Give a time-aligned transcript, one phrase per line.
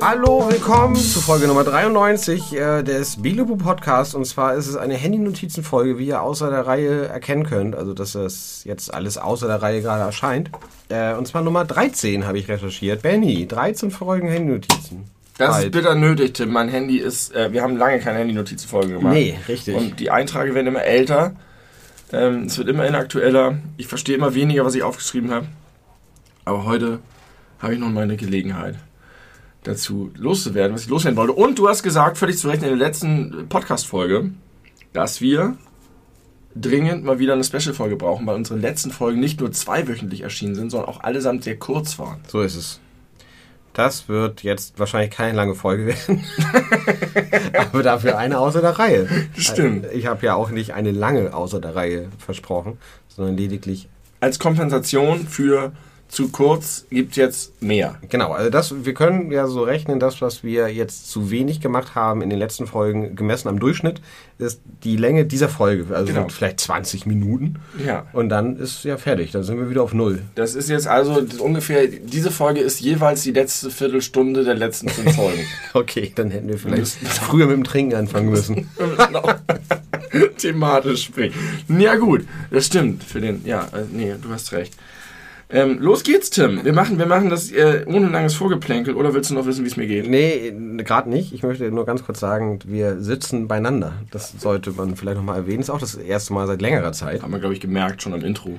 [0.00, 4.16] Hallo, willkommen zu Folge Nummer 93 äh, des Bilubu Podcast.
[4.16, 7.76] Und zwar ist es eine Handy-Notizen-Folge, wie ihr außer der Reihe erkennen könnt.
[7.76, 10.50] Also, dass das jetzt alles außer der Reihe gerade erscheint.
[10.88, 13.02] Äh, und zwar Nummer 13 habe ich recherchiert.
[13.02, 15.11] Benny, 13 Folgen Handy-Notizen.
[15.38, 16.50] Das ist bitter nötig, Tim.
[16.52, 17.34] Mein Handy ist.
[17.34, 19.14] Äh, wir haben lange keine Handy-Notizenfolge gemacht.
[19.14, 19.74] Nee, richtig.
[19.74, 21.34] Und die Einträge werden immer älter.
[22.12, 23.58] Ähm, es wird immer inaktueller.
[23.76, 25.46] Ich verstehe immer weniger, was ich aufgeschrieben habe.
[26.44, 27.00] Aber heute
[27.60, 28.76] habe ich noch mal eine Gelegenheit
[29.62, 31.32] dazu loszuwerden, was ich loswerden wollte.
[31.32, 34.32] Und du hast gesagt, völlig zu Recht in der letzten Podcast-Folge,
[34.92, 35.56] dass wir
[36.54, 40.70] dringend mal wieder eine Special-Folge brauchen, weil unsere letzten Folgen nicht nur zweiwöchentlich erschienen sind,
[40.70, 42.20] sondern auch allesamt sehr kurz waren.
[42.28, 42.80] So ist es.
[43.74, 46.24] Das wird jetzt wahrscheinlich keine lange Folge werden.
[47.56, 49.08] Aber dafür eine außer der Reihe.
[49.36, 49.86] Stimmt.
[49.92, 53.88] Ich habe ja auch nicht eine lange außer der Reihe versprochen, sondern lediglich
[54.20, 55.72] Als Kompensation für
[56.12, 57.98] zu kurz gibt jetzt mehr.
[58.10, 61.94] Genau, also das, wir können ja so rechnen, das, was wir jetzt zu wenig gemacht
[61.94, 64.02] haben in den letzten Folgen, gemessen am Durchschnitt,
[64.36, 66.28] ist die Länge dieser Folge, also Genau.
[66.28, 67.56] vielleicht 20 Minuten.
[67.82, 68.06] Ja.
[68.12, 70.20] Und dann ist ja fertig, dann sind wir wieder auf Null.
[70.34, 75.16] Das ist jetzt also ungefähr, diese Folge ist jeweils die letzte Viertelstunde der letzten fünf
[75.16, 75.40] Folgen.
[75.74, 78.68] Okay, dann hätten wir vielleicht früher mit dem Trinken anfangen müssen.
[79.06, 79.26] Genau.
[80.36, 81.34] Thematisch springen.
[81.68, 84.74] Ja gut, das stimmt für den, ja, äh, nee, du hast recht.
[85.52, 86.64] Ähm, los geht's, Tim.
[86.64, 88.94] Wir machen, wir machen das äh, ohne langes Vorgeplänkel.
[88.94, 90.08] Oder willst du noch wissen, wie es mir geht?
[90.08, 91.34] Nee, gerade nicht.
[91.34, 93.92] Ich möchte nur ganz kurz sagen, wir sitzen beieinander.
[94.10, 95.60] Das sollte man vielleicht nochmal erwähnen.
[95.60, 97.22] Ist auch das erste Mal seit längerer Zeit.
[97.22, 98.58] Haben wir, glaube ich, gemerkt schon am Intro.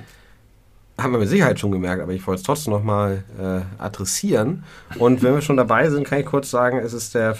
[0.96, 4.62] Haben wir mit Sicherheit schon gemerkt, aber ich wollte es trotzdem nochmal äh, adressieren.
[4.96, 7.34] Und wenn wir schon dabei sind, kann ich kurz sagen, es ist der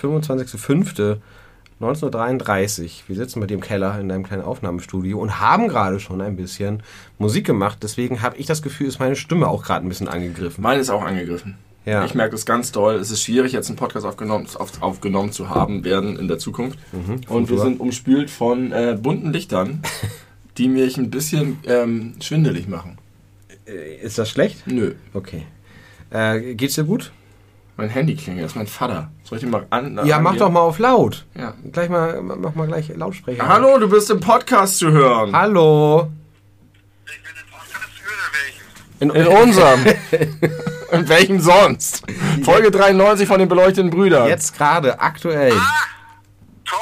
[1.84, 3.02] 25.05.1933.
[3.06, 6.82] Wir sitzen mit dem Keller in einem kleinen Aufnahmestudio und haben gerade schon ein bisschen
[7.19, 7.78] Musik gemacht.
[7.82, 10.62] Deswegen habe ich das Gefühl, ist meine Stimme auch gerade ein bisschen angegriffen.
[10.62, 11.56] Meine ist auch angegriffen.
[11.84, 12.04] Ja.
[12.06, 12.94] Ich merke das ganz doll.
[12.94, 16.78] Es ist schwierig, jetzt einen Podcast aufgenommen, auf, aufgenommen zu haben werden in der Zukunft.
[17.28, 19.82] Und wir sind umspült von äh, bunten Lichtern,
[20.56, 22.97] die mich ein bisschen ähm, schwindelig machen.
[23.66, 24.66] Äh, Ist das schlecht?
[24.66, 24.94] Nö.
[25.12, 25.42] Okay.
[26.09, 27.12] Äh, geht's dir gut?
[27.76, 29.10] Mein Handy klingelt, das ist mein Vater.
[29.24, 29.98] Soll ich den mal an?
[30.04, 31.24] Ja, mach doch mal auf laut.
[31.34, 31.54] Ja.
[31.72, 33.48] Gleich mal, mach mal gleich Lautsprecher.
[33.48, 35.34] Hallo, du bist im Podcast zu hören.
[35.34, 36.10] Hallo.
[37.06, 37.90] Ich bin im Podcast
[39.00, 39.32] oder welchen?
[39.32, 39.86] In unserem.
[40.92, 42.02] in welchem sonst?
[42.44, 44.28] Folge 93 von den beleuchteten Brüdern.
[44.28, 45.52] Jetzt gerade, aktuell.
[45.52, 45.86] Ah,
[46.66, 46.78] toll.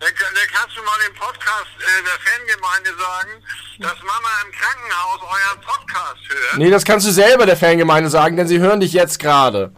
[0.00, 3.30] Dann, dann kannst du mal dem Podcast äh, der Fangemeinde sagen,
[3.80, 6.58] dass Mama im Krankenhaus euren Podcast hört.
[6.58, 9.72] Nee, das kannst du selber der Fangemeinde sagen, denn sie hören dich jetzt gerade.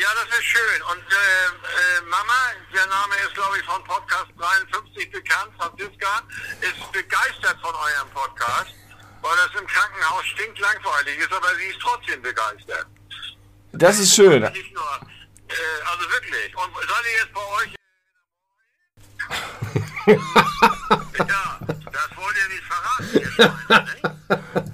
[0.00, 0.82] Ja, das ist schön.
[0.92, 6.22] Und äh, äh, Mama, der Name ist, glaube ich, von Podcast 53 bekannt, Franziska,
[6.60, 8.74] ist begeistert von eurem Podcast,
[9.22, 12.86] weil das im Krankenhaus stinklangweilig ist, aber sie ist trotzdem begeistert.
[13.72, 14.42] Das ist schön.
[14.42, 15.00] Nicht nur,
[15.48, 15.54] äh,
[15.90, 16.56] also wirklich.
[16.56, 17.74] Und seid ihr jetzt bei euch?
[21.28, 21.58] ja,
[21.92, 24.04] das wollt ihr nicht verraten, ihr Schweine, nicht?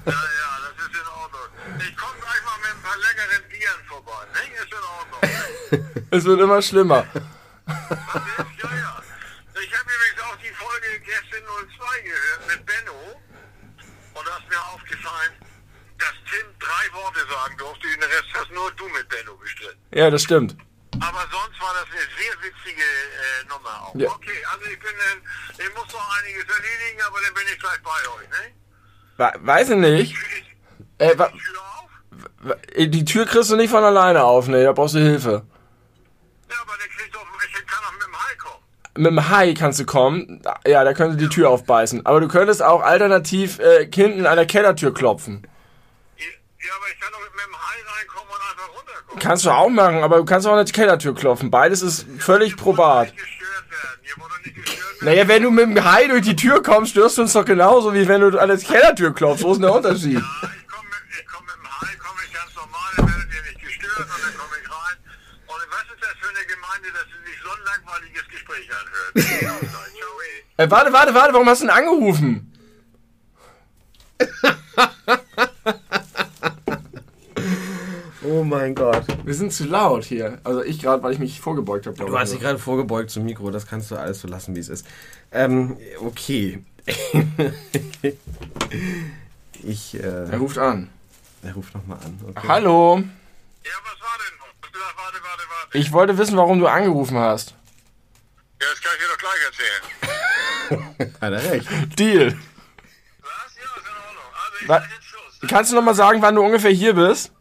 [0.07, 1.49] Ja, ja, das ist in Ordnung.
[1.81, 4.53] Ich komme gleich mal mit ein paar leckeren Bieren vorbei, nicht?
[4.63, 5.14] Ist in Ordnung.
[6.11, 7.07] Es wird immer schlimmer.
[7.67, 8.62] Was ist?
[8.62, 9.03] Ja, ja.
[9.62, 13.21] Ich habe übrigens auch die Folge Gäste 02 gehört mit Benno.
[14.15, 15.33] Und da ist mir aufgefallen,
[15.99, 17.89] dass Tim drei Worte sagen durfte.
[17.89, 19.81] Den Rest hast nur du mit Benno bestritten.
[19.93, 20.57] Ja, das stimmt.
[21.01, 23.95] Aber sonst war das eine sehr witzige äh, Nummer auch.
[23.97, 24.11] Ja.
[24.11, 27.83] Okay, also ich bin, äh, ich muss noch einiges erledigen, aber dann bin ich gleich
[27.83, 28.55] bei euch, ne?
[29.17, 30.13] We- Weiß ich nicht.
[30.13, 30.45] Ich,
[30.99, 31.33] Äh, Tür auf?
[31.33, 31.33] wa-
[32.77, 34.65] die Tür kriegst du nicht von alleine auf, ne?
[34.65, 35.43] Da brauchst du Hilfe.
[36.50, 38.62] Ja, aber der kriegt doch, ich kann doch mit dem Hai kommen.
[38.97, 40.43] Mit dem Hai kannst du kommen.
[40.66, 42.04] Ja, da könnte die Tür aufbeißen.
[42.06, 45.47] Aber du könntest auch alternativ äh, hinten an der Kellertür klopfen.
[45.47, 49.21] Ja, aber ich kann doch mit dem Hai reinkommen und einfach runterkommen.
[49.21, 51.50] Kannst du auch machen, aber du kannst auch an der Kellertür klopfen.
[51.50, 53.07] Beides ist völlig wollt probat.
[53.07, 54.01] nicht gestört werden.
[54.03, 55.04] Ihr wollt doch nicht gestört werden.
[55.07, 57.92] Naja, wenn du mit dem Hai durch die Tür kommst, störst du uns doch genauso,
[57.92, 59.42] wie wenn du an der Kellertür klopfst.
[59.42, 60.15] Wo ist denn der Unterschied?
[60.15, 63.34] Ja, ich komme mit, ich komm mit dem Hai, komme ich ganz normal, dann werdet
[63.34, 64.97] ihr nicht gestört und dann komme ich rein.
[65.53, 68.33] Und was ist das für eine Gemeinde, dass sie sich so ein langweiliges Gespräch anhört?
[68.33, 68.62] Ciao, ey.
[70.56, 72.53] Äh, warte, warte, warte, warum hast du denn angerufen?
[78.26, 79.04] Oh mein Gott.
[79.24, 80.38] Wir sind zu laut hier.
[80.44, 81.97] Also ich gerade, weil ich mich vorgebeugt habe.
[81.97, 84.68] Du hast dich gerade vorgebeugt zum Mikro, das kannst du alles so lassen, wie es
[84.68, 84.86] ist.
[85.30, 86.65] Ähm, okay.
[89.62, 90.88] ich, Er äh, ruft an.
[91.42, 92.18] er ruft nochmal an.
[92.28, 92.48] Okay.
[92.48, 92.97] Hallo.
[92.97, 94.38] Ja, was war denn
[94.72, 95.78] warte, warte, warte.
[95.78, 97.54] Ich wollte wissen, warum du angerufen hast.
[98.60, 101.15] Ja, das kann ich dir doch gleich erzählen.
[101.21, 101.68] Hat er recht.
[101.98, 102.27] Deal.
[103.21, 103.56] Was?
[103.56, 104.30] Ja, ist in Ordnung.
[104.45, 105.51] Also ich Wa- sag jetzt Schluss.
[105.51, 107.33] Kannst du noch mal sagen, wann du ungefähr hier bist?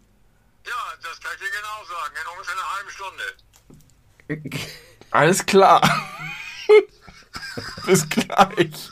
[0.65, 0.71] Ja,
[1.01, 2.15] das kann ich dir genau sagen.
[2.21, 2.89] In ungefähr einer halben
[4.49, 4.59] Stunde.
[5.11, 5.81] Alles klar.
[7.85, 8.89] Bis gleich.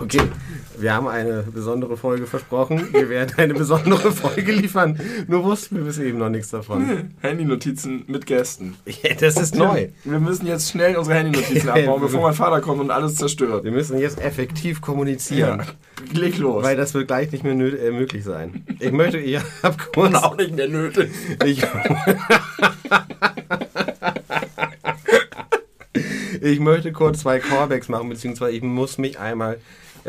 [0.00, 0.30] Okay,
[0.78, 2.88] wir haben eine besondere Folge versprochen.
[2.92, 4.98] Wir werden eine besondere Folge liefern.
[5.28, 7.14] Nur wussten wir bis eben noch nichts davon.
[7.20, 8.76] Handynotizen mit Gästen.
[9.02, 9.88] Ja, das ist neu.
[10.04, 13.64] Wir müssen jetzt schnell unsere Handynotizen Ja, abbauen, bevor mein Vater kommt und alles zerstört.
[13.64, 15.62] Wir müssen jetzt effektiv kommunizieren.
[16.12, 16.64] Leg los.
[16.64, 18.64] Weil das wird gleich nicht mehr äh, möglich sein.
[18.78, 20.14] Ich möchte, ihr habt kurz.
[20.14, 21.10] auch nicht mehr nötig.
[21.44, 21.62] Ich,
[26.40, 29.58] ich möchte kurz zwei Callbacks machen, beziehungsweise ich muss mich einmal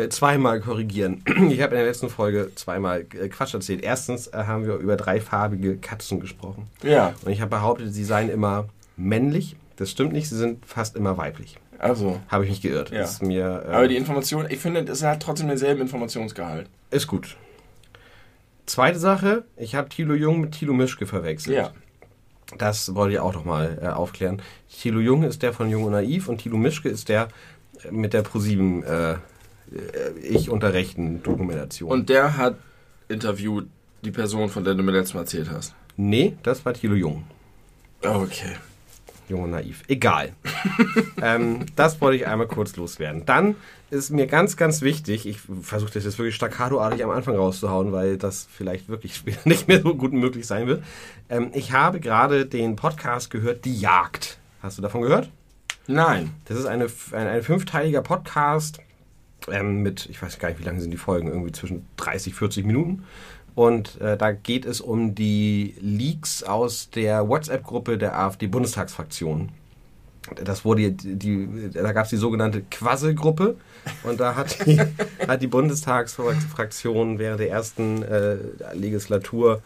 [0.10, 1.24] zweimal korrigieren.
[1.50, 3.84] Ich habe in der letzten Folge zweimal äh, Quatsch erzählt.
[3.84, 6.68] Erstens äh, haben wir über dreifarbige Katzen gesprochen.
[6.84, 9.56] Ja, Und ich habe behauptet, sie seien immer männlich.
[9.78, 11.58] Das stimmt nicht, sie sind fast immer weiblich.
[11.80, 12.20] also.
[12.30, 12.92] Habe ich mich geirrt.
[12.92, 13.04] Ja.
[13.04, 16.68] Ist mir äh, Aber die Information, ich finde, es hat trotzdem denselben Informationsgehalt.
[16.92, 17.36] ist gut.
[18.66, 21.56] Zweite Sache, ich habe Thilo Jung mit Thilo Mischke verwechselt.
[21.58, 21.72] Ja.
[22.58, 24.42] Das wollte ich auch noch mal äh, aufklären.
[24.70, 27.28] Thilo Jung ist der von Jung und Naiv und Thilo Mischke ist der
[27.84, 29.18] äh, mit der ProSieben äh, äh,
[30.22, 31.92] Ich unter Rechten Dokumentation.
[31.92, 32.56] Und der hat
[33.08, 33.68] interviewt
[34.04, 35.74] die Person, von der du mir letztes Mal erzählt hast.
[35.98, 37.24] nee, das war Thilo Jung.
[38.04, 38.56] Okay.
[39.28, 39.82] Jung und naiv.
[39.88, 40.34] Egal.
[41.22, 43.26] ähm, das wollte ich einmal kurz loswerden.
[43.26, 43.56] Dann
[43.90, 48.18] ist mir ganz, ganz wichtig, ich versuche das jetzt wirklich staccatoartig am Anfang rauszuhauen, weil
[48.18, 50.84] das vielleicht wirklich später nicht mehr so gut möglich sein wird.
[51.30, 54.38] Ähm, ich habe gerade den Podcast gehört, Die Jagd.
[54.62, 55.30] Hast du davon gehört?
[55.88, 56.32] Nein.
[56.46, 58.80] Das ist eine, ein, ein fünfteiliger Podcast
[59.52, 62.66] ähm, mit, ich weiß gar nicht, wie lange sind die Folgen, irgendwie zwischen 30, 40
[62.66, 63.04] Minuten.
[63.56, 69.50] Und äh, da geht es um die Leaks aus der WhatsApp-Gruppe der AfD-Bundestagsfraktion.
[70.44, 73.56] Das wurde, die, die, da gab es die sogenannte Quassel-Gruppe
[74.04, 74.80] und da hat die,
[75.28, 78.38] hat die Bundestagsfraktion während der ersten äh,
[78.74, 79.62] Legislatur,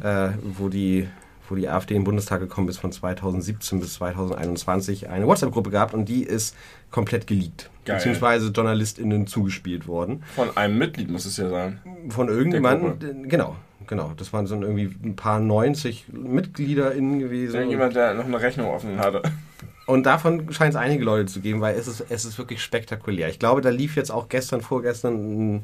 [0.00, 1.06] äh, wo die
[1.50, 5.94] wo die AfD in den Bundestag gekommen ist von 2017 bis 2021, eine WhatsApp-Gruppe gehabt
[5.94, 6.54] und die ist
[6.90, 7.70] komplett geleakt.
[7.84, 7.96] Geil.
[7.96, 10.22] Beziehungsweise JournalistInnen zugespielt worden.
[10.34, 11.80] Von einem Mitglied muss es ja sein.
[12.10, 13.56] Von irgendjemandem, genau,
[13.86, 14.12] genau.
[14.16, 17.54] Das waren so irgendwie ein paar 90 MitgliederInnen gewesen.
[17.54, 19.22] Irgendjemand, der noch eine Rechnung offen hatte.
[19.88, 23.30] Und davon scheint es einige Leute zu geben, weil es ist, es ist wirklich spektakulär.
[23.30, 25.14] Ich glaube, da lief jetzt auch gestern, vorgestern
[25.54, 25.62] ein,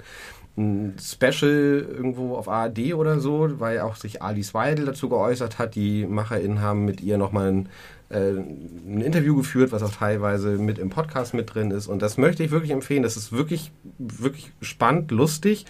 [0.57, 5.75] ein Special irgendwo auf ARD oder so, weil auch sich Alice Weidel dazu geäußert hat.
[5.75, 7.69] Die MacherInnen haben mit ihr nochmal ein,
[8.04, 11.87] äh, ein Interview geführt, was auch teilweise mit im Podcast mit drin ist.
[11.89, 13.03] Und das möchte ich wirklich empfehlen.
[13.03, 15.65] Das ist wirklich, wirklich spannend, lustig.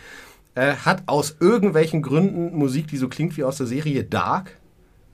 [0.57, 4.53] Äh, hat aus irgendwelchen Gründen Musik, die so klingt wie aus der Serie Dark.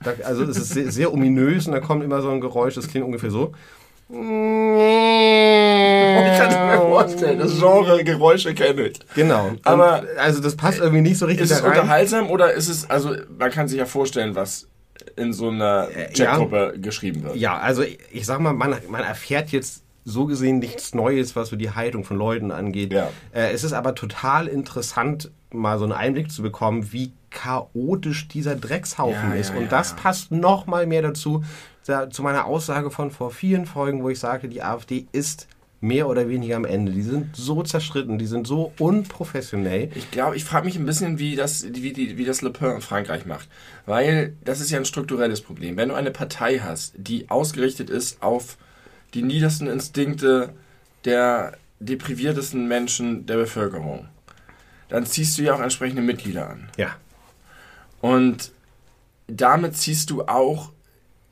[0.02, 2.88] Da, also es ist sehr, sehr ominös und da kommt immer so ein Geräusch, das
[2.88, 3.52] klingt ungefähr so.
[4.08, 4.16] Ich
[6.38, 8.98] kann es mir vorstellen, das Genre Geräusche kenne ich.
[9.14, 9.48] Genau.
[9.48, 11.70] Und, Aber- also das passt irgendwie nicht so richtig Ist es rein.
[11.70, 14.66] unterhaltsam oder ist es, also man kann sich ja vorstellen, was
[15.16, 17.36] in so einer Äh, Chatgruppe geschrieben wird.
[17.36, 21.50] Ja, also ich, ich sag mal, man, man erfährt jetzt so gesehen nichts Neues, was
[21.50, 22.92] so die Haltung von Leuten angeht.
[22.92, 23.10] Ja.
[23.32, 28.56] Äh, es ist aber total interessant, mal so einen Einblick zu bekommen, wie chaotisch dieser
[28.56, 29.50] Dreckshaufen Ja, ist.
[29.50, 29.96] ja, Und ja, das ja.
[29.96, 31.44] passt noch mal mehr dazu,
[31.86, 35.48] da, zu meiner Aussage von vor vielen Folgen, wo ich sagte, die AfD ist
[35.80, 36.92] mehr oder weniger am Ende.
[36.92, 39.90] Die sind so zerstritten, die sind so unprofessionell.
[39.94, 42.76] Ich glaube, ich frage mich ein bisschen, wie das, wie, die, wie das Le Pen
[42.76, 43.48] in Frankreich macht.
[43.86, 45.76] Weil das ist ja ein strukturelles Problem.
[45.76, 48.58] Wenn du eine Partei hast, die ausgerichtet ist auf
[49.14, 50.52] die niedersten Instinkte
[51.04, 54.06] der depriviertesten Menschen der Bevölkerung,
[54.90, 56.68] dann ziehst du ja auch entsprechende Mitglieder an.
[56.76, 56.96] Ja.
[58.02, 58.52] Und
[59.26, 60.72] damit ziehst du auch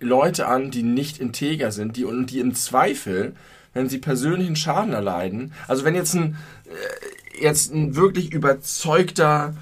[0.01, 3.35] Leute an, die nicht integer sind, die und die im Zweifel,
[3.75, 6.37] wenn sie persönlichen Schaden erleiden, also wenn jetzt ein
[6.67, 9.55] äh, jetzt ein wirklich überzeugter,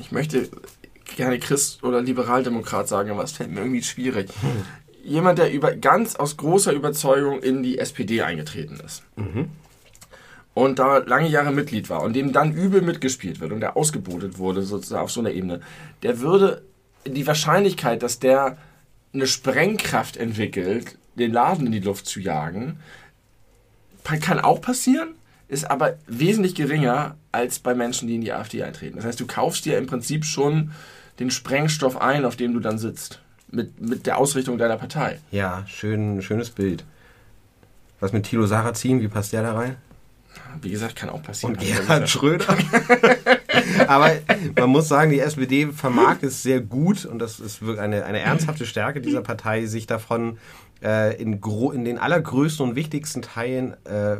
[0.00, 0.48] ich möchte
[1.16, 4.30] gerne Christ oder Liberaldemokrat sagen, aber es fällt mir irgendwie schwierig.
[5.04, 9.02] Jemand, der über, ganz aus großer Überzeugung in die SPD eingetreten ist.
[10.54, 14.38] Und da lange Jahre Mitglied war und dem dann übel mitgespielt wird und der ausgebotet
[14.38, 15.60] wurde, sozusagen auf so einer Ebene,
[16.02, 16.62] der würde
[17.06, 18.56] die Wahrscheinlichkeit, dass der
[19.12, 22.78] eine Sprengkraft entwickelt, den Laden in die Luft zu jagen,
[24.04, 25.14] kann auch passieren,
[25.48, 28.96] ist aber wesentlich geringer als bei Menschen, die in die AfD eintreten.
[28.96, 30.72] Das heißt, du kaufst dir im Prinzip schon
[31.18, 33.20] den Sprengstoff ein, auf dem du dann sitzt.
[33.50, 35.20] Mit, mit der Ausrichtung deiner Partei.
[35.30, 36.84] Ja, schön, schönes Bild.
[38.00, 39.76] Was mit Thilo Sarrazin, wie passt der da rein?
[40.60, 41.54] Wie gesagt, kann auch passieren.
[41.54, 42.56] Und Gerhard Schröder.
[43.88, 44.12] Aber
[44.58, 48.20] man muss sagen, die SPD vermag es sehr gut, und das ist wirklich eine, eine
[48.20, 50.38] ernsthafte Stärke dieser Partei, sich davon
[50.82, 51.40] äh, in,
[51.74, 54.16] in den allergrößten und wichtigsten Teilen äh,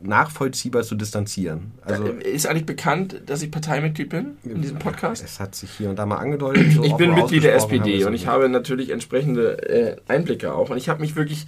[0.00, 1.72] nachvollziehbar zu distanzieren.
[1.82, 5.24] Also ist eigentlich bekannt, dass ich Parteimitglied bin in diesem Podcast?
[5.24, 6.72] Es hat sich hier und da mal angedeutet.
[6.72, 10.70] So ich bin Mitglied der SPD und ich habe natürlich entsprechende äh, Einblicke auch.
[10.70, 11.46] Und ich habe mich wirklich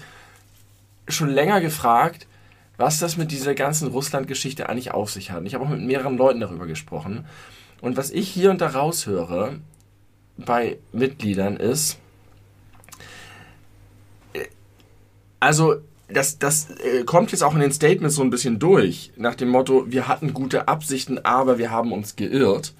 [1.09, 2.26] schon länger gefragt,
[2.80, 5.44] was das mit dieser ganzen Russland-Geschichte eigentlich auf sich hat.
[5.44, 7.26] Ich habe auch mit mehreren Leuten darüber gesprochen.
[7.82, 9.58] Und was ich hier und da raushöre
[10.38, 11.99] bei Mitgliedern ist,
[14.32, 14.46] äh,
[15.40, 15.76] also
[16.08, 19.50] das, das äh, kommt jetzt auch in den Statements so ein bisschen durch, nach dem
[19.50, 22.72] Motto, wir hatten gute Absichten, aber wir haben uns geirrt,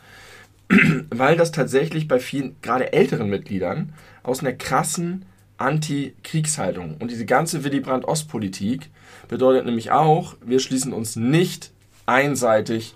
[1.11, 3.93] weil das tatsächlich bei vielen, gerade älteren Mitgliedern,
[4.23, 5.27] aus einer krassen
[5.59, 8.89] Anti-Kriegshaltung und diese ganze Willy Brandt-Ost-Politik
[9.29, 11.71] bedeutet nämlich auch, wir schließen uns nicht
[12.07, 12.95] einseitig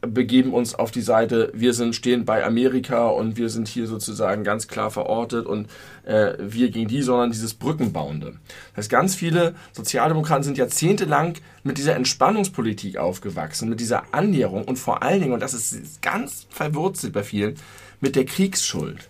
[0.00, 4.44] begeben uns auf die Seite, wir sind stehen bei Amerika und wir sind hier sozusagen
[4.44, 5.68] ganz klar verortet und
[6.04, 8.38] äh, wir gegen die, sondern dieses Brückenbauende.
[8.70, 14.78] Das heißt, ganz viele Sozialdemokraten sind jahrzehntelang mit dieser Entspannungspolitik aufgewachsen, mit dieser Annäherung und
[14.78, 17.56] vor allen Dingen, und das ist ganz verwurzelt bei vielen,
[18.00, 19.08] mit der Kriegsschuld.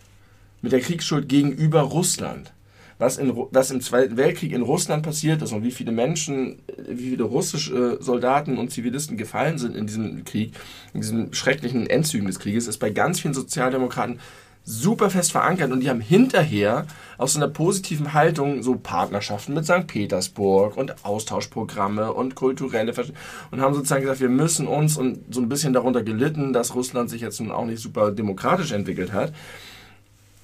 [0.63, 2.53] Mit der Kriegsschuld gegenüber Russland
[3.01, 7.11] was, in, was im Zweiten Weltkrieg in Russland passiert ist und wie viele Menschen, wie
[7.11, 10.53] viele russische Soldaten und Zivilisten gefallen sind in diesem Krieg,
[10.93, 14.21] in diesen schrecklichen Endzügen des Krieges, ist bei ganz vielen Sozialdemokraten
[14.65, 19.87] super fest verankert und die haben hinterher aus einer positiven Haltung so Partnerschaften mit St.
[19.87, 23.13] Petersburg und Austauschprogramme und kulturelle Versch
[23.51, 27.09] und haben sozusagen gesagt, wir müssen uns und so ein bisschen darunter gelitten, dass Russland
[27.09, 29.33] sich jetzt nun auch nicht super demokratisch entwickelt hat.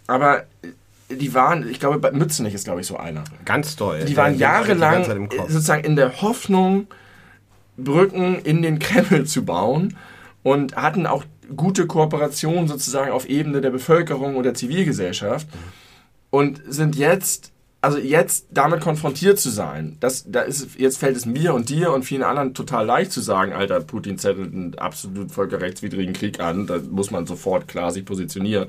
[0.06, 0.44] Aber
[1.10, 3.24] die waren, ich glaube, bei Mützenich ist, glaube ich, so einer.
[3.44, 4.04] Ganz toll.
[4.04, 6.88] Die waren jahrelang sozusagen in der Hoffnung,
[7.76, 9.96] Brücken in den Kreml zu bauen
[10.42, 15.46] und hatten auch gute Kooperation sozusagen auf Ebene der Bevölkerung und der Zivilgesellschaft
[16.30, 21.24] und sind jetzt, also jetzt damit konfrontiert zu sein, das, da ist, jetzt fällt es
[21.24, 25.30] mir und dir und vielen anderen total leicht zu sagen, Alter, Putin zettelt einen absolut
[25.30, 28.68] völkerrechtswidrigen Krieg an, da muss man sofort klar sich positionieren.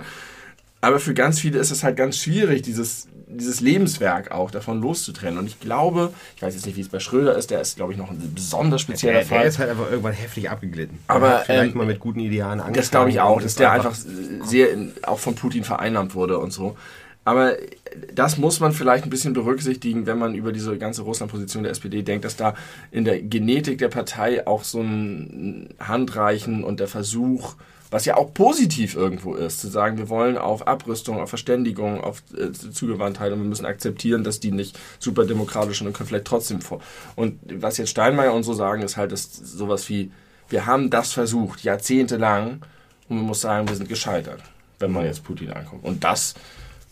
[0.79, 5.39] Aber für ganz viele ist es halt ganz schwierig, dieses, dieses Lebenswerk auch davon loszutrennen.
[5.39, 7.93] Und ich glaube, ich weiß jetzt nicht, wie es bei Schröder ist, der ist, glaube
[7.93, 9.39] ich, noch ein besonders spezieller der, Fall.
[9.39, 11.00] Der ist halt einfach irgendwann heftig abgeglitten.
[11.07, 12.75] Aber vielleicht ähm, mal mit guten Idealen angefangen.
[12.75, 14.69] Das glaube ich auch, dass der einfach, einfach sehr
[15.01, 16.77] auch von Putin vereinnahmt wurde und so.
[17.27, 17.57] Aber
[18.13, 22.01] das muss man vielleicht ein bisschen berücksichtigen, wenn man über diese ganze Russland-Position der SPD
[22.01, 22.53] denkt, dass da
[22.89, 27.55] in der Genetik der Partei auch so ein Handreichen und der Versuch,
[27.89, 32.24] was ja auch positiv irgendwo ist, zu sagen, wir wollen auf Abrüstung, auf Verständigung, auf
[32.38, 36.25] äh, Zugewandtheit und wir müssen akzeptieren, dass die nicht super demokratisch sind und können vielleicht
[36.25, 36.82] trotzdem vor.
[37.15, 40.12] Und was jetzt Steinmeier und so sagen, ist halt dass sowas wie,
[40.50, 42.62] wir haben das versucht, jahrzehntelang,
[43.10, 44.41] und man muss sagen, wir sind gescheitert,
[44.79, 45.86] wenn man jetzt Putin anguckt.
[45.86, 46.36] Und das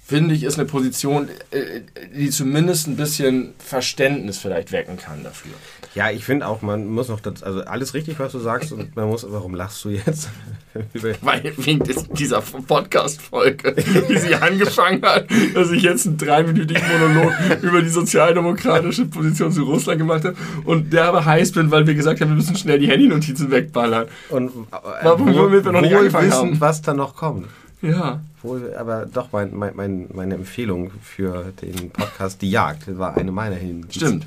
[0.06, 1.82] finde ich, ist eine Position, äh,
[2.16, 5.54] die zumindest ein bisschen Verständnis vielleicht wecken kann dafür.
[5.96, 8.98] Ja, ich finde auch, man muss noch, das, also alles richtig, was du sagst, und
[8.98, 10.30] man muss, warum lachst du jetzt?
[11.22, 13.74] Weil wegen dieser Podcast-Folge,
[14.10, 19.64] wie sie angefangen hat, dass ich jetzt einen dreiminütigen Monolog über die sozialdemokratische Position zu
[19.64, 20.36] Russland gemacht habe
[20.66, 24.08] und der aber heiß bin, weil wir gesagt haben, wir müssen schnell die Handynotizen wegballern.
[24.30, 26.60] Und äh, womit wir noch nicht angefangen wissen, haben.
[26.62, 27.48] was da noch kommt.
[27.82, 28.20] Ja.
[28.42, 33.56] Wohl, aber doch, mein, mein, meine Empfehlung für den Podcast Die Jagd war eine meiner
[33.56, 33.86] hin.
[33.90, 34.26] Stimmt.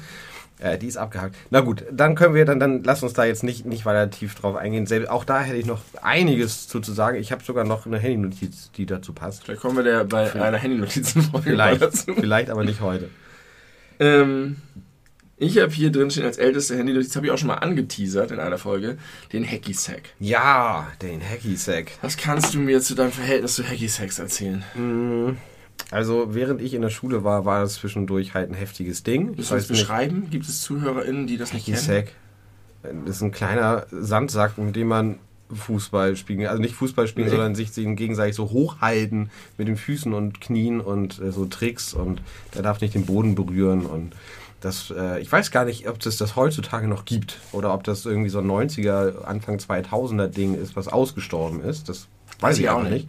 [0.60, 1.36] Äh, die ist abgehakt.
[1.50, 4.34] Na gut, dann können wir, dann, dann lass uns da jetzt nicht, nicht weiter tief
[4.34, 4.86] drauf eingehen.
[4.86, 7.18] Selbst, auch da hätte ich noch einiges zu, zu sagen.
[7.18, 9.44] Ich habe sogar noch eine Handynotiz, die dazu passt.
[9.44, 10.46] Vielleicht kommen wir der bei vielleicht.
[10.46, 12.14] einer Handynotizenfolge vielleicht, dazu.
[12.14, 13.08] Vielleicht aber nicht heute.
[14.00, 14.56] Ähm,
[15.40, 18.32] ich habe hier drin stehen als älteste Handy, das habe ich auch schon mal angeteasert
[18.32, 18.98] in einer Folge,
[19.32, 20.02] den Hacky Sack.
[20.18, 21.92] Ja, den Hacky Sack.
[22.02, 24.64] Was kannst du mir zu deinem Verhältnis zu Hacky Sacks erzählen?
[24.74, 25.36] Mm,
[25.90, 29.36] also, während ich in der Schule war, war das zwischendurch halt ein heftiges Ding.
[29.36, 30.20] Willst du das beschreiben?
[30.20, 30.32] Nicht.
[30.32, 31.78] Gibt es ZuhörerInnen, die das nicht kennen?
[31.78, 32.12] Sack.
[32.82, 35.18] Das ist ein kleiner Sandsack, mit dem man
[35.52, 37.30] Fußball spielen, also nicht Fußball spielen, nee.
[37.30, 42.20] sondern sich gegenseitig so hochhalten mit den Füßen und Knien und äh, so Tricks und
[42.54, 44.14] der darf nicht den Boden berühren und
[44.60, 48.04] das, äh, ich weiß gar nicht, ob es das heutzutage noch gibt oder ob das
[48.04, 51.88] irgendwie so ein 90er, Anfang 2000er Ding ist, was ausgestorben ist.
[51.88, 52.08] Das
[52.40, 52.92] weiß ich, ich auch nicht.
[52.92, 53.08] nicht.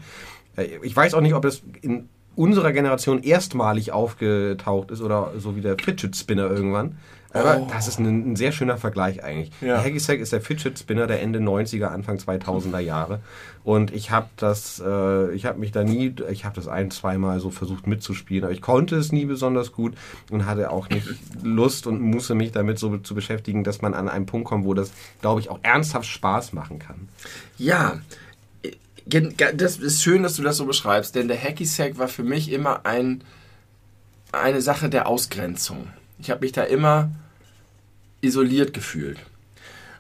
[0.58, 2.08] Äh, ich weiß auch nicht, ob das in
[2.40, 6.98] unserer Generation erstmalig aufgetaucht ist oder so wie der Fidget Spinner irgendwann.
[7.32, 7.68] Aber Oh.
[7.72, 9.52] das ist ein, ein sehr schöner Vergleich eigentlich.
[9.62, 9.76] Ja.
[9.76, 13.20] Der Hacky Sack ist der Fidget Spinner der Ende 90er, Anfang 2000er Jahre.
[13.64, 17.40] Und ich habe das, äh, ich habe mich da nie, ich habe das ein, zweimal
[17.40, 19.94] so versucht mitzuspielen, aber ich konnte es nie besonders gut
[20.32, 21.08] und hatte auch nicht
[21.44, 24.74] Lust und musste mich damit so zu beschäftigen, dass man an einen Punkt kommt, wo
[24.74, 24.92] das,
[25.22, 27.10] glaube ich, auch ernsthaft Spaß machen kann.
[27.60, 28.00] Ja,
[29.10, 32.52] das ist schön, dass du das so beschreibst, denn der Hacky Sack war für mich
[32.52, 33.24] immer ein,
[34.32, 35.88] eine Sache der Ausgrenzung.
[36.20, 37.12] Ich habe mich da immer
[38.22, 39.20] isoliert gefühlt.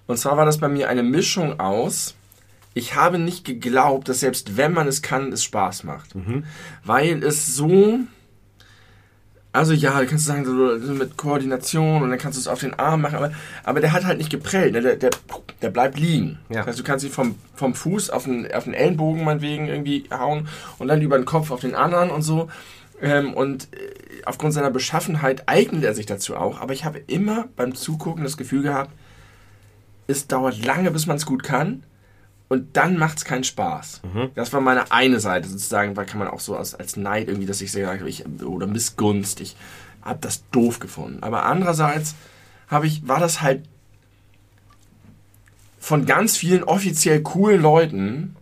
[0.07, 2.15] Und zwar war das bei mir eine Mischung aus,
[2.73, 6.15] ich habe nicht geglaubt, dass selbst wenn man es kann, es Spaß macht.
[6.83, 7.99] Weil es so,
[9.51, 12.75] also ja, du kannst sagen, so mit Koordination und dann kannst du es auf den
[12.75, 13.31] Arm machen, aber,
[13.63, 14.81] aber der hat halt nicht geprellt, ne?
[14.81, 15.09] der, der,
[15.61, 16.37] der bleibt liegen.
[16.49, 16.57] Ja.
[16.57, 20.05] Das heißt, du kannst ihn vom, vom Fuß auf den, auf den Ellenbogen meinetwegen irgendwie
[20.11, 22.49] hauen und dann über den Kopf auf den anderen und so.
[23.01, 27.47] Ähm, und äh, aufgrund seiner Beschaffenheit eignet er sich dazu auch, aber ich habe immer
[27.55, 28.91] beim Zugucken das Gefühl gehabt,
[30.05, 31.83] es dauert lange, bis man es gut kann.
[32.49, 34.01] Und dann macht es keinen Spaß.
[34.35, 37.45] Das war meine eine Seite sozusagen, weil kann man auch so als, als Neid irgendwie,
[37.45, 39.55] dass ich sage, ich, oder Missgunst, ich
[40.01, 41.21] habe das doof gefunden.
[41.21, 42.15] Aber andererseits
[42.67, 43.63] habe ich, war das halt
[45.79, 48.35] von ganz vielen offiziell coolen Leuten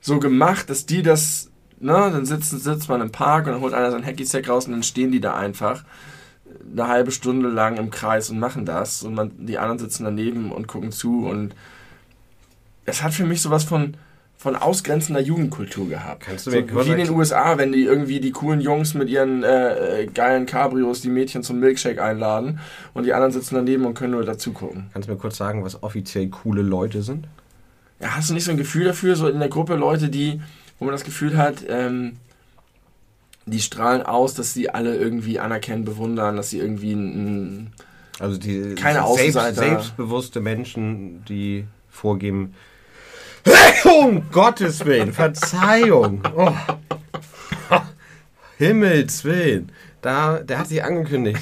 [0.00, 3.74] so gemacht, dass die das, ne, dann sitzen, sitzt man im Park und dann holt
[3.74, 5.84] einer sein Hacky-Sack raus und dann stehen die da einfach
[6.70, 10.52] eine halbe Stunde lang im Kreis und machen das und man, die anderen sitzen daneben
[10.52, 11.54] und gucken zu und
[12.84, 13.96] es hat für mich sowas von,
[14.36, 16.24] von ausgrenzender Jugendkultur gehabt.
[16.24, 18.94] Kannst du so, mir kurz wie in den USA, wenn die irgendwie die coolen Jungs
[18.94, 22.60] mit ihren äh, äh, geilen Cabrios die Mädchen zum Milkshake einladen
[22.92, 24.90] und die anderen sitzen daneben und können nur dazu gucken.
[24.92, 27.26] Kannst du mir kurz sagen, was offiziell coole Leute sind?
[28.00, 30.40] Ja, hast du nicht so ein Gefühl dafür, so in der Gruppe Leute, die,
[30.78, 32.16] wo man das Gefühl hat, ähm,
[33.46, 37.06] die strahlen aus, dass sie alle irgendwie anerkennen, bewundern, dass sie irgendwie ein,
[37.62, 37.72] ein
[38.18, 39.54] Also die Keine selbst, Außenseiter.
[39.54, 42.54] selbstbewusste Menschen, die vorgeben,
[43.84, 46.22] um Gottes Willen, Verzeihung.
[46.36, 46.52] Oh.
[48.58, 49.70] Himmels Willen.
[50.00, 51.40] Da, der hat sich angekündigt.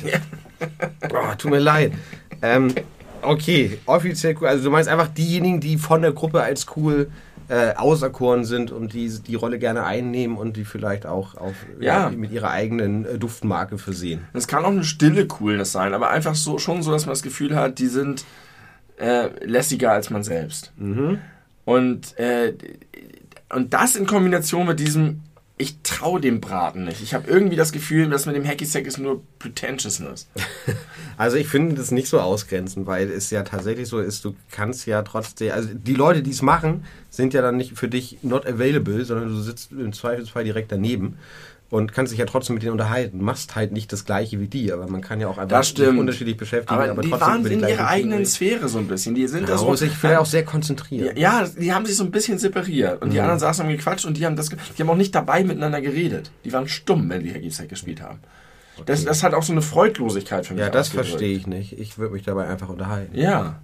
[1.12, 1.92] Oh, tut mir leid.
[2.42, 2.74] Ähm,
[3.22, 4.48] okay, offiziell cool.
[4.48, 7.10] Also du meinst einfach diejenigen, die von der Gruppe als cool
[7.48, 12.08] äh, auserkoren sind und die die Rolle gerne einnehmen und die vielleicht auch auf, Ja.
[12.10, 14.26] mit ihrer eigenen äh, Duftmarke versehen.
[14.32, 17.22] Das kann auch eine stille Coolness sein, aber einfach so schon so, dass man das
[17.22, 18.24] Gefühl hat, die sind
[18.98, 20.72] äh, lässiger als man selbst.
[21.64, 22.54] Und, äh,
[23.50, 25.20] und das in Kombination mit diesem,
[25.58, 27.02] ich traue dem Braten nicht.
[27.02, 30.28] Ich habe irgendwie das Gefühl, dass mit dem Hacky Sack ist nur Pretentiousness.
[31.18, 34.86] Also ich finde das nicht so ausgrenzend, weil es ja tatsächlich so ist, du kannst
[34.86, 38.46] ja trotzdem, also die Leute, die es machen, sind ja dann nicht für dich not
[38.46, 41.18] available, sondern du sitzt im Zweifelsfall direkt daneben
[41.72, 43.24] und kannst dich ja trotzdem mit denen unterhalten.
[43.24, 46.36] Machst halt nicht das gleiche wie die, aber man kann ja auch einfach Das unterschiedlich
[46.36, 48.26] beschäftigen, Aber, aber, die trotzdem waren die in ihrer Themen eigenen reden.
[48.26, 49.14] Sphäre so ein bisschen.
[49.14, 51.16] Die sind Ja, da muss so, sich vielleicht auch sehr konzentrieren.
[51.16, 53.00] Ja, die haben sich so ein bisschen separiert.
[53.00, 53.22] Und die Mhm.
[53.22, 56.30] anderen saßen und gequatscht und die haben das, die haben auch nicht dabei miteinander geredet.
[56.44, 58.18] Die waren stumm, wenn die Sack gespielt haben.
[58.84, 61.78] Das, das hat auch so eine Freudlosigkeit für mich Ja, das verstehe ich nicht.
[61.78, 63.16] Ich würde mich dabei einfach unterhalten.
[63.16, 63.60] Ja.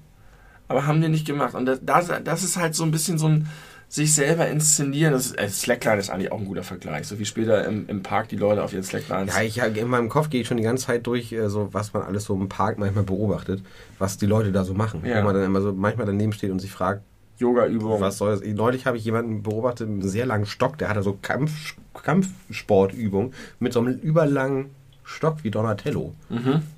[0.66, 1.54] Aber haben die nicht gemacht.
[1.54, 3.48] Und das, das, das ist halt so ein bisschen so ein
[3.88, 5.12] sich selber inszenieren.
[5.12, 7.06] Das ist, äh, Slackline ist eigentlich auch ein guter Vergleich.
[7.06, 9.34] So wie später im, im Park die Leute auf ihren Slacklines.
[9.34, 11.94] Ja, ich in meinem Kopf gehe ich schon die ganze Zeit durch, äh, so was
[11.94, 13.62] man alles so im Park manchmal beobachtet,
[13.98, 15.02] was die Leute da so machen.
[15.04, 15.20] Ja.
[15.20, 17.02] Wo man dann immer so manchmal daneben steht und sich fragt,
[17.38, 18.00] Yoga-Übungen.
[18.00, 18.44] Was soll das?
[18.44, 23.32] Neulich habe ich jemanden beobachtet mit einem sehr langen Stock, der hatte so Kampf, Kampfsportübung
[23.60, 24.70] mit so einem überlangen
[25.04, 26.14] Stock wie Donatello.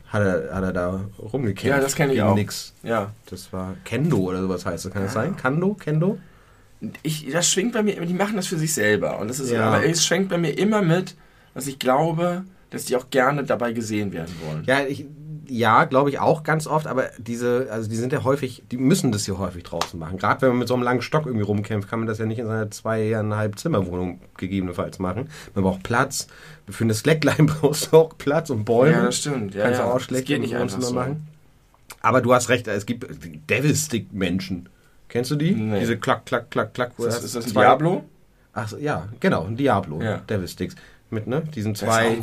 [0.09, 1.65] Hat, er, hat er da rumgekämpft.
[1.65, 1.71] Mhm.
[1.71, 2.35] Ja, das kenne ich auch.
[2.35, 2.75] Nix.
[2.83, 3.13] Ja.
[3.31, 4.93] Das war Kendo oder sowas heißt das.
[4.93, 5.37] Kann das sein?
[5.37, 5.75] Kando?
[5.75, 6.19] Kendo?
[7.03, 9.19] Ich, das schwingt bei mir, die machen das für sich selber.
[9.19, 9.65] Und das ist, Ja.
[9.65, 11.15] aber es schwenkt bei mir immer mit,
[11.55, 14.65] dass ich glaube, dass die auch gerne dabei gesehen werden wollen.
[14.67, 15.05] Ja, ich,
[15.47, 19.11] ja, glaube ich auch ganz oft, aber diese, also die sind ja häufig, die müssen
[19.11, 20.17] das ja häufig draußen machen.
[20.17, 22.39] Gerade wenn man mit so einem langen Stock irgendwie rumkämpft, kann man das ja nicht
[22.39, 25.29] in seiner zweieinhalb Zimmerwohnung gegebenenfalls machen.
[25.55, 26.29] Man braucht Platz.
[26.69, 28.93] Für eine Slackline brauchst du auch Platz und Bäume.
[28.93, 29.55] Ja, das stimmt.
[29.55, 29.87] Ja, Kannst ja.
[29.87, 30.95] du auch Das schlecht geht im nicht Wohnzimmer einfach so.
[30.95, 31.27] machen.
[32.01, 33.05] Aber du hast recht, es gibt
[33.51, 34.69] Devil-Stick-Menschen.
[35.11, 35.53] Kennst du die?
[35.53, 35.81] Nee.
[35.81, 36.93] Diese klack, klack, klack, klack.
[36.99, 38.05] Ist das, ist das Diablo?
[38.53, 40.01] Ach so, ja, genau, ein Diablo.
[40.01, 40.19] Ja.
[40.19, 40.75] Devil Sticks.
[41.13, 41.43] Mit, ne?
[41.55, 42.17] Diesen zwei.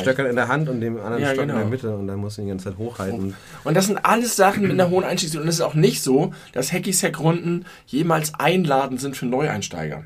[0.00, 1.60] Stöckern in der Hand und dem anderen Ja, Stock in genau.
[1.60, 3.34] der Mitte und dann musst du ihn die ganze Zeit hochhalten.
[3.64, 5.46] Und das sind alles Sachen mit einer hohen Einstiegsrunden.
[5.46, 10.04] Und es ist auch nicht so, dass Hacky-Sack-Runden jemals einladend sind für Neueinsteiger.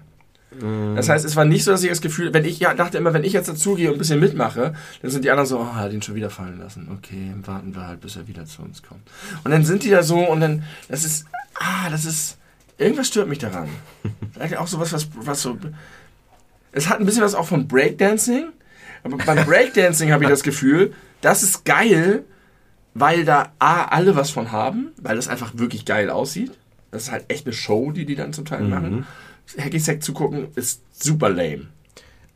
[0.59, 0.97] Mhm.
[0.97, 3.15] Das heißt, es war nicht so, dass ich das Gefühl, wenn ich ja dachte immer,
[3.15, 5.93] wenn ich jetzt dazugehe und ein bisschen mitmache, dann sind die anderen so, oh, hat
[5.93, 6.89] ihn schon wieder fallen lassen.
[6.97, 9.03] Okay, warten wir halt, bis er wieder zu uns kommt.
[9.45, 12.37] Und dann sind die da so und dann, das ist, ah, das ist,
[12.79, 13.69] irgendwas stört mich daran.
[14.33, 15.57] Vielleicht auch sowas, was, was so,
[16.73, 18.49] Es hat ein bisschen was auch von Breakdancing.
[19.03, 22.25] Aber beim Breakdancing habe ich das Gefühl, das ist geil,
[22.95, 26.53] weil da A, alle was von haben, weil das einfach wirklich geil aussieht.
[26.91, 29.07] Das ist halt echt eine Show, die die dann zum Teil machen.
[29.59, 31.69] Hacky Sack zu gucken ist super lame.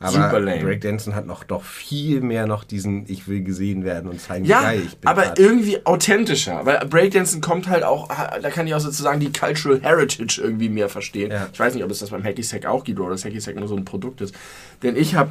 [0.00, 0.62] Aber super lame.
[0.62, 4.60] Breakdancen hat noch doch viel mehr noch diesen Ich will gesehen werden und zeigen, Ja,
[4.60, 5.08] wie geil ich bin.
[5.08, 5.38] aber grad.
[5.38, 10.40] irgendwie authentischer, weil Breakdancen kommt halt auch, da kann ich auch sozusagen die Cultural Heritage
[10.42, 11.30] irgendwie mehr verstehen.
[11.30, 11.48] Ja.
[11.50, 13.56] Ich weiß nicht, ob es das beim Hacky Sack auch gibt oder das Hacky Sack
[13.56, 14.34] nur so ein Produkt ist.
[14.82, 15.30] Denn ich habe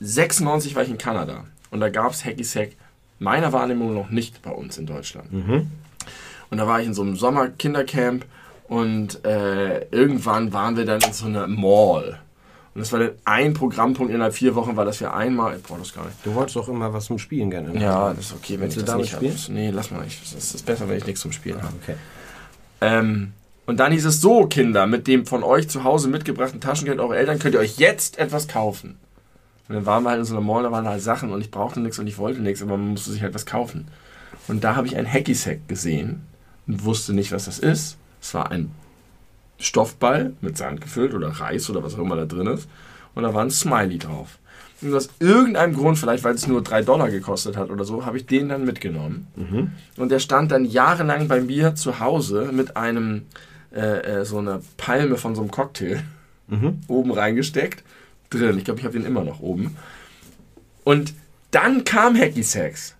[0.00, 2.70] 1996 war ich in Kanada und da gab es Hacky Sack
[3.18, 5.32] meiner Wahrnehmung noch nicht bei uns in Deutschland.
[5.32, 8.24] Und da war ich in so einem Sommer-Kindercamp
[8.68, 12.18] und äh, irgendwann waren wir dann in so einer Mall.
[12.74, 15.78] Und das war dann ein Programmpunkt innerhalb vier Wochen, war, dass wir einmal, ich brauche
[15.78, 16.16] das gar nicht.
[16.24, 17.80] Du wolltest doch immer was zum Spielen gerne.
[17.80, 19.38] Ja, das ist okay, wenn Willst ich du das damit nicht spielen?
[19.38, 19.52] habe.
[19.52, 20.22] Nee, lass mal nicht.
[20.22, 21.72] Das ist besser, wenn ich nichts zum Spielen habe.
[21.82, 21.94] Okay.
[22.82, 23.32] Ähm,
[23.64, 27.16] und dann hieß es so, Kinder, mit dem von euch zu Hause mitgebrachten Taschengeld eurer
[27.16, 28.98] Eltern könnt ihr euch jetzt etwas kaufen.
[29.68, 31.50] Und dann waren wir halt in so einer Mall, da waren halt Sachen und ich
[31.50, 33.88] brauchte nichts und ich wollte nichts, aber man musste sich halt was kaufen.
[34.48, 36.26] Und da habe ich ein Hacky Sack gesehen
[36.66, 37.96] und wusste nicht, was das ist.
[38.20, 38.70] Es war ein
[39.58, 42.68] Stoffball mit Sand gefüllt oder Reis oder was auch immer da drin ist.
[43.14, 44.38] Und da war ein Smiley drauf.
[44.82, 48.18] Und aus irgendeinem Grund, vielleicht weil es nur 3 Dollar gekostet hat oder so, habe
[48.18, 49.26] ich den dann mitgenommen.
[49.96, 53.22] Und der stand dann jahrelang bei mir zu Hause mit einem,
[53.74, 56.02] äh, äh, so einer Palme von so einem Cocktail
[56.88, 57.82] oben reingesteckt.
[58.28, 58.58] Drin.
[58.58, 59.76] Ich glaube, ich habe den immer noch oben.
[60.84, 61.14] Und
[61.52, 62.96] dann kam Hacky Sex.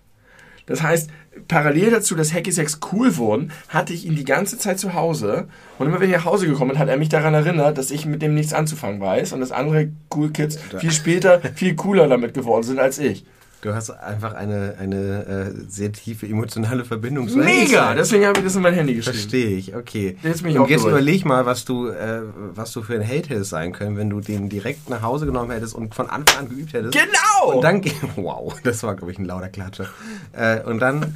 [0.65, 1.09] Das heißt,
[1.47, 5.47] parallel dazu, dass Hacky Sex cool wurden, hatte ich ihn die ganze Zeit zu Hause.
[5.77, 8.05] Und immer wenn ich nach Hause gekommen bin, hat er mich daran erinnert, dass ich
[8.05, 12.33] mit dem nichts anzufangen weiß und dass andere Cool Kids viel später viel cooler damit
[12.33, 13.25] geworden sind als ich.
[13.61, 17.95] Du hast einfach eine, eine äh, sehr tiefe emotionale Verbindung zu Mega!
[17.95, 19.17] Deswegen habe ich das in mein Handy geschrieben.
[19.17, 20.15] Verstehe ich, okay.
[20.21, 20.91] Jetzt bin ich und jetzt durch.
[20.91, 22.21] überleg mal, was du, äh,
[22.53, 25.49] was du für ein Hate hättest sein können, wenn du den direkt nach Hause genommen
[25.49, 26.93] hättest und von Anfang an geübt hättest.
[26.93, 27.55] Genau!
[27.55, 27.81] Und dann,
[28.15, 29.87] wow, das war, glaube ich, ein lauter Klatscher.
[30.33, 31.15] Äh, und dann,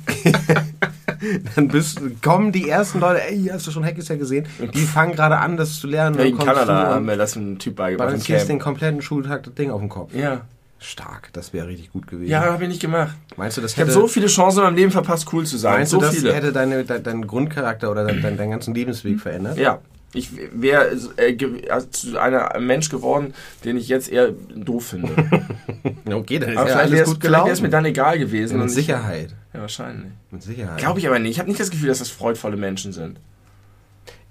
[1.55, 4.47] dann bist, kommen die ersten Leute, ey, hast du schon Hackys ja gesehen?
[4.73, 6.15] Die fangen gerade an, das zu lernen.
[6.15, 8.07] Ja, Dann in Kanada haben wir das ein Typ beigebracht.
[8.07, 10.15] im balancierst den kompletten Schultag das Ding auf den Kopf.
[10.15, 10.41] Ja.
[10.83, 12.29] Stark, das wäre richtig gut gewesen.
[12.31, 13.15] Ja, habe ich nicht gemacht.
[13.37, 15.57] Meinst du, das Ich habe hätte, so viele Chancen in meinem Leben verpasst, cool zu
[15.57, 15.73] sein.
[15.75, 16.33] meinst so du, das viele.
[16.33, 19.57] hätte deine, dein, deinen Grundcharakter oder dein, dein, deinen ganzen Lebensweg verändert?
[19.57, 19.79] Ja.
[20.13, 25.13] Ich wäre äh, also zu einer ein Mensch geworden, den ich jetzt eher doof finde.
[26.11, 27.71] Okay, dann ist Aber ja alles wäre gut es vielleicht wär's mir gelaufen.
[27.71, 28.53] dann egal gewesen.
[28.55, 29.33] Mit und ich- Sicherheit.
[29.53, 30.11] Ja, wahrscheinlich.
[30.31, 30.77] Mit Sicherheit.
[30.79, 31.31] Glaube ich aber nicht.
[31.31, 33.17] Ich habe nicht das Gefühl, dass das freudvolle Menschen sind.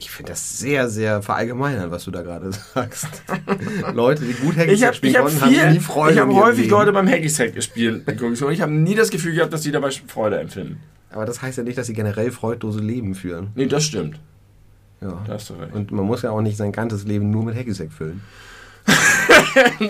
[0.01, 3.23] Ich finde das sehr, sehr verallgemeinern, was du da gerade sagst.
[3.95, 6.61] Leute, die gut Hacky habe spielen ich hab konnten, haben nie Freude ich habe häufig
[6.63, 6.71] Leben.
[6.71, 9.91] Leute beim Hacky Sack gespielt und ich habe nie das Gefühl gehabt, dass die dabei
[9.91, 10.81] Freude empfinden.
[11.11, 13.49] Aber das heißt ja nicht, dass sie generell freudlose Leben führen.
[13.55, 14.19] Nee, das stimmt.
[15.03, 15.23] Ja.
[15.27, 15.75] Da hast du recht.
[15.75, 18.23] Und man muss ja auch nicht sein ganzes Leben nur mit Hacky-Sack füllen.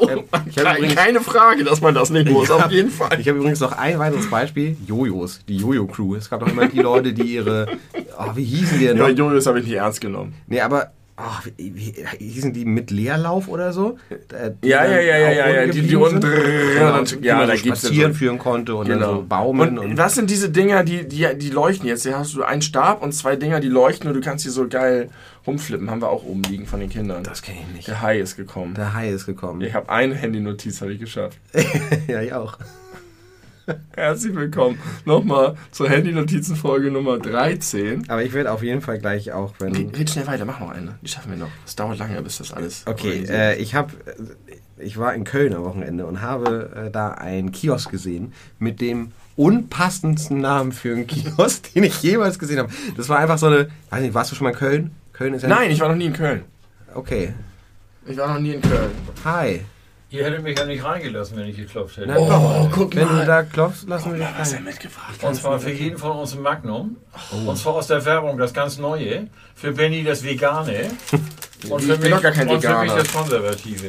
[0.47, 3.19] ich hab übrigens- keine Frage, dass man das nicht muss, auf jeden Fall.
[3.21, 4.77] Ich habe übrigens noch ein weiteres Beispiel.
[4.87, 6.17] Jojos, die Jojo-Crew.
[6.17, 7.67] Es gab doch immer die Leute, die ihre...
[8.19, 9.09] Oh, wie hießen die denn Ja?
[9.09, 10.35] Jonas habe ich nicht ernst genommen.
[10.47, 10.93] Nee, aber...
[11.23, 13.99] Oh, wie, wie, hießen die mit Leerlauf oder so?
[14.65, 18.13] Die Ja, ja, ja, ja, ja, ja, die- die unten Genau, ja, man so spazieren
[18.13, 19.07] so- führen konnte und Genau.
[19.07, 19.79] dann so baumeln.
[19.79, 22.05] und, Und, was sind diese Dinger, die, die, die leuchten jetzt?
[22.05, 24.67] Hier hast du einen Stab und zwei Dinger, die leuchten und du kannst hier so
[24.67, 25.11] geil
[25.47, 25.91] rumflippen.
[25.91, 27.23] Haben wir auch oben liegen von den Kindern.
[27.23, 27.89] das kenne ich nicht.
[27.89, 28.75] Der Hai ist gekommen.
[28.75, 29.61] Der Hai ist gekommen.
[29.61, 31.37] Ich habe eine Handy-Notiz habe ich geschafft.
[32.09, 32.57] ja, ich auch.
[33.97, 38.09] Herzlich willkommen nochmal zur Handy-Notizen-Folge Nummer 13.
[38.09, 39.75] Aber ich werde auf jeden Fall gleich auch, wenn...
[39.75, 40.99] Red, red schnell weiter, mach noch eine.
[41.03, 41.51] Die schaffen wir noch.
[41.67, 42.85] Es dauert lange, bis das alles.
[42.87, 43.93] Okay, äh, ich habe,
[44.79, 49.13] ich war in Köln am Wochenende und habe äh, da einen Kiosk gesehen mit dem
[49.37, 52.71] unpassendsten Namen für einen Kiosk, den ich jemals gesehen habe.
[52.97, 54.91] Das war einfach so eine, weiß nicht, warst du schon mal in Köln?
[55.13, 56.43] Köln ist ja Nein, ich war noch nie in Köln.
[56.95, 57.35] Okay.
[58.07, 58.91] Ich war noch nie in Köln.
[59.25, 59.61] Hi.
[60.13, 62.09] Ihr hättet mich ja nicht reingelassen, wenn ich geklopft hätte.
[62.09, 63.21] Na, Oh, guck Wenn mal.
[63.21, 64.65] du da klopfst, lassen wir dich Was er rein.
[64.65, 66.97] mitgebracht Und zwar für jeden von uns ein Magnum.
[67.33, 67.51] Oh.
[67.51, 69.29] Und zwar aus der Werbung das ganz Neue.
[69.55, 70.91] Für Benny das Vegane.
[71.69, 73.87] Und für mich, gar kein und für mich das Konservative.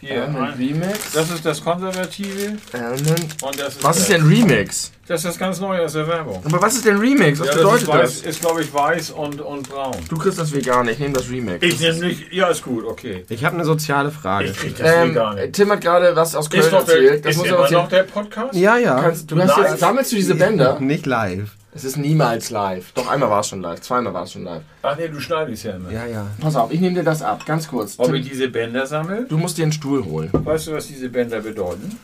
[0.00, 1.12] Hier, ein, Remix.
[1.12, 2.56] das ist das Konservative.
[2.72, 3.36] Almond.
[3.42, 4.92] Und das ist Was ist das, denn Remix?
[5.06, 6.42] Das ist das ganz Neue aus der Werbung.
[6.42, 7.38] Aber was ist denn Remix?
[7.38, 8.30] Was Ja, das bedeutet ist, weiß, das?
[8.30, 9.96] ist glaube ich, weiß und, und braun.
[10.08, 11.66] Du kriegst das Vegane, ich nehme das Remix.
[11.66, 12.32] Ich nehme nicht.
[12.32, 13.26] Ja, ist gut, okay.
[13.28, 14.46] Ich habe eine soziale Frage.
[14.46, 15.52] Ich krieg das ähm, Vegane.
[15.52, 17.24] Tim hat gerade was aus Köln Ist, noch der, erzählt.
[17.26, 18.54] Das ist muss er immer noch der Podcast?
[18.54, 19.02] Ja, ja.
[19.02, 20.80] Kannst, du hast jetzt, sammelst du diese Bänder?
[20.80, 21.50] Nicht live.
[21.72, 22.90] Es ist niemals live.
[22.94, 24.62] Doch einmal war es schon live, zweimal war es schon live.
[24.82, 25.90] Ach nee, du schneidest ja immer.
[25.92, 26.26] Ja, ja.
[26.40, 27.94] Pass auf, ich nehme dir das ab, ganz kurz.
[27.96, 29.24] Ob Tim, ich diese Bänder sammle?
[29.28, 30.30] du musst dir einen Stuhl holen.
[30.32, 31.96] Weißt du, was diese Bänder bedeuten?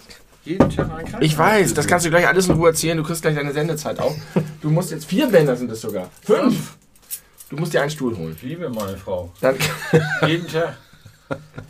[0.45, 1.21] Jeden Tag ein Krankenhaus.
[1.23, 2.97] Ich weiß, das kannst du gleich alles in Ruhe erzählen.
[2.97, 4.15] Du kriegst gleich deine Sendezeit auch.
[4.63, 6.09] Du musst jetzt vier Bänder sind es sogar.
[6.23, 6.77] Fünf.
[7.51, 8.35] Du musst dir einen Stuhl holen.
[8.37, 9.31] Ich liebe meine Frau.
[9.41, 9.55] Dann,
[10.27, 10.77] Jeden Tag.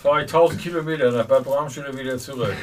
[0.02, 2.54] fahre ich 1000 Kilometer nach Bad Bramstedt wieder zurück.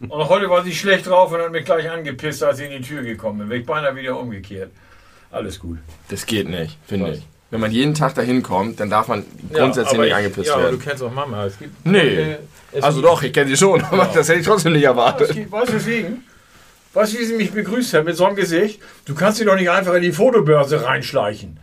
[0.00, 2.88] Und heute war sie schlecht drauf und hat mich gleich angepisst, als ich in die
[2.88, 3.48] Tür gekommen bin.
[3.48, 4.70] Bin ich beinahe wieder umgekehrt.
[5.30, 5.78] Alles gut.
[6.08, 7.22] Das geht nicht, finde ich.
[7.50, 10.54] Wenn man jeden Tag dahin kommt, dann darf man grundsätzlich aber nicht ich- angepisst ja,
[10.54, 10.82] aber du werden.
[10.84, 11.44] kennst auch Mama.
[11.46, 12.36] Es gibt Nee.
[12.72, 14.10] es Also doch, ich kenne sie schon, aber Ja.
[14.14, 15.32] das hätte ich trotzdem nicht erwartet.
[15.32, 16.24] gibt- Weißt du weswegen?
[16.94, 18.80] Weißt du, wie sie mich begrüßt hat mit so einem Gesicht?
[19.04, 21.58] Du kannst sie doch nicht einfach in die Fotobörse reinschleichen.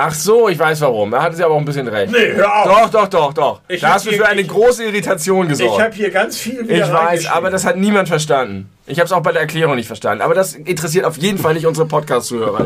[0.00, 1.10] Ach so, ich weiß warum.
[1.10, 2.12] Da hatten sie aber auch ein bisschen recht.
[2.12, 2.90] Nee, hör auf!
[2.90, 3.60] Doch, doch, doch, doch.
[3.66, 5.82] Ich da hast du für eine ich- große Irritation Ich gesorgt.
[5.82, 8.68] habe hier ganz viel wieder Ich weiß, aber das hat niemand verstanden.
[8.86, 10.22] Ich habe es auch bei der Erklärung nicht verstanden.
[10.22, 12.64] Aber das interessiert auf jeden Fall nicht unsere Podcast-Zuhörer.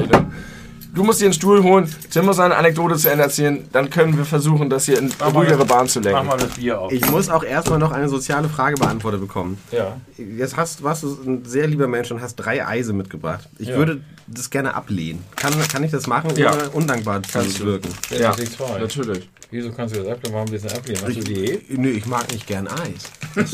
[0.94, 4.14] Du musst dir einen Stuhl holen, Tim muss seine Anekdote zu Ende erzählen, dann können
[4.18, 6.26] wir versuchen, das hier in mal ruhigere Bahn zu Mach lenken.
[6.26, 6.92] mal das Bier auf.
[6.92, 9.56] Ich muss auch erstmal noch eine soziale Frage beantwortet bekommen.
[9.70, 9.96] ja.
[10.18, 13.48] Jetzt hast, warst du ein sehr lieber Mensch und hast drei Eise mitgebracht.
[13.58, 13.76] Ich Ja.
[13.76, 15.24] würde das gerne ablehnen.
[15.34, 16.52] Kann, kann ich das machen, Ja.
[16.52, 17.64] ohne undankbar zu Kannst du.
[17.64, 17.88] wirken?
[18.10, 18.78] Ja, zwei.
[18.78, 19.28] natürlich.
[19.50, 20.34] Wieso kannst du das ablehnen?
[20.34, 21.00] Warum willst du das ablehnen?
[21.02, 21.78] Hast du Ich, Diät?
[21.78, 23.10] nee, ich mag nicht gern Eis.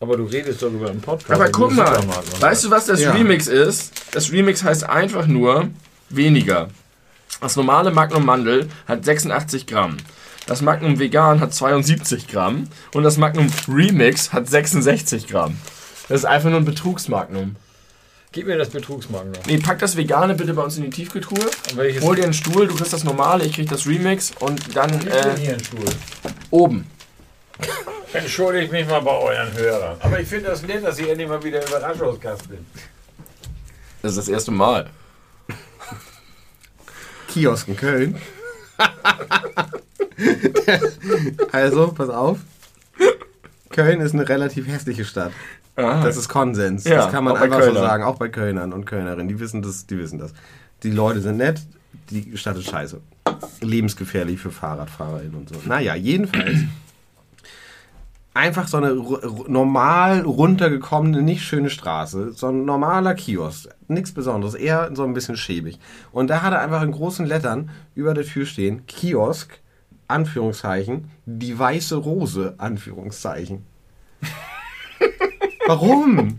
[0.00, 1.30] Aber du redest doch über einen Podcast.
[1.40, 1.98] Aber guck du mal,
[2.40, 3.12] weißt du, was das Ja.
[3.12, 3.92] Remix ist?
[4.12, 5.68] Das Remix heißt einfach nur
[6.16, 6.68] weniger.
[7.40, 9.96] Das normale Magnum Mandel hat 86 Gramm.
[10.46, 12.68] Das Magnum Vegan hat 72 Gramm.
[12.92, 15.56] Und das Magnum Remix hat 66 Gramm.
[16.08, 17.56] Das ist einfach nur ein Betrugsmagnum.
[18.32, 19.46] Gib mir das Betrugsmagen noch.
[19.46, 21.48] Nee, pack das Vegane bitte bei uns in die Tiefkühltruhe.
[22.02, 25.06] Hol dir einen Stuhl, du kriegst das normale, ich krieg das Remix und dann Ich
[25.06, 25.84] äh, hier ein Stuhl.
[26.50, 26.84] oben.
[28.12, 29.96] Entschuldigt mich mal bei euren Hörern.
[30.00, 32.66] Aber ich finde das nett, dass ich endlich mal wieder Überraschungsgast bin.
[34.02, 34.90] Das ist das erste Mal.
[37.34, 38.14] Kiosk in Köln.
[41.52, 42.38] also, pass auf.
[43.70, 45.32] Köln ist eine relativ hässliche Stadt.
[45.74, 46.04] Aha.
[46.04, 46.84] Das ist Konsens.
[46.84, 49.26] Ja, das kann man einfach so sagen, auch bei Kölnern und Kölnerinnen.
[49.26, 50.32] Die wissen das, die wissen das.
[50.84, 51.60] Die Leute sind nett,
[52.10, 53.00] die Stadt ist scheiße.
[53.60, 55.56] Lebensgefährlich für FahrradfahrerInnen und so.
[55.66, 56.60] Naja, jedenfalls.
[58.36, 58.92] Einfach so eine
[59.46, 62.32] normal runtergekommene, nicht schöne Straße.
[62.32, 63.68] So ein normaler Kiosk.
[63.86, 64.54] Nichts Besonderes.
[64.56, 65.78] Eher so ein bisschen schäbig.
[66.10, 69.60] Und da hat er einfach in großen Lettern über der Tür stehen: Kiosk,
[70.08, 73.64] Anführungszeichen, die weiße Rose, Anführungszeichen.
[75.66, 76.36] Warum?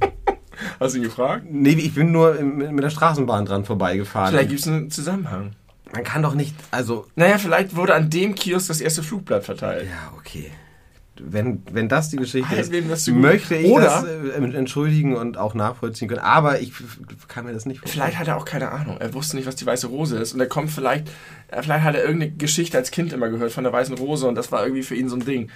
[0.79, 1.45] Hast du ihn gefragt?
[1.49, 4.31] Nee, ich bin nur mit der Straßenbahn dran vorbeigefahren.
[4.31, 5.51] Vielleicht gibt es einen Zusammenhang.
[5.93, 9.87] Man kann doch nicht, also, Naja, vielleicht wurde an dem Kiosk das erste Flugblatt verteilt.
[9.89, 10.51] ja, okay.
[11.21, 16.07] Wenn, wenn das die Geschichte ist, möchte ich Oder- das äh, entschuldigen und auch nachvollziehen
[16.09, 16.19] können.
[16.21, 16.73] Aber ich
[17.27, 18.03] kann mir das nicht vorstellen.
[18.03, 18.97] Vielleicht hat er auch keine Ahnung.
[18.99, 20.33] Er wusste nicht, was die weiße Rose ist.
[20.33, 21.07] Und er kommt vielleicht,
[21.49, 24.35] äh, vielleicht hat er irgendeine Geschichte als Kind immer gehört von der weißen Rose und
[24.35, 25.49] das war irgendwie für ihn so ein Ding.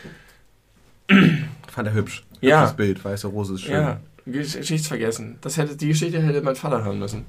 [1.68, 2.24] Fand er hübsch.
[2.42, 2.62] Ja.
[2.62, 3.74] Hübsches Bild, weiße Rose ist schön.
[3.74, 5.38] Ja, Gesch- Geschichtsvergessen.
[5.42, 7.26] Das hätte, die Geschichte hätte mein Vater hören müssen.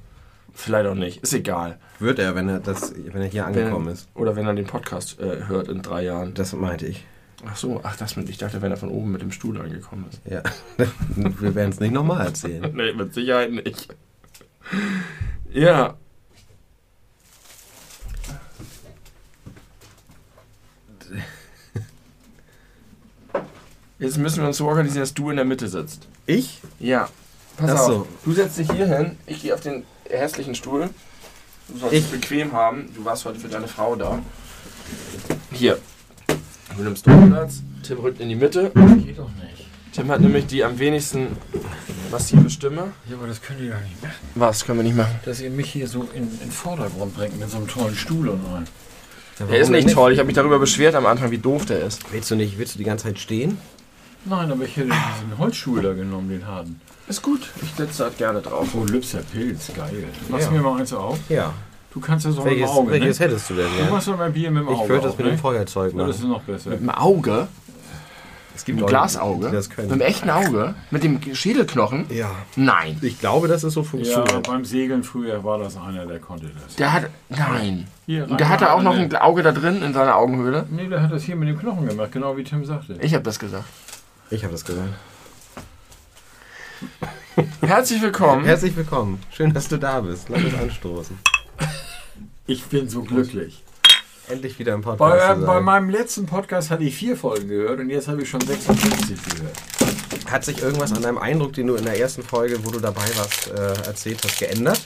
[0.53, 1.23] Vielleicht auch nicht.
[1.23, 1.79] Ist egal.
[1.99, 4.09] Wird er, wenn er, das, wenn er hier angekommen wenn, ist.
[4.14, 6.35] Oder wenn er den Podcast äh, hört in drei Jahren.
[6.35, 7.05] Das meinte ich.
[7.46, 10.07] Ach so, ach das mit, ich dachte, wenn er von oben mit dem Stuhl angekommen
[10.11, 10.20] ist.
[10.31, 10.42] Ja.
[11.16, 12.70] Wir werden es nicht nochmal erzählen.
[12.76, 13.88] Nee, mit Sicherheit nicht.
[15.53, 15.96] Ja.
[23.98, 26.09] Jetzt müssen wir uns so organisieren, dass du in der Mitte sitzt.
[26.26, 26.61] Ich?
[26.79, 27.09] Ja.
[27.57, 27.87] Pass Ach auf.
[27.87, 28.07] so.
[28.24, 30.88] Du setzt dich hier hin, ich gehe auf den hässlichen Stuhl.
[31.68, 32.88] Du sollst Ich- es bequem haben.
[32.94, 34.18] Du warst heute für deine Frau da.
[35.53, 35.79] Hier.
[36.76, 37.62] Du nimmst Platz.
[37.83, 38.70] Tim rückt in die Mitte.
[39.04, 39.66] Geht doch nicht.
[39.92, 41.28] Tim hat nämlich die am wenigsten
[42.11, 42.92] massive Stimme.
[43.09, 44.14] Ja, aber das könnt ihr doch nicht machen.
[44.37, 45.18] Was können wir nicht machen?
[45.24, 48.28] Dass ihr mich hier so in, in den Vordergrund bringt mit so einem tollen Stuhl
[48.28, 48.64] und allem.
[49.50, 50.12] Der ist nicht toll.
[50.12, 52.12] Ich habe mich darüber beschwert am Anfang, wie doof der ist.
[52.12, 53.59] Willst du nicht, willst du die ganze Zeit stehen?
[54.26, 56.78] Nein, aber ich hätte diesen Holzstuhl da genommen, den harten.
[57.09, 57.48] Ist gut.
[57.62, 58.68] Ich sitze halt gerne drauf.
[58.74, 60.04] Oh, Lübser Pilz, geil.
[60.28, 60.50] Machst Ja.
[60.50, 61.18] du mir mal eins auf?
[61.30, 61.54] Ja.
[61.92, 63.26] Du kannst ja so Welches, mit dem Auge, welches ne?
[63.26, 63.66] hättest du denn?
[63.76, 63.90] Du Ja?
[63.90, 65.33] machst doch mal Bier mit dem Auge Ich würde das mit ne?
[65.33, 66.31] dem Feuerzeug Ja, das ist machen.
[66.33, 66.70] noch besser.
[66.70, 67.48] Mit dem Auge?
[68.55, 69.46] Es Mit dem Glasauge?
[69.48, 70.74] die das Mit dem echten Auge?
[70.90, 72.07] Mit dem Schädelknochen?
[72.11, 72.31] Ja.
[72.57, 72.98] Nein.
[73.00, 74.46] Ich glaube, dass es so Ja, funktioniert.
[74.46, 76.76] beim Segeln früher war das einer, der konnte das.
[76.76, 77.11] Der hat.
[77.29, 77.88] Nein.
[78.07, 80.66] Hier, Und der hatte auch noch ein ein Auge da drin in seiner Augenhöhle.
[80.70, 82.96] Nee, der hat das hier mit dem Knochen gemacht, genau wie Tim sagte.
[83.00, 83.64] Ich habe das gesagt.
[84.31, 84.90] Ich habe das gesagt.
[87.62, 88.44] Herzlich willkommen.
[88.44, 89.20] Herzlich willkommen.
[89.33, 90.29] Schön, dass du da bist.
[90.29, 91.18] Lass uns anstoßen.
[92.46, 93.62] Ich bin so glücklich.
[94.29, 94.99] Endlich wieder im Podcast.
[94.99, 98.29] Bei, äh, bei meinem letzten Podcast hatte ich vier Folgen gehört und jetzt habe ich
[98.29, 99.57] schon 56 gehört.
[100.31, 103.05] Hat sich irgendwas an deinem Eindruck, den du in der ersten Folge, wo du dabei
[103.16, 104.81] warst, äh, erzählt hast, geändert?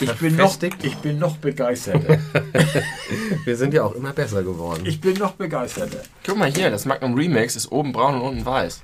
[0.00, 2.18] Ich bin, noch, ich bin noch begeisterter.
[3.44, 4.86] Wir sind ja auch immer besser geworden.
[4.86, 6.00] Ich bin noch begeisterter.
[6.24, 8.82] Guck mal hier, das Magnum Remix ist oben braun und unten weiß.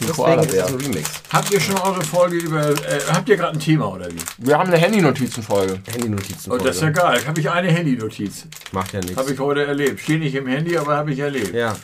[0.00, 0.66] Deswegen Koala ist es Bär.
[0.66, 1.10] ein Remix.
[1.32, 2.70] Habt ihr schon eure Folge über.
[2.70, 4.16] Äh, habt ihr gerade ein Thema oder wie?
[4.38, 5.80] Wir haben eine Handy-Notizen-Folge.
[5.90, 6.52] Handy-Notizen.
[6.52, 7.20] Oh, das ist ja geil.
[7.26, 8.46] Habe ich eine Handynotiz.
[8.72, 9.16] Macht ja nichts.
[9.16, 10.00] Habe ich heute erlebt.
[10.00, 11.54] Steht nicht im Handy, aber habe ich erlebt.
[11.54, 11.76] Ja.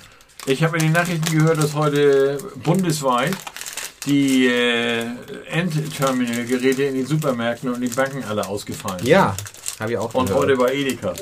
[0.46, 3.32] Ich habe in den Nachrichten gehört, dass heute bundesweit
[4.06, 5.06] die äh,
[5.50, 9.08] Endterminal-Geräte in den Supermärkten und den Banken alle ausgefallen sind.
[9.08, 9.34] Ja,
[9.80, 10.42] habe ich auch Und gehört.
[10.42, 11.14] heute war Edeka.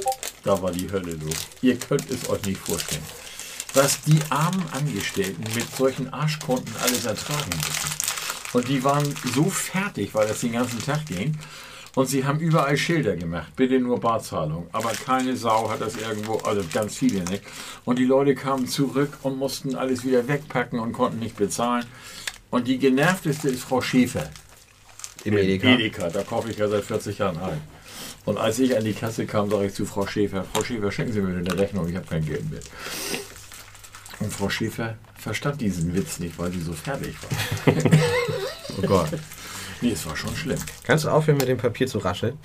[0.44, 1.34] Da war die Hölle los.
[1.62, 3.02] Ihr könnt es euch nicht vorstellen.
[3.74, 7.92] Was die armen Angestellten mit solchen Arschkunden alles ertragen müssen.
[8.52, 11.38] Und die waren so fertig, weil das den ganzen Tag ging.
[11.94, 13.54] Und sie haben überall Schilder gemacht.
[13.56, 14.66] Bitte nur Barzahlung.
[14.72, 17.42] Aber keine Sau hat das irgendwo, also ganz viele nicht.
[17.84, 21.84] Und die Leute kamen zurück und mussten alles wieder wegpacken und konnten nicht bezahlen.
[22.50, 24.30] Und die genervteste ist Frau Schäfer.
[25.24, 25.68] Im Edeka.
[25.68, 27.60] Edeka, da kaufe ich ja seit 40 Jahren ein.
[28.24, 31.12] Und als ich an die Kasse kam, sage ich zu Frau Schäfer, Frau Schäfer, schenken
[31.12, 32.60] Sie mir eine Rechnung, ich habe kein Geld mehr.
[34.22, 37.74] Und Frau Schäfer verstand diesen Witz nicht, weil sie so fertig war.
[38.78, 39.10] Oh Gott.
[39.82, 40.58] Nee, es war schon schlimm.
[40.84, 42.38] Kannst du aufhören, mit dem Papier zu rascheln?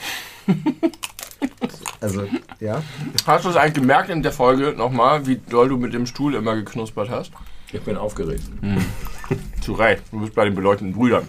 [2.01, 2.27] also,
[2.59, 2.83] ja.
[3.25, 6.35] Hast du es eigentlich gemerkt in der Folge nochmal, wie doll du mit dem Stuhl
[6.35, 7.31] immer geknuspert hast?
[7.71, 8.43] Ich bin aufgeregt.
[9.61, 10.03] Zu Recht.
[10.11, 11.27] Du bist bei den beleuchteten Brüdern.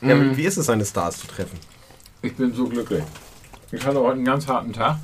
[0.00, 0.36] ja Mhm.
[0.36, 1.58] Wie ist es, seine Stars zu treffen?
[2.22, 3.04] Ich bin so glücklich.
[3.70, 4.98] Ich hatte heute einen ganz harten Tag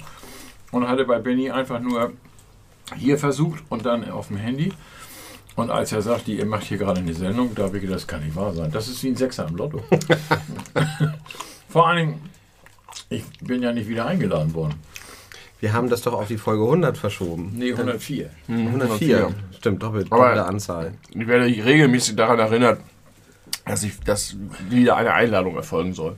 [0.73, 2.15] und hatte bei Benny einfach nur
[2.95, 4.73] hier versucht und dann auf dem Handy.
[5.57, 8.07] Und als er sagte, ihr macht hier gerade eine Sendung, da habe ich gedacht, das
[8.07, 8.71] kann nicht wahr sein.
[8.71, 9.83] Das ist wie ein Sechser im Lotto.
[11.69, 12.31] Vor allen Dingen,
[13.09, 14.75] ich bin ja nicht wieder eingeladen worden.
[15.61, 17.53] Wir haben das doch auf die Folge 100 verschoben.
[17.57, 18.31] Nee, 104.
[18.49, 19.35] 104.
[19.57, 20.93] Stimmt, doppelt, doppelte Anzahl.
[21.11, 22.81] Ich werde regelmäßig daran erinnert,
[23.65, 24.37] dass, ich, dass
[24.69, 26.17] wieder eine Einladung erfolgen soll.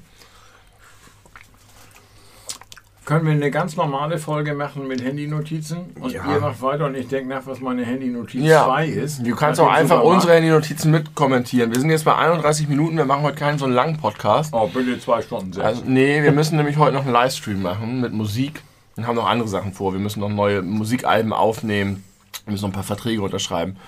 [3.08, 5.78] Können wir eine ganz normale Folge machen mit Handynotizen?
[5.98, 6.30] Und Ja.
[6.30, 8.66] ihr macht weiter und ich denke nach, was meine Handynotiz Ja.
[8.66, 9.26] 2 ist.
[9.26, 11.72] Du kannst auch einfach unsere Handy-Notizen mitkommentieren.
[11.72, 14.52] Wir sind jetzt bei 31 Minuten, wir machen heute keinen so einen langen Podcast.
[14.52, 15.64] Oh, bitte zwei Stunden sechs.
[15.64, 18.60] Also, nee, wir müssen nämlich heute noch einen Livestream machen mit Musik
[18.98, 19.94] und haben noch andere Sachen vor.
[19.94, 22.04] Wir müssen noch neue Musikalben aufnehmen.
[22.44, 23.78] Wir müssen noch ein paar Verträge unterschreiben.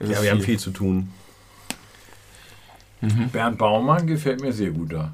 [0.00, 1.12] Es Ja, wir haben viel zu tun.
[3.30, 5.12] Bernd Baumann gefällt mir sehr gut da.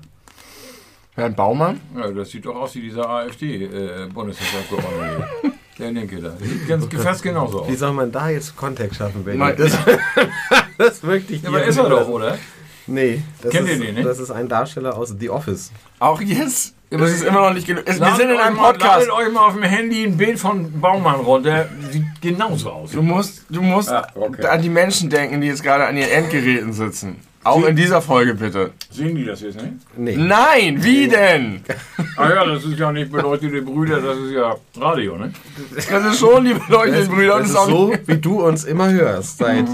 [1.14, 1.79] Bernd Baumann?
[1.96, 5.29] Ja, das sieht doch aus wie dieser AfD-Bundestagsabgeordnete.
[5.79, 6.37] Der Linke da.
[6.38, 7.79] Sieht ganz, fast genauso Wie aus.
[7.79, 9.38] soll man da jetzt Kontext schaffen, Benny?
[9.38, 9.55] Nein.
[9.57, 9.72] Das,
[10.79, 12.37] das wirklich Ja, aber ist er doch, oder?
[12.87, 14.07] Nee, das Kennt ist, ihr den nicht?
[14.07, 15.72] Das ist ein Darsteller aus The Office.
[15.98, 16.75] Auch jetzt?
[16.92, 17.85] Aber es ist immer noch nicht genug.
[17.87, 19.09] Es- Wir Ladet sind in euch einem mal- Podcast.
[19.09, 21.66] Ladet euch mal auf dem Handy ein Bild von Baumann runter.
[21.90, 22.90] Sieht genauso aus.
[22.90, 24.44] Du musst, du musst Ah, okay.
[24.46, 27.16] an die Menschen denken, die jetzt gerade an ihren Endgeräten sitzen.
[27.45, 28.71] Auch in dieser Folge bitte.
[28.91, 29.75] Sehen die das jetzt nicht?
[29.97, 30.17] Nee.
[30.17, 31.61] Nein, wie denn?
[32.17, 35.33] Ah ja, das ist ja nicht beleuchtete Brüder, das ist ja Radio, ne?
[35.75, 37.39] Das ist schon die beleuchteten Brüder.
[37.39, 39.67] das ist ist auch so, wie du uns immer hörst, seit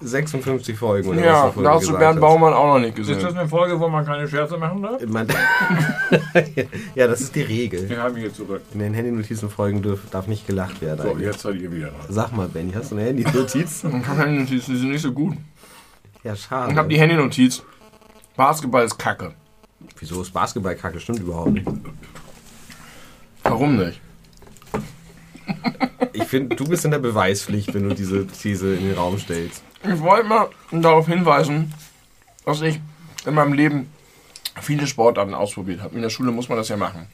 [0.00, 2.20] 56 Folgen oder was Ja, du vorhin da hast du Bernd.
[2.20, 3.38] Baumann auch noch nicht Ist das gesehen.
[3.38, 5.00] eine Folge, wo man keine Scherze machen darf?
[5.06, 5.28] Man,
[6.94, 7.88] ja, das ist die Regel.
[7.88, 8.62] Wir haben hier zurück.
[8.72, 11.02] In den Handynotizenfolgen darf nicht gelacht werden.
[11.02, 11.26] So, eigentlich.
[11.26, 12.00] jetzt seid ihr wieder dran.
[12.08, 13.84] Sag mal, Benny, hast du eine Handynotiz?
[13.84, 15.36] Ich hab Handynotizen, die sind nicht so gut.
[16.28, 16.72] Ja, schade.
[16.72, 17.62] Ich hab die Handynotiz.
[18.36, 19.34] Basketball ist Kacke.
[19.98, 21.00] Wieso ist Basketball kacke?
[21.00, 21.66] Stimmt überhaupt nicht.
[23.44, 24.00] Warum nicht?
[26.12, 29.62] Ich finde, du bist in der Beweispflicht, wenn du diese These in den Raum stellst.
[29.82, 31.72] Ich wollte mal darauf hinweisen,
[32.44, 32.78] dass ich
[33.24, 33.88] in meinem Leben
[34.60, 35.96] viele Sportarten ausprobiert habe.
[35.96, 37.06] In der Schule muss man das ja machen.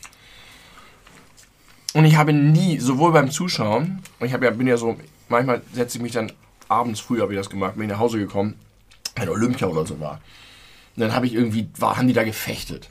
[1.92, 4.96] Und ich habe nie, sowohl beim Zuschauen, ich habe ja, bin ja so,
[5.28, 6.32] manchmal setze ich mich dann
[6.68, 8.58] abends früh, habe ich das gemacht, bin ich nach Hause gekommen,
[9.16, 10.20] wenn Olympia oder so war.
[10.96, 12.90] Und dann habe ich irgendwie, war, haben die da gefechtet.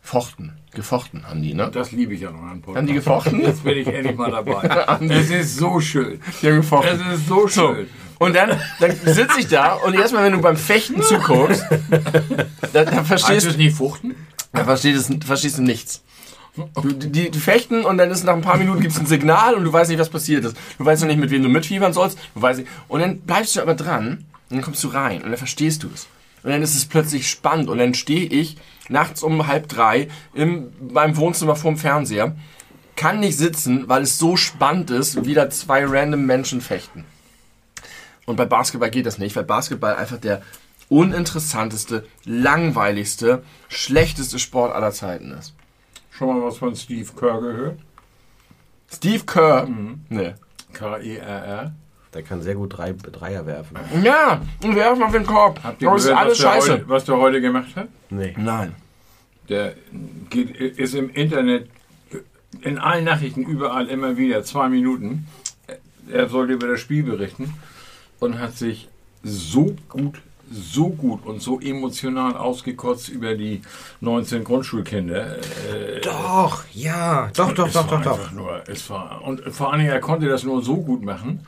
[0.00, 0.52] Fochten.
[0.74, 1.70] Gefochten haben die, ne?
[1.72, 2.76] Das liebe ich ja noch an Podcast.
[2.78, 3.40] Haben die gefochten?
[3.40, 5.06] Jetzt bin ich endlich mal dabei.
[5.08, 6.20] es ist so schön.
[6.40, 7.00] Die haben gefochten.
[7.10, 7.86] Es ist so schön.
[8.18, 11.64] Und dann, dann sitze ich da und erstmal, wenn du beim Fechten zuguckst,
[12.72, 14.14] da, da verstehst es nicht Fuchten?
[14.52, 16.02] Da verstehst, du- verstehst du nichts.
[16.74, 19.54] Du, die, die fechten und dann ist nach ein paar Minuten gibt es ein Signal
[19.54, 20.56] und du weißt nicht, was passiert ist.
[20.78, 22.18] Du weißt noch nicht, mit wem du mitfiebern sollst.
[22.34, 22.70] Du weißt nicht.
[22.88, 25.88] Und dann bleibst du aber dran und dann kommst du rein und dann verstehst du
[25.92, 26.06] es.
[26.42, 28.56] Und dann ist es plötzlich spannend und dann stehe ich
[28.88, 32.36] nachts um halb drei in meinem Wohnzimmer vorm Fernseher,
[32.96, 37.04] kann nicht sitzen, weil es so spannend ist, wie da zwei random Menschen fechten.
[38.26, 40.42] Und bei Basketball geht das nicht, weil Basketball einfach der
[40.90, 45.54] uninteressanteste, langweiligste, schlechteste Sport aller Zeiten ist.
[46.10, 47.80] Schon mal was von Steve Kerr gehört?
[48.92, 49.66] Steve Kerr.
[50.10, 50.34] Nee.
[50.74, 51.72] K-E-R-R.
[52.14, 53.76] Der kann sehr gut drei, Dreier werfen.
[54.02, 55.60] Ja, und werf mal auf den Korb.
[55.62, 56.72] Habt ihr das ist gehört, alles was, der scheiße.
[56.72, 57.88] heute, was der heute gemacht hat?
[58.10, 58.34] Nee.
[58.36, 58.74] Nein.
[59.48, 59.74] Der
[60.30, 61.68] geht, ist im Internet
[62.60, 65.26] in allen Nachrichten überall immer wieder zwei Minuten.
[66.10, 67.54] er sollte über das Spiel berichten
[68.20, 68.88] und hat sich
[69.22, 70.20] so gut,
[70.52, 73.62] so gut und so emotional ausgekotzt über die
[74.00, 75.38] 19 Grundschulkinder.
[75.38, 78.12] Äh, Doch, ja, doch, doch, doch, doch, doch.
[78.18, 81.40] einfach Nur, es war, und vor allen Dingen, er konnte das nur so gut machen,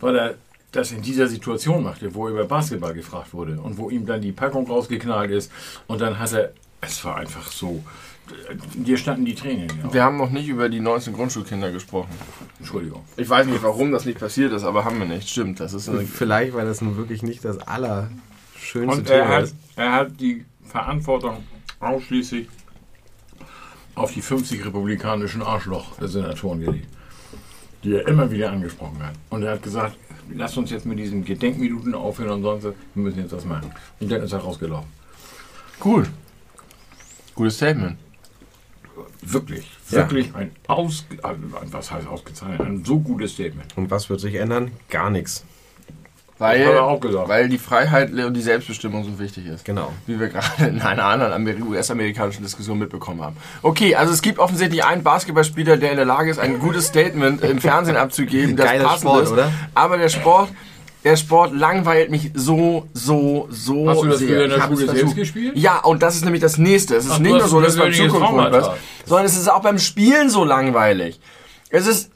[0.00, 0.34] weil er
[0.72, 4.20] das in dieser Situation machte, wo er über Basketball gefragt wurde und wo ihm dann
[4.20, 5.50] die Packung rausgeknallt ist
[5.86, 7.82] und dann hat er, es war einfach so,
[8.74, 9.70] dir standen die Tränen.
[9.70, 9.94] Augen.
[9.94, 12.10] Wir haben noch nicht über die 19 Grundschulkinder gesprochen.
[12.58, 13.04] Entschuldigung.
[13.16, 15.28] Ich weiß nicht, warum das nicht passiert ist, aber haben wir nicht.
[15.28, 19.44] Stimmt, das ist Vielleicht, weil das nun wirklich nicht das allerschönste Und er Thema hat,
[19.44, 19.56] ist.
[19.76, 21.44] er hat die Verantwortung
[21.80, 22.48] ausschließlich
[23.94, 26.88] auf die 50 republikanischen Arschloch-Senatoren gelegt,
[27.86, 29.14] die er immer wieder angesprochen hat.
[29.30, 29.96] Und er hat gesagt,
[30.34, 33.70] lasst uns jetzt mit diesen Gedenkminuten aufhören und sonst, wir müssen jetzt was machen.
[34.00, 34.88] Und dann ist er rausgelaufen.
[35.84, 36.06] cool.
[37.34, 37.96] Gutes Statement.
[39.22, 39.98] Wirklich, Ja.
[39.98, 41.38] wirklich ein aus, also,
[41.70, 43.76] was heißt ausgezeichnet, ein so gutes Statement.
[43.76, 44.70] Und was wird sich ändern?
[44.88, 45.44] Gar nichts.
[46.38, 49.64] Weil, weil die Freiheit und die Selbstbestimmung so wichtig ist.
[49.64, 49.90] Genau.
[50.06, 53.36] Wie wir gerade in einer anderen Ameri- US-amerikanischen Diskussion mitbekommen haben.
[53.62, 57.42] Okay, also es gibt offensichtlich einen Basketballspieler, der in der Lage ist, ein gutes Statement
[57.42, 59.32] im Fernsehen abzugeben, das Geiler passend Sport, ist.
[59.32, 59.50] oder?
[59.74, 60.50] Aber der Sport,
[61.04, 64.44] der Sport langweilt mich so, so, so Hast du das sehr.
[64.44, 65.56] in der Schule selbst gespielt?
[65.56, 66.96] Ja, und das ist nämlich das Nächste.
[66.96, 68.58] Es ist Ach, nicht nur so, dass beim Traumata.
[68.58, 68.70] ist,
[69.06, 71.18] sondern es ist auch beim Spielen so langweilig.
[71.70, 72.10] Es ist,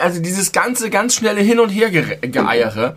[0.00, 2.96] also dieses ganze, ganz schnelle Hin- und Hergeeiere.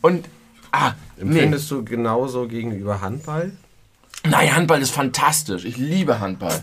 [0.00, 0.26] Und,
[0.72, 1.22] ah, nee.
[1.22, 3.52] Empfindest du genauso gegenüber Handball?
[4.28, 5.64] Nein, Handball ist fantastisch.
[5.64, 6.62] Ich liebe Handball.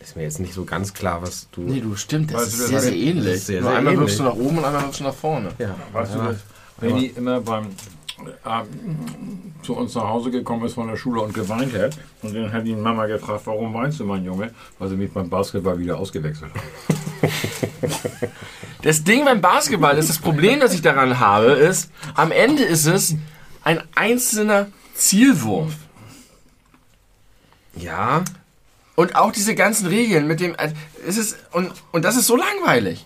[0.00, 1.62] Ist mir jetzt nicht so ganz klar, was du.
[1.62, 3.24] Nee, du stimmt, das Weißt ist du, sehr, sehr ähnlich.
[3.24, 4.08] sehr, sehr Nur einmal ähnlich.
[4.08, 5.48] wirfst du nach oben und einmal wirfst du nach vorne.
[5.58, 6.26] Ja, Weißt du ja.
[6.28, 6.36] das?
[6.80, 7.66] Wenn die immer beim
[8.44, 8.62] äh,
[9.62, 11.98] zu uns nach Hause gekommen ist von der Schule und geweint hat.
[12.22, 14.52] Und dann hat ihn Mama gefragt, warum weinst du, mein Junge?
[14.78, 16.96] Weil sie mich beim Basketball wieder ausgewechselt hat.
[18.82, 22.86] Das Ding beim Basketball ist, das Problem, das ich daran habe, ist, am Ende ist
[22.86, 23.16] es
[23.64, 25.72] ein einzelner Zielwurf.
[27.74, 28.24] Ja,
[28.96, 30.74] Und auch diese ganzen Regeln mit dem, also,
[31.06, 33.04] es ist, und, und das ist so langweilig.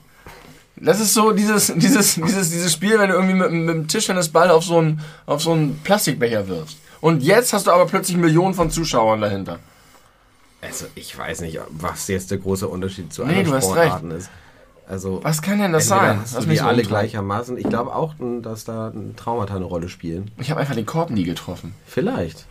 [0.76, 4.50] Das ist so dieses, dieses, dieses, dieses Spiel, wenn du irgendwie mit, mit dem Tischtennisball
[4.50, 6.78] auf so einen, auf so einen Plastikbecher wirfst.
[7.00, 9.58] Und jetzt hast du aber plötzlich Millionen von Zuschauern dahinter.
[10.62, 14.30] Also ich weiß nicht, was jetzt der große Unterschied zu Nee, anderen Sportarten ist.
[14.88, 16.20] Also Was kann denn das sein?
[16.20, 17.56] Hast Lass du die so alle gleichermaßen?
[17.58, 20.30] Ich glaube auch, dass da ein Traumata eine Rolle spielen.
[20.38, 21.74] Ich habe einfach den Korb nie getroffen.
[21.86, 22.46] Vielleicht.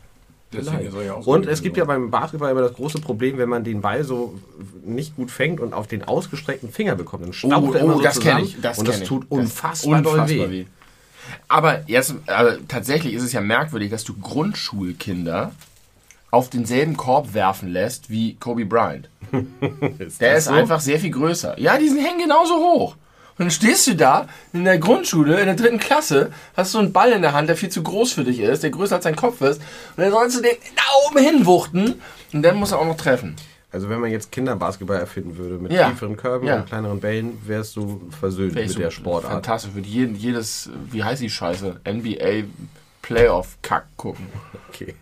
[0.52, 0.94] Vielleicht.
[0.94, 4.04] ja Und es gibt ja beim Basketball immer das große Problem, wenn man den Ball
[4.04, 4.38] so
[4.84, 7.98] nicht gut fängt und auf den ausgestreckten Finger bekommt, dann staucht Oh, er immer oh,
[7.98, 9.08] so das zusammen ich, das und das kenn ich.
[9.10, 10.66] tut Das- unfassbar, doll weh.
[11.48, 15.52] Aber jetzt, also tatsächlich ist es ja merkwürdig, dass du Grundschulkinder
[16.32, 19.10] auf denselben Korb werfen lässt wie Kobe Bryant.
[19.32, 20.52] Der das ist so?
[20.54, 21.60] einfach sehr viel größer.
[21.60, 22.96] Ja, die sind hängen genauso hoch.
[23.38, 26.92] Und dann stehst du da in der Grundschule, in der dritten Klasse, hast so einen
[26.94, 29.16] Ball in der Hand, der viel zu groß für dich ist, der größer als dein
[29.16, 29.62] Kopf ist.
[29.96, 32.02] Und dann sollst du den da oben hinwuchten
[32.34, 33.36] und dann muss er auch noch treffen.
[33.72, 35.90] Also wenn man jetzt Kinderbasketball erfinden würde mit Ja.
[35.90, 36.58] tieferen Körben Ja.
[36.58, 39.32] und kleineren Bällen, wärst du versöhnt ich mit der Sportart.
[39.32, 39.74] Fantastisch.
[39.74, 41.80] Würde jeden, jedes, wie heißt die Scheiße?
[41.88, 42.44] NBA
[43.02, 44.28] Playoff-Kack gucken.
[44.70, 44.94] Okay.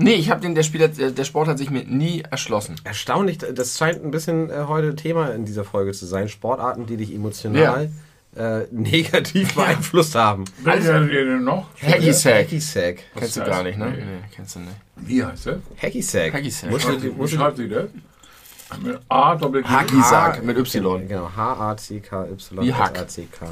[0.00, 2.76] Nee, ich habe den, der Spieler, der der Sport hat sich mir nie erschlossen.
[2.84, 6.28] Erstaunlich, das scheint ein bisschen äh, heute Thema in dieser Folge zu sein.
[6.28, 7.90] Sportarten, die dich emotional
[8.36, 10.44] äh, negativ beeinflusst haben.
[10.62, 11.68] Welcher hattet ihr denn noch?
[11.82, 12.46] Hacky Sack.
[12.46, 12.98] Hacky Sack.
[13.14, 13.90] Kennst du gar nicht, ne?
[13.90, 13.96] Nee.
[13.96, 14.72] Nee, kennst du nicht.
[14.96, 15.60] Wie heißt der?
[15.82, 16.32] Hacky Sack.
[16.32, 16.70] Hacky Sack.
[16.70, 17.90] Musst du, Wie musst du, schreibt sich das?
[18.82, 19.68] Mit A, Doppel G.
[19.68, 21.08] Hacky Sack mit Y.
[21.08, 22.62] Genau, H-A-C-K-Y.
[22.62, 22.96] Wie Hack.
[22.96, 23.46] S-A-C-K.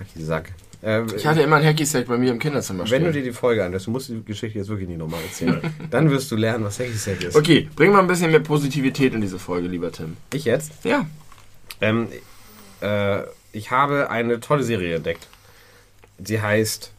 [0.00, 0.52] Hacky Sack.
[0.84, 3.04] Äh, Ich hatte immer ein Hacky Sack bei mir im Kinderzimmer wenn stehen.
[3.04, 5.60] du dir die Folge anhörst, du musst die Geschichte jetzt wirklich nicht nochmal erzählen,
[5.90, 7.34] dann wirst du lernen, was Hacky Sack ist.
[7.36, 10.16] Okay, bring mal ein bisschen mehr Positivität in diese Folge, lieber Tim.
[10.32, 10.72] Ich jetzt?
[10.84, 11.06] Ja.
[11.80, 12.08] Ähm,
[12.80, 13.22] äh,
[13.52, 15.26] ich habe eine tolle Serie entdeckt.
[16.22, 16.92] Sie heißt.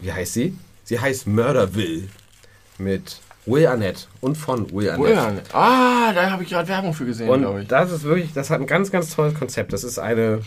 [0.00, 0.56] Wie heißt sie?
[0.84, 2.04] Sie heißt Murderville.
[2.78, 4.98] Mit Will Arnett und von Will Arnett.
[4.98, 5.42] Woher?
[5.54, 7.68] Ah, da habe ich gerade Werbung für gesehen, glaube ich.
[7.68, 9.72] das ist wirklich, das hat ein ganz, ganz tolles Konzept.
[9.72, 10.42] Das ist eine,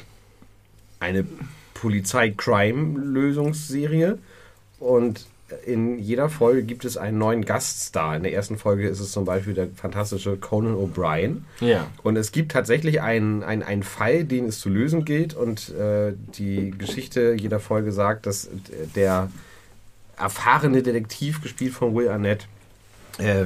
[0.99, 1.25] eine
[1.79, 4.17] Polizei-Crime-Lösungsserie.
[4.79, 5.25] Und
[5.65, 8.15] in jeder Folge gibt es einen neuen Gaststar.
[8.15, 11.41] In der ersten Folge ist es zum Beispiel der fantastische Conan O'Brien.
[11.59, 11.87] Ja.
[12.03, 15.33] Und es gibt tatsächlich einen, einen, einen Fall, den es zu lösen gilt.
[15.33, 18.49] Und äh, die Geschichte jeder Folge sagt, dass
[18.95, 19.31] der
[20.17, 22.47] erfahrene Detektiv, gespielt von Will Arnett,
[23.17, 23.45] äh,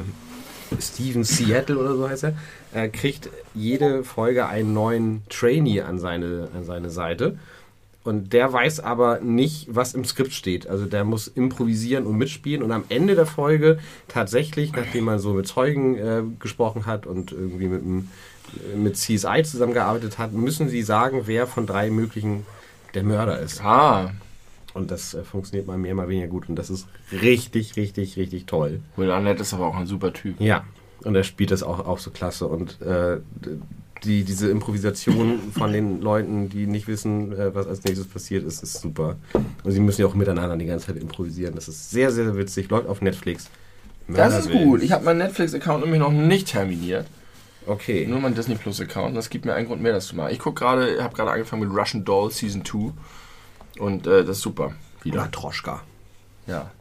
[0.79, 2.33] Steven Seattle oder so heißt er,
[2.73, 7.37] äh, kriegt jede Folge einen neuen Trainee an seine, an seine Seite.
[8.03, 10.67] Und der weiß aber nicht, was im Skript steht.
[10.67, 12.61] Also der muss improvisieren und mitspielen.
[12.61, 13.79] Und am Ende der Folge
[14.09, 18.09] tatsächlich, nachdem man so mit Zeugen äh, gesprochen hat und irgendwie mit dem
[18.75, 22.45] mit CSI zusammengearbeitet hat, müssen sie sagen, wer von drei möglichen
[22.93, 23.63] der Mörder ist.
[23.63, 24.11] Ah,
[24.73, 26.49] Und das äh, funktioniert mal mehr, mal weniger gut.
[26.49, 28.81] Und das ist richtig, richtig, richtig toll.
[28.95, 30.39] Will Arnett ist aber auch ein super Typ.
[30.39, 30.63] Ja.
[31.03, 32.47] Und er spielt das auch, auch so klasse.
[32.47, 33.17] Und äh,
[34.03, 38.63] die, diese Improvisation von den Leuten, die nicht wissen, äh, was als nächstes passiert ist,
[38.63, 39.15] ist super.
[39.63, 41.55] Und sie müssen ja auch miteinander die ganze Zeit improvisieren.
[41.55, 42.69] Das ist sehr, sehr witzig.
[42.69, 43.49] Läuft auf Netflix.
[44.07, 44.81] Das ist gut.
[44.81, 47.07] Ich habe meinen Netflix-Account nämlich noch nicht terminiert.
[47.65, 48.05] Okay.
[48.05, 49.15] Nur mein Disney Plus Account.
[49.15, 50.31] Das gibt mir einen Grund mehr, das zu machen.
[50.31, 52.91] Ich gucke gerade, habe gerade angefangen mit Russian Doll Season 2.
[53.79, 54.73] Und äh, das ist super.
[55.03, 55.21] Wieder.
[55.21, 55.81] Matroschka.
[56.47, 56.71] Ja.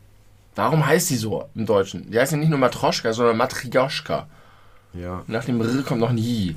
[0.54, 2.10] Warum heißt die so im Deutschen?
[2.10, 4.26] Die heißt ja nicht nur Matroschka, sondern Matrioschka.
[4.94, 6.56] Ja, Nach dem R kommt noch ein J.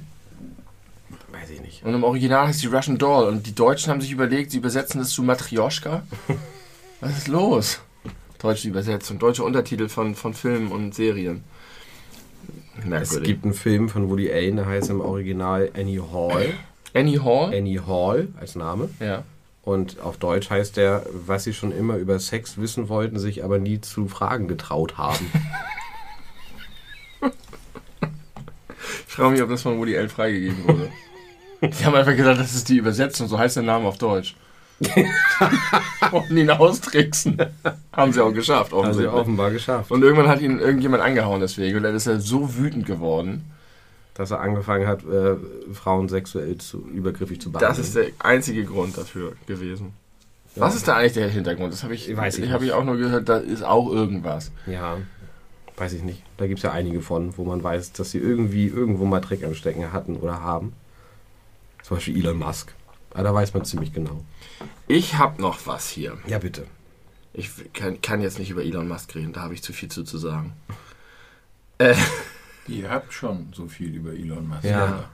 [1.45, 1.83] weiß ich nicht.
[1.83, 3.27] Und im Original heißt die Russian Doll.
[3.27, 6.03] Und die Deutschen haben sich überlegt, sie übersetzen das zu Matrioschka.
[7.01, 7.79] Was ist los?
[8.39, 11.43] Deutsche Übersetzung, deutsche Untertitel von, von Filmen und Serien.
[12.77, 13.27] Es Merkwürdig.
[13.27, 16.53] gibt einen Film von Woody Allen, der heißt im Original Annie Hall.
[16.93, 17.55] Annie Hall?
[17.55, 18.89] Annie Hall als Name.
[18.99, 19.23] Ja.
[19.63, 23.57] Und auf Deutsch heißt der, was sie schon immer über Sex wissen wollten, sich aber
[23.57, 25.31] nie zu fragen getraut haben.
[29.07, 30.91] Ich frage mich, ob das von Woody Allen freigegeben wurde.
[31.61, 34.35] Die haben einfach gedacht, das ist die Übersetzung, so heißt der Name auf Deutsch.
[36.11, 37.37] Wollten ihn austricksen.
[37.93, 39.13] Haben sie auch geschafft, Haben sie offensichtlich.
[39.13, 39.91] offenbar geschafft.
[39.91, 41.77] Und irgendwann hat ihn irgendjemand angehauen deswegen.
[41.77, 43.45] Und dann ist er so wütend geworden.
[44.15, 45.35] Dass er angefangen hat, äh,
[45.73, 47.69] Frauen sexuell zu, übergriffig zu behandeln.
[47.77, 49.93] Das ist der einzige Grund dafür gewesen.
[50.55, 51.73] Was ist da eigentlich der Hintergrund?
[51.73, 54.51] Das habe ich, Ich ich, habe ich auch nur gehört, da ist auch irgendwas.
[54.67, 54.97] Ja,
[55.75, 56.23] weiß ich nicht.
[56.37, 59.43] Da gibt es ja einige von, wo man weiß, dass sie irgendwie irgendwo mal Dreck
[59.43, 60.71] am Stecken hatten oder haben.
[61.85, 62.73] Zum Beispiel Elon Musk.
[63.13, 64.23] Aber da weiß man ziemlich genau.
[64.87, 66.17] Ich habe noch was hier.
[66.27, 66.65] Ja, bitte.
[67.33, 70.03] Ich kann, kann jetzt nicht über Elon Musk reden, da habe ich zu viel zu,
[70.03, 70.53] zu sagen.
[71.77, 71.95] Äh,
[72.67, 74.63] Ihr habt schon so viel über Elon Musk.
[74.63, 75.09] Ja.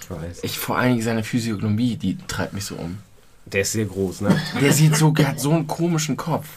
[0.00, 0.40] Ich weiß.
[0.42, 2.98] ich vor allen Dingen seine Physiognomie, die treibt mich so um.
[3.46, 4.40] Der ist sehr groß, ne?
[4.60, 6.48] Der sieht so, der hat so einen komischen Kopf.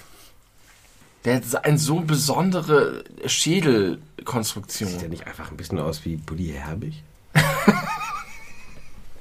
[1.26, 4.89] Der hat so- eine so besondere Schädelkonstruktion.
[4.89, 7.03] Sieht der nicht einfach ein bisschen aus wie Bully Herbig?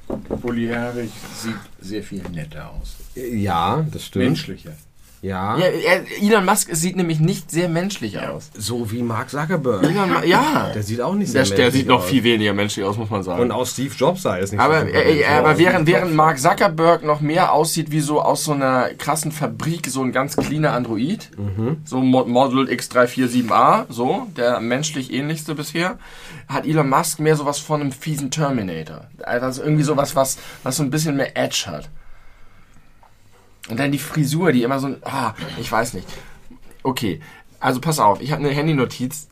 [0.09, 2.97] Bulli Herbig sieht sehr viel netter aus.
[3.15, 4.27] Ja, das stimmt.
[4.27, 4.73] Menschlicher.
[5.23, 5.57] Ja.
[5.59, 5.67] Ja,
[6.21, 8.51] Elon Musk sieht nämlich nicht sehr menschlich aus.
[8.55, 9.83] So wie Mark Zuckerberg.
[9.83, 12.05] Elon ja, Der sieht auch nicht sehr der, der menschlich sieht noch aus.
[12.09, 13.43] viel weniger menschlich aus, muss man sagen.
[13.43, 15.59] Und auch Steve Jobs sah es nicht aber so äh, äh, aber aus.
[15.59, 20.03] während, während Mark Zuckerberg noch mehr aussieht wie so aus so einer krassen Fabrik, so
[20.03, 21.31] ein ganz cleaner Android,
[21.85, 25.99] so Mo- Model X347A, so, der menschlich ähnlichste bisher,
[26.49, 29.07] hat Elon Musk mehr sowas von einem fiesen Terminator.
[29.25, 31.89] Also irgendwie sowas, was, was so ein bisschen mehr Edge hat.
[33.69, 36.07] Und dann die Frisur, die immer so ein, ah, ich weiß nicht.
[36.83, 37.21] Okay,
[37.59, 39.29] also pass auf, ich habe eine Handynotiz,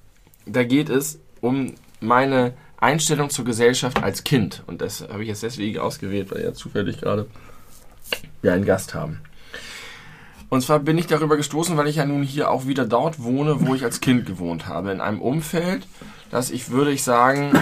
[0.47, 4.63] da geht es um meine Einstellung zur Gesellschaft als Kind.
[4.67, 7.27] Und das habe ich jetzt deswegen ausgewählt, weil ja zufällig gerade
[8.43, 9.21] wir einen Gast haben.
[10.51, 13.67] Und zwar bin ich darüber gestoßen, weil ich ja nun hier auch wieder dort wohne,
[13.67, 14.93] wo ich als Kind gewohnt habe.
[14.93, 15.87] In einem Umfeld,
[16.31, 17.53] das ich, würde ich sagen,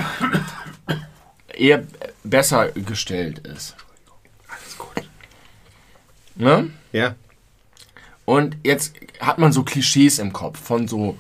[1.55, 1.85] eher
[2.25, 3.77] besser gestellt ist.
[6.35, 6.71] Ne?
[6.93, 7.15] Ja.
[8.25, 11.19] Und jetzt hat man so Klischees im Kopf von so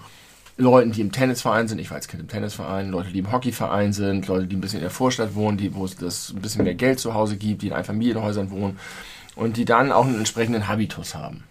[0.56, 1.78] Leuten, die im Tennisverein sind.
[1.78, 4.78] Ich war als Kind im Tennisverein, Leute, die im Hockeyverein sind, Leute, die ein bisschen
[4.78, 7.62] in der Vorstadt wohnen, die, wo es das ein bisschen mehr Geld zu Hause gibt,
[7.62, 8.78] die in Einfamilienhäusern wohnen
[9.34, 11.44] und die dann auch einen entsprechenden Habitus haben.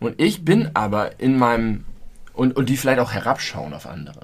[0.00, 1.84] Und ich bin aber in meinem
[2.34, 4.20] und, und die vielleicht auch herabschauen auf andere.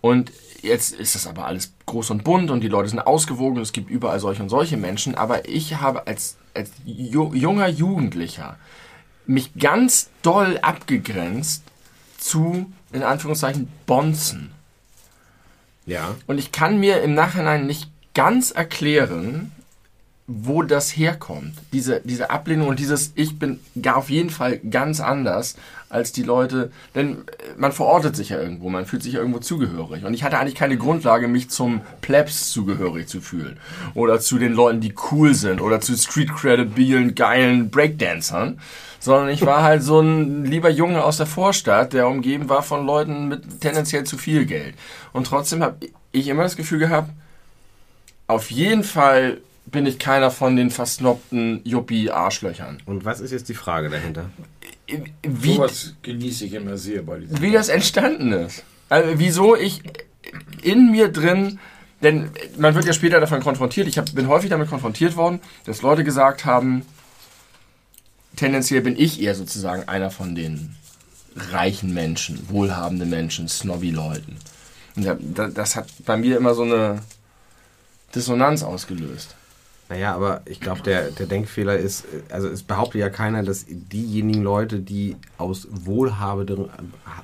[0.00, 3.72] Und jetzt ist das aber alles groß und bunt und die Leute sind ausgewogen es
[3.72, 5.14] gibt überall solche und solche Menschen.
[5.14, 8.56] Aber ich habe als, als ju junger Jugendlicher
[9.26, 11.64] mich ganz doll abgegrenzt
[12.18, 14.52] zu, in Anführungszeichen, Bonzen.
[15.86, 16.14] Ja.
[16.26, 19.52] Und ich kann mir im Nachhinein nicht ganz erklären,
[20.32, 21.54] wo das herkommt.
[21.72, 25.56] Diese, diese Ablehnung und dieses, ich bin gar auf jeden Fall ganz anders
[25.88, 29.40] als die Leute, denn äh, man verortet sich ja irgendwo, man fühlt sich ja irgendwo
[29.40, 30.04] zugehörig.
[30.04, 33.58] Und ich hatte eigentlich keine Grundlage, mich zum Plebs zugehörig zu fühlen.
[33.94, 35.60] Oder zu den Leuten, die cool sind.
[35.60, 38.60] Oder zu street-credibilen, geilen Breakdancern.
[39.00, 42.86] Sondern ich war halt so ein lieber Junge aus der Vorstadt, der umgeben war von
[42.86, 44.76] Leuten mit tendenziell zu viel Geld.
[45.12, 45.78] Und trotzdem habe
[46.12, 47.10] ich immer das Gefühl gehabt,
[48.28, 49.38] auf jeden Fall
[49.70, 52.82] bin ich keiner von den versnobten Yuppie-Arschlöchern.
[52.86, 54.30] Und was ist jetzt die Frage dahinter?
[55.22, 58.64] Wie, Sowas genieße ich immer sehr bei diesen wie das entstanden ist.
[58.88, 59.82] Also, wieso ich
[60.62, 61.58] in mir drin,
[62.02, 65.82] denn man wird ja später davon konfrontiert, ich hab, bin häufig damit konfrontiert worden, dass
[65.82, 66.82] Leute gesagt haben,
[68.36, 70.74] tendenziell bin ich eher sozusagen einer von den
[71.36, 74.36] reichen Menschen, wohlhabenden Menschen, snobby Leuten.
[74.96, 77.00] Und da- da- das hat bei mir immer so eine
[78.14, 79.36] Dissonanz ausgelöst.
[79.90, 83.66] Naja, aber ich glaube, der, der Denkfehler ist, äh, also es behauptet ja keiner, dass
[83.68, 86.70] diejenigen Leute, die aus wohlhabenderen,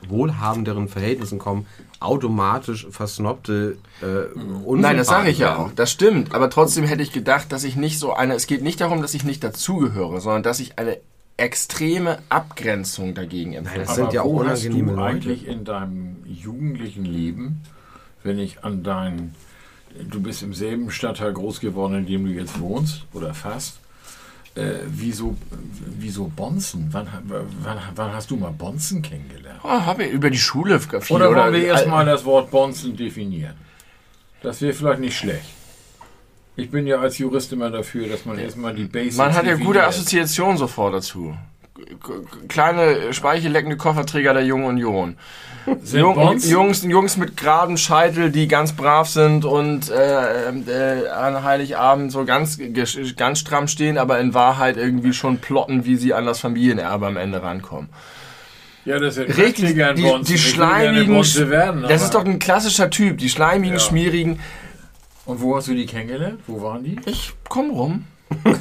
[0.08, 1.66] wohlhabenderen Verhältnissen kommen,
[2.00, 5.70] automatisch versnobte äh, Nein, das sage ich ja auch.
[5.76, 6.34] Das stimmt.
[6.34, 8.34] Aber trotzdem hätte ich gedacht, dass ich nicht so eine.
[8.34, 10.98] Es geht nicht darum, dass ich nicht dazugehöre, sondern dass ich eine
[11.36, 13.86] extreme Abgrenzung dagegen empfinde.
[13.86, 15.08] das sind ja auch wo hast unangenehme du Leute.
[15.08, 17.62] eigentlich in deinem jugendlichen Leben,
[18.24, 19.34] wenn ich an dein,
[20.04, 23.80] du bist im selben Stadtteil groß geworden, in dem du jetzt wohnst, oder fast,
[24.54, 25.36] äh, wieso,
[25.98, 26.88] wieso Bonzen?
[26.92, 27.06] Wann,
[27.62, 29.60] wann, wann hast du mal Bonzen kennengelernt?
[29.62, 31.16] Oh, habe ich über die Schule viel.
[31.16, 33.54] Oder wollen wir erstmal das Wort Bonzen definieren?
[34.42, 35.46] Das wäre vielleicht nicht schlecht.
[36.56, 39.52] Ich bin ja als Jurist immer dafür, dass man erstmal die Basics Man hat ja
[39.52, 39.88] gute definiert.
[39.88, 41.36] Assoziationen sofort dazu.
[42.48, 45.16] Kleine speichelleckende Kofferträger der Jungen Union.
[45.84, 46.38] Jung?
[46.38, 52.24] Jungs, Jungs mit geradem Scheitel, die ganz brav sind und äh, äh, an Heiligabend so
[52.24, 52.58] ganz,
[53.16, 57.16] ganz stramm stehen, aber in Wahrheit irgendwie schon plotten, wie sie an das Familienerbe am
[57.16, 57.88] Ende rankommen.
[58.84, 60.32] Ja, das sind Richtig, gern die, Bonzen.
[60.32, 63.80] die schleimigen, Bonze werden, das ist doch ein klassischer Typ, die schleimigen, Ja.
[63.80, 64.38] schmierigen.
[65.24, 66.38] Und wo hast du die kennengelernt?
[66.46, 66.96] Wo waren die?
[67.06, 68.04] Ich komm rum.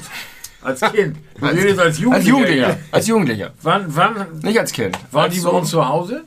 [0.63, 1.17] Als Kind.
[1.39, 2.15] Du redest als Jugendlicher.
[2.15, 4.97] Als Jugendlicher, als Jugendlicher, Wann, wann nicht als Kind.
[5.11, 6.23] waren Als die bei uns zu Hause?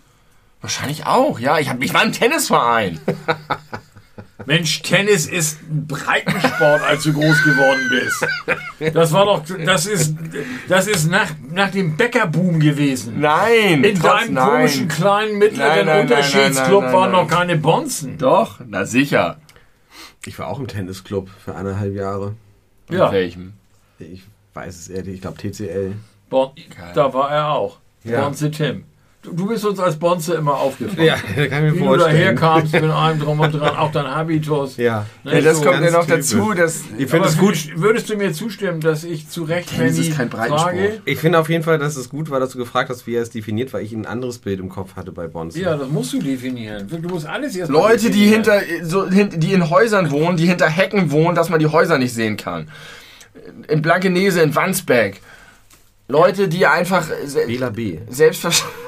[0.61, 1.59] Wahrscheinlich auch, ja.
[1.59, 3.01] Ich, hab, ich war im Tennisverein.
[4.47, 8.95] Mensch, Tennis ist ein Breitensport, als du groß geworden bist.
[8.95, 10.15] Das war doch, das ist,
[10.69, 13.21] das ist nach, nach dem Bäckerboom gewesen.
[13.21, 13.85] Nein.
[13.85, 14.49] In trotz- deinem nein.
[14.49, 18.17] komischen kleinen mittleren Nein, nein, nein, Unterschiedsclub nein, nein, waren noch keine Bonzen.
[18.17, 19.39] Doch, na sicher.
[20.25, 22.35] Ich war auch im Tennisclub für eineinhalb Jahre.
[22.89, 23.53] In Ja, welchem?
[23.99, 24.23] Ich
[24.55, 25.95] weiß es ehrlich, ich glaube TCL.
[26.31, 26.53] bon,
[26.95, 27.79] da war er auch.
[28.05, 28.23] Ja.
[28.23, 28.85] Bonze Tim.
[29.21, 31.09] Du, bist uns als Bonze immer aufgefallen.
[31.37, 34.77] da kann ich Wie du daherkamst mit allem drum und dran, auch dein Habitus.
[34.77, 35.07] Ja.
[35.25, 35.65] Ne, Ja, das so.
[35.65, 36.85] kommt ja noch dazu, dass.
[36.97, 37.73] Ich finde es gut.
[37.75, 40.61] würdest- du mir zustimmen, dass ich zu Recht, wenn Tennis ist kein Breitensport.
[40.71, 41.03] Frage...
[41.05, 43.23] Ich finde auf jeden Fall, dass es gut war, dass du gefragt hast, wie er
[43.23, 45.61] es definiert, weil ich ein anderes Bild im Kopf hatte bei Bonzen.
[45.61, 46.89] Ja, das musst du definieren.
[46.89, 51.11] Du musst alles jetzt Leute, die hinter, so, die in Häusern wohnen, die hinter Hecken
[51.11, 52.71] wohnen, dass man die Häuser nicht sehen kann.
[53.67, 55.21] In Blankenese, in Wandsbek.
[56.07, 57.99] Leute, die einfach se Bela B.
[58.09, 58.88] selbstverständlich.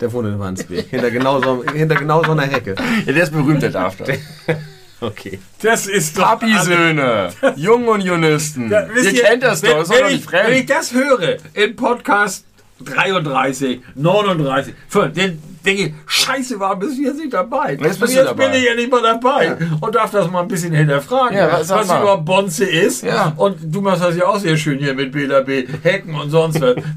[0.00, 0.86] Der wohnt in Wandsbek.
[0.90, 2.74] hinter, genau so, hinter genau so einer Hecke.
[3.06, 4.08] Ja, der ist berühmt, der darf das.
[5.00, 5.38] Okay.
[5.60, 6.22] Das ist doch...
[6.22, 8.70] Papi-Söhne, Junisten.
[8.70, 10.56] Ja, wisst ihr, kennt das wenn, doch, ist doch wenn, doch ich, nicht wenn ich
[10.66, 10.70] fremd.
[10.70, 12.46] das höre, im Podcast
[12.84, 17.76] 33, 39, fünf, dann denke ich, scheiße, war bis jetzt nicht dabei.
[17.80, 18.48] Jetzt bist jetzt dabei.
[18.48, 21.68] bin ich ja nicht mal dabei und darf das mal ein bisschen hinterfragen, Ja, was-
[21.68, 23.02] was überhaupt Bonze ist.
[23.02, 23.34] Ja.
[23.36, 26.76] Und du machst das ja auch sehr schön hier mit BLB, Hecken und sonst was.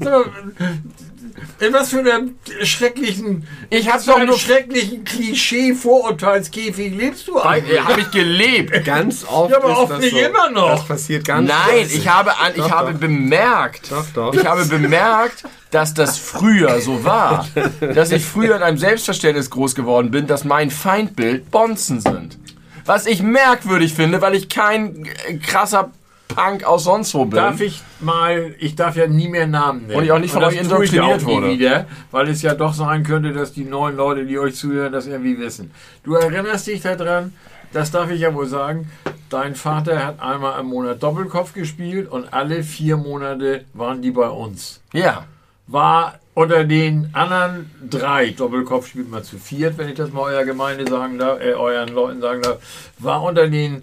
[1.60, 7.80] In was für einem schrecklichen, Ich für doch nur- schrecklichen Klischee-Vorurteilskäfig lebst du eigentlich?
[7.82, 8.84] Habe ich gelebt.
[8.84, 10.18] Ganz oft Ja, aber ist oft das nicht so.
[10.18, 10.70] immer noch.
[10.70, 11.94] Das passiert ganz Nein, oft.
[11.94, 13.00] ich habe, an, ich Doch, habe doch.
[13.00, 14.34] bemerkt, Doch, doch.
[14.34, 17.46] ich habe bemerkt, dass das früher so war,
[17.94, 22.38] dass ich früher in einem Selbstverständnis groß geworden bin, dass mein Feindbild Bonzen sind.
[22.84, 25.90] Was ich merkwürdig finde, weil ich kein äh, krasser
[26.28, 27.36] Punk aus sonst wo bin.
[27.36, 29.98] Darf ich mal, ich darf ja nie mehr Namen nennen.
[29.98, 31.48] Und ich auch nicht von euch indoktriniert wurde.
[31.50, 35.06] wieder, weil es ja doch sein könnte, dass die neuen Leute, die euch zuhören, das
[35.06, 35.72] irgendwie wissen.
[36.04, 37.32] Du erinnerst dich daran,
[37.72, 38.90] das darf ich ja wohl sagen,
[39.30, 44.28] dein Vater hat einmal im Monat Doppelkopf gespielt und alle vier Monate waren die bei
[44.28, 44.80] uns.
[44.92, 45.24] Ja.
[45.66, 50.44] War unter den anderen drei, Doppelkopf spielt man zu viert, wenn ich das mal eurer
[50.44, 52.58] Gemeinde sagen darf, äh, euren Leuten sagen darf,
[52.98, 53.82] war unter den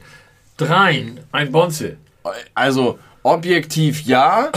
[0.58, 1.98] dreien ein Bonze.
[2.54, 4.50] Also, objektiv ja.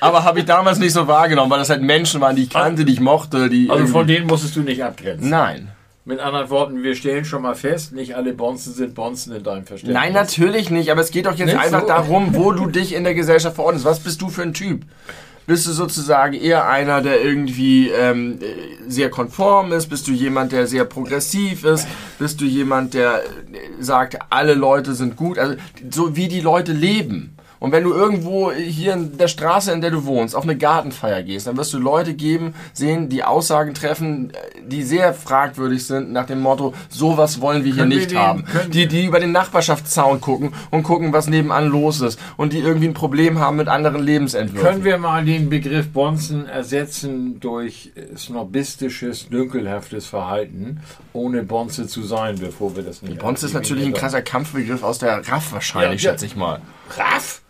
[0.00, 2.84] aber habe ich damals nicht so wahrgenommen, weil das halt Menschen waren, die ich kannte,
[2.84, 3.48] die ich mochte.
[3.48, 5.30] Die Also von denen musstest du nicht abgrenzen.
[5.30, 5.72] Nein.
[6.04, 9.66] Mit anderen Worten, wir stellen schon mal fest, nicht alle Bonzen sind Bonzen in deinem
[9.66, 10.00] Verständnis.
[10.00, 11.88] Nein, natürlich nicht, aber es geht doch jetzt Nicht einfach so.
[11.88, 13.84] darum, wo du dich in der Gesellschaft verordnest.
[13.84, 14.82] Was bist du für ein Typ?
[15.46, 19.86] Bist du sozusagen eher einer, der irgendwie ähm, äh, sehr konform ist?
[19.86, 21.86] Bist du jemand, der sehr progressiv ist?
[22.18, 23.28] Bist du jemand, der äh,
[23.78, 25.38] sagt, alle Leute sind gut?
[25.38, 25.54] Also
[25.88, 27.35] so wie die Leute leben.
[27.66, 31.24] Und wenn du irgendwo hier in der Straße, in der du wohnst, auf eine Gartenfeier
[31.24, 36.12] gehst, dann wirst du Leute geben, sehen, die Aussagen treffen, äh, die sehr fragwürdig sind,
[36.12, 38.44] nach dem Motto, sowas wollen wir hier Können wir nicht den- haben.
[38.68, 42.20] Die, die über den Nachbarschaftszaun gucken und gucken, was nebenan los ist.
[42.36, 44.64] Und die irgendwie ein Problem haben mit anderen Lebensentwürfen.
[44.70, 52.04] Können wir mal den Begriff Bonzen ersetzen durch äh, snobistisches, dünkelhaftes Verhalten, ohne Bonze zu
[52.04, 56.04] sein, bevor wir das nicht Bonz ist natürlich ein krasser Kampfbegriff aus der RAF wahrscheinlich,
[56.04, 56.12] ja.
[56.12, 56.60] schätze ich mal.
[56.96, 57.42] Raff!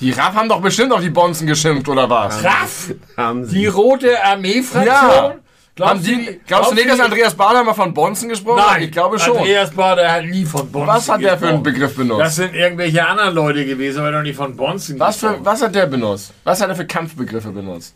[0.00, 2.42] Die RAF haben doch bestimmt auf die Bonzen geschimpft, oder was?
[2.44, 2.90] Raff!
[3.16, 3.66] Haben Die.
[3.66, 4.86] Rote Armee-Fraktion?
[4.86, 5.34] Ja.
[5.80, 8.72] Haben die, glaubst du nicht, dass Andreas Bader mal von Bonzen gesprochen hat?
[8.72, 9.38] Nein, Ich glaube schon.
[9.38, 11.62] Andreas Bader hat nie von Bonzen Was hat der für einen gesprochen.
[11.62, 12.20] Begriff benutzt?
[12.20, 15.46] Das sind irgendwelche anderen Leute gewesen, aber doch nicht von Bonzen was, für, gesprochen.
[15.46, 16.34] was hat der benutzt?
[16.44, 17.94] Was hat er für Kampfbegriffe benutzt?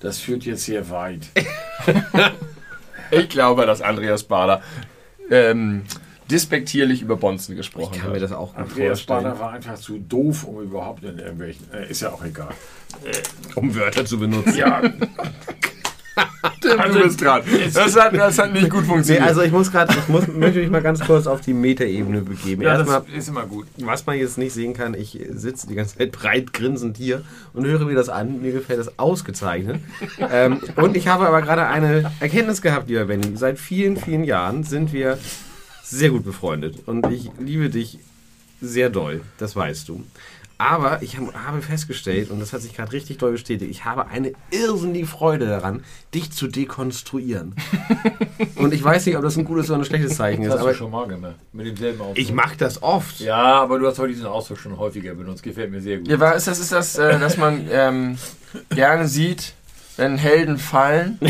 [0.00, 1.22] Das führt jetzt hier weit.
[3.14, 4.62] Ich glaube, dass Andreas Bader
[5.30, 5.82] ähm,
[6.30, 8.22] despektierlich über Bonzen gesprochen Ich kann mir hat.
[8.22, 9.22] das auch gut Andreas vorstellen.
[9.24, 11.66] Bader war einfach zu doof, um überhaupt in irgendwelchen.
[11.72, 12.50] Äh, ist ja auch egal.
[13.54, 14.54] Um Wörter zu benutzen.
[14.56, 14.80] Ja,
[16.60, 17.42] Tim, du bist dran.
[17.72, 19.24] Das hat, das hat nicht gut Nee, funktioniert.
[19.26, 22.62] also ich muss gerade, ich muss, möchte mich mal ganz kurz auf die Metaebene begeben.
[22.62, 23.66] ja Erstmal, das ist immer gut.
[23.78, 27.22] was man jetzt nicht sehen kann, ich sitze die ganze Zeit breit grinsend hier
[27.54, 28.42] und höre mir das an.
[28.42, 29.80] Mir gefällt das ausgezeichnet.
[30.30, 33.36] ähm, und ich habe aber gerade eine Erkenntnis gehabt, lieber Benny.
[33.36, 35.18] Seit vielen, vielen Jahren sind wir
[35.82, 37.98] sehr gut befreundet und ich liebe dich
[38.60, 39.20] sehr doll.
[39.38, 40.04] Das weißt du.
[40.58, 44.06] Aber ich hab- habe festgestellt, und das hat sich gerade richtig doll bestätigt, ich habe
[44.06, 45.82] eine irrsinnige Freude daran,
[46.14, 47.56] dich zu dekonstruieren.
[48.54, 50.60] und ich weiß nicht, ob das ein gutes oder ein schlechtes Zeichen ist, Das hast
[50.62, 51.34] aber du schon mal gemacht.
[51.52, 52.18] Mit demselben Ausdruck.
[52.18, 53.18] ich mache das oft.
[53.18, 55.42] Ja, aber du hast heute diesen Ausdruck schon häufiger benutzt.
[55.42, 56.06] Gefällt mir sehr gut.
[56.06, 58.18] Ja, war, ist das, ist das äh, dass man ähm,
[58.70, 59.54] gerne sieht,
[59.96, 61.18] wenn Helden fallen?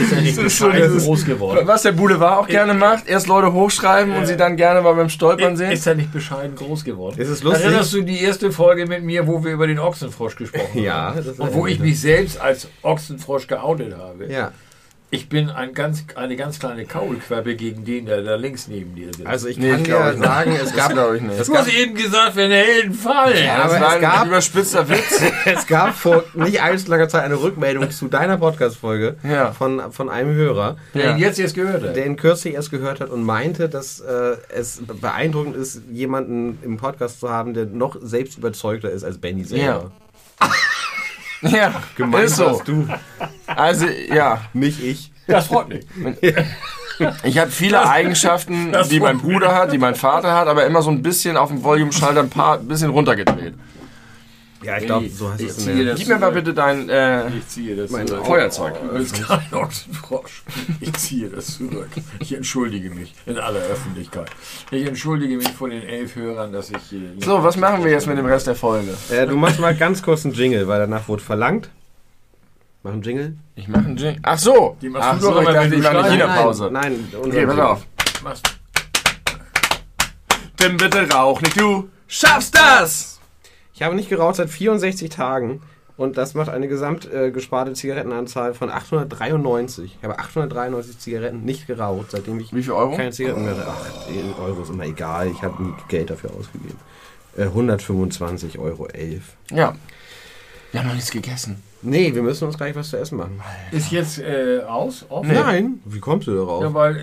[0.00, 1.66] ist ja nicht so groß geworden.
[1.66, 5.08] Was der Boulevard auch gerne macht, erst Leute hochschreiben und sie dann gerne mal beim
[5.08, 5.72] Stolpern sehen.
[5.72, 7.18] Ist er nicht bescheiden groß geworden?
[7.20, 7.64] Ist es lustig?
[7.64, 11.24] Erinnerst du die erste Folge mit mir, wo wir über den Ochsenfrosch gesprochen Ja, haben?
[11.24, 14.26] das Und wo ich mich selbst als Ochsenfrosch geoutet habe.
[14.26, 14.52] Ja,
[15.14, 19.08] Ich bin ein ganz, eine ganz kleine Kaulquappe gegen den, der da links neben dir
[19.12, 19.26] sitzt.
[19.26, 21.38] also ich Nee, kann glaub dir sagen, es Das gab, glaube ich nicht.
[21.38, 23.36] es du hast eben gesagt, wenn Helden fallen.
[23.44, 25.22] Ja, das aber war es ein gab- überspitzter Witz.
[25.44, 29.52] es gab vor nicht allzu langer Zeit eine Rückmeldung zu deiner Podcast-Folge Ja.
[29.52, 31.94] von, von einem Hörer, Der ihn jetzt jetzt gehört hat.
[31.94, 36.78] der ihn kürzlich erst gehört hat und meinte, dass äh, es beeindruckend ist, jemanden im
[36.78, 39.92] Podcast zu haben, der noch selbst überzeugter ist als Benny selber.
[40.40, 40.48] Ja,
[41.96, 42.50] Gemeint ist so.
[42.50, 42.86] hast du,
[43.46, 44.42] Also, ja.
[44.52, 45.12] nicht ich.
[45.26, 45.86] Das freut mich.
[47.24, 49.18] Ich habe viele Eigenschaften, das die mein.
[49.18, 52.30] Bruder hat, die mein Vater hat, aber immer so ein bisschen auf dem Volume-Schalter ein
[52.30, 53.54] paar bisschen runtergedreht.
[54.62, 55.86] Ja, ich glaube, so hast du ich es ziehe in der...
[55.86, 58.06] das Gib mir mal bitte dein äh, Ich ziehe das Mein.
[58.08, 58.74] Feuerzeug.
[59.52, 60.42] Ochsenfrosch.
[60.80, 61.88] Ich ziehe das zurück.
[62.20, 64.30] Ich entschuldige mich in aller Öffentlichkeit.
[64.70, 67.12] Ich entschuldige mich vor den elf Hörern, dass ich hier.
[67.18, 68.94] So, was machen wir jetzt mit dem Rest der Folge?
[69.10, 71.70] Äh, du machst mal ganz kurz einen Jingle, weil danach wurde verlangt.
[72.82, 73.36] Mach einen Jingle.
[73.54, 74.20] Ich mache einen Jingle.
[74.22, 74.76] Ach so.
[74.82, 76.28] Die machst Ach du doch so, ich immer, dachte, ich mache eine schneidest.
[76.28, 76.70] China-Pause.
[76.72, 77.22] Nein, nein.
[77.24, 77.86] Okay, pass auf.
[78.22, 78.42] Machst
[80.56, 83.18] Tim, bitte rauch nicht, du schaffst das!
[83.82, 85.60] Ich habe nicht geraucht seit 64 Tagen
[85.96, 89.96] und das macht eine gesamt äh, gesparte Zigarettenanzahl von 893.
[89.98, 92.94] Ich habe 893 Zigaretten nicht geraucht, seitdem ich Wie viel Euro?
[92.94, 93.56] keine Zigaretten mehr.
[93.66, 95.32] Ach, in Euro ist immer egal.
[95.32, 96.78] Ich habe nie Geld dafür ausgegeben.
[97.36, 99.24] Äh, 125 Euro 11.
[99.50, 99.74] Ja.
[100.70, 101.60] Wir haben noch nichts gegessen.
[101.82, 103.42] Nee, wir müssen uns gleich was zu essen machen.
[103.72, 105.06] Ist jetzt äh, aus?
[105.08, 105.26] Off?
[105.26, 106.62] Nein, wie kommst du darauf?
[106.62, 106.98] Ja, weil.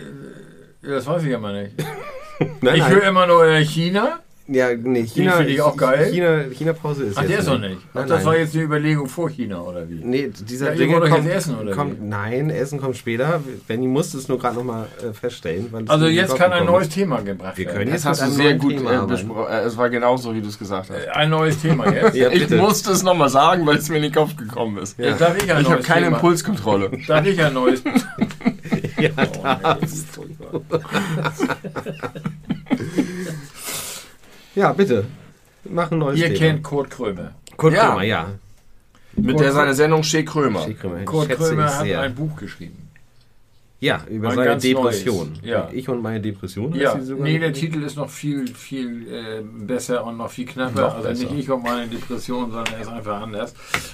[0.82, 1.74] Äh, das weiß ich immer nicht.
[2.62, 4.22] nein, ich höre immer nur äh, China.
[4.52, 6.10] Ja, nee, China finde ich auch geil.
[6.12, 7.78] China, China Pause ist Ach, jetzt der ist noch nicht.
[7.94, 8.26] Ach, das nein.
[8.26, 10.02] war jetzt eine Überlegung vor China, oder wie?
[10.04, 12.06] Nee, dieser Ja, euch kommt, jetzt essen, oder kommt wie?
[12.06, 13.42] Nein, Essen kommt später.
[13.68, 15.68] Benny musste es nur gerade nochmal äh, feststellen.
[15.88, 16.90] Also jetzt kann ein neues.
[16.90, 17.78] Thema gebracht Wir werden.
[17.78, 19.52] können Das jetzt hast du sehr gut Thema äh, besprochen.
[19.52, 21.06] Äh, es war genauso, wie du es gesagt hast.
[21.06, 22.16] Äh, Ein neues Thema jetzt.
[22.16, 24.98] Ja, Ich musste es nochmal sagen, weil es mir in den Kopf gekommen ist.
[24.98, 25.12] Ja.
[25.14, 26.18] Darf ich ein Ich habe keine Thema?
[26.18, 26.92] Impulskontrolle.
[27.08, 27.84] Darf ich ein neues
[29.00, 30.62] Ja, Oh, nee, furchtbar.
[34.60, 35.06] ja, bitte.
[35.64, 36.40] Mach ein neues Ihr Thema.
[36.40, 37.32] kennt Kurt Krömer.
[37.58, 37.88] Kurt Ja.
[37.88, 38.28] Krömer, ja.
[39.14, 40.64] Mit der seine Sendung Shea Krömer.
[40.64, 42.02] Schick Krömer, Kurt Krömer hat sehr.
[42.02, 42.90] ein Buch geschrieben.
[43.82, 45.30] Ja, über ein seine Depression.
[45.30, 45.70] neues, ja.
[45.72, 46.74] Ich und meine Depression.
[46.76, 50.82] Ja, nee, der Titel ist noch viel, viel äh, besser und noch viel knapper.
[50.82, 51.24] Noch also besser.
[51.24, 53.54] nicht ich und meine Depression, sondern er ist einfach anders.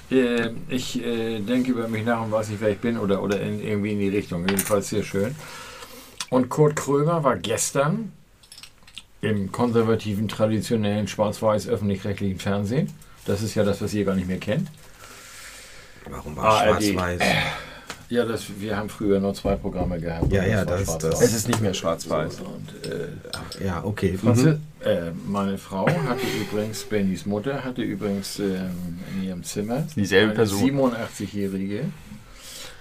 [0.10, 3.40] Äh, ich äh, denke über mich nach und weiß nicht, wer ich bin oder, oder
[3.40, 4.42] in, irgendwie in die Richtung.
[4.50, 5.36] Jedenfalls sehr schön.
[6.32, 8.12] Und Kurt Krömer war gestern
[9.26, 12.90] im konservativen, traditionellen, schwarz-weiß öffentlich-rechtlichen Fernsehen.
[13.26, 14.70] Das ist ja das, was ihr gar nicht mehr kennt.
[16.10, 16.84] Warum war ARD.
[16.84, 17.22] schwarz-weiß?
[18.10, 20.32] Ja, das, wir haben früher nur zwei Programme gehabt.
[20.32, 21.10] Ja, ja, das- schwarz-weiß.
[21.12, 22.40] das- Es ist nicht mehr schwarz-weiß.
[22.42, 24.16] Und, äh, Ja, okay.
[24.16, 24.60] Franzi- Mhm.
[24.82, 30.36] äh, meine Frau hatte übrigens, Bennys Mutter hatte übrigens ähm, in ihrem Zimmer Dieselbe eine
[30.36, 30.60] Person.
[30.62, 31.86] 87-Jährige,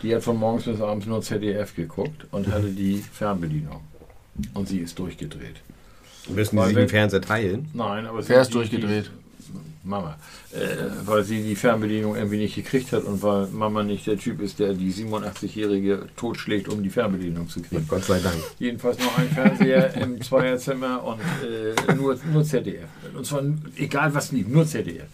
[0.03, 3.81] die hat von morgens bis abends nur ZDF geguckt und hatte die Fernbedienung.
[4.53, 5.57] Und sie ist durchgedreht.
[6.29, 7.69] Müssen Weil Sie sich den Fernseher teilen?
[7.75, 9.07] Nein, aber sie Wer ist die- durchgedreht?
[9.07, 9.25] Die,
[9.87, 10.17] Mama.
[10.53, 10.59] Äh,
[11.05, 14.59] weil sie die Fernbedienung irgendwie nicht gekriegt hat und weil Mama nicht der Typ ist,
[14.59, 17.87] der die 87-Jährige totschlägt, um die Fernbedienung zu kriegen.
[17.87, 18.35] Gott sei Dank.
[18.59, 22.89] Jedenfalls noch ein Fernseher im Zweierzimmer und äh, nur, nur ZDF.
[23.15, 23.43] Und zwar
[23.77, 25.05] egal was lief, nur ZDF.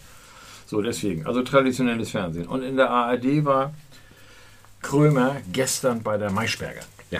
[0.67, 1.25] So, deswegen.
[1.25, 2.47] Also traditionelles Fernsehen.
[2.47, 3.73] Und in der ARD war
[4.81, 6.81] Krömer gestern bei der Maischberger.
[7.11, 7.19] Ja.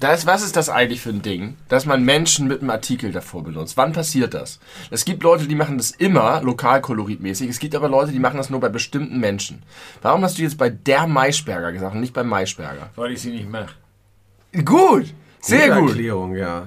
[0.00, 3.44] Das, was ist das eigentlich für ein Ding, dass man Menschen mit einem Artikel davor
[3.44, 3.76] benutzt?
[3.76, 4.58] Wann passiert das?
[4.90, 7.48] Es gibt Leute, die machen das immer lokalkoloritmäßig.
[7.48, 9.62] Es gibt aber Leute, die machen das nur bei bestimmten Menschen.
[10.02, 12.90] Warum hast du jetzt bei der Maischberger gesagt und nicht beim Maischberger?
[12.96, 13.74] Weil ich sie nicht mache.
[14.64, 15.90] Gut, sehr Gute gut.
[15.90, 16.66] Erklärung, ja.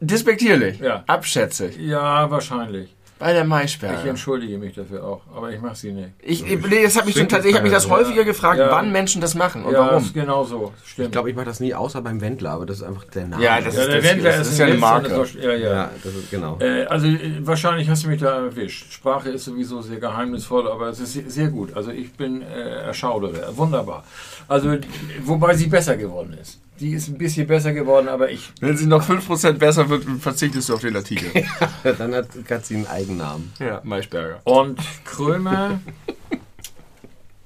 [0.00, 1.04] Despektierlich, Ja.
[1.06, 1.76] abschätzig.
[1.76, 2.95] Ja, wahrscheinlich.
[3.18, 4.04] Bei der Ich Maischberger.
[4.10, 6.10] entschuldige mich dafür auch, aber ich mache sie nicht.
[6.22, 7.90] Ich, ich, nee, das hat mich schon tatsächlich, ich habe mich das ja.
[7.90, 8.70] häufiger gefragt, Ja.
[8.70, 10.02] wann Menschen das machen und ja, warum.
[10.02, 10.74] ist genau so.
[10.84, 11.06] Stimmt.
[11.06, 13.42] Ich glaube, ich mache das nie außer beim Wendler, aber das ist einfach der Name.
[13.42, 15.08] Ja, das ja, ist- der das- Wendler das ist, ist ja ein eine Marke.
[15.08, 15.72] das war- Ja, ja.
[15.72, 16.58] Ja, das ist genau.
[16.60, 18.92] Äh, also äh, wahrscheinlich hast du mich da erwischt.
[18.92, 21.74] Sprache ist sowieso sehr geheimnisvoll, aber es ist sehr, gut.
[21.74, 23.56] Also ich bin äh, erschaudere.
[23.56, 24.04] Wunderbar.
[24.46, 24.76] Also
[25.24, 26.60] wobei sie besser geworden ist.
[26.80, 28.52] Die ist ein bisschen besser geworden, aber ich.
[28.60, 31.30] Wenn sie noch 5% besser wird, verzichtest du auf den Artikel.
[31.98, 33.52] Dann hat, hat sie einen Eigennamen.
[33.58, 34.40] ja, Maischberger.
[34.44, 35.80] Und Krömer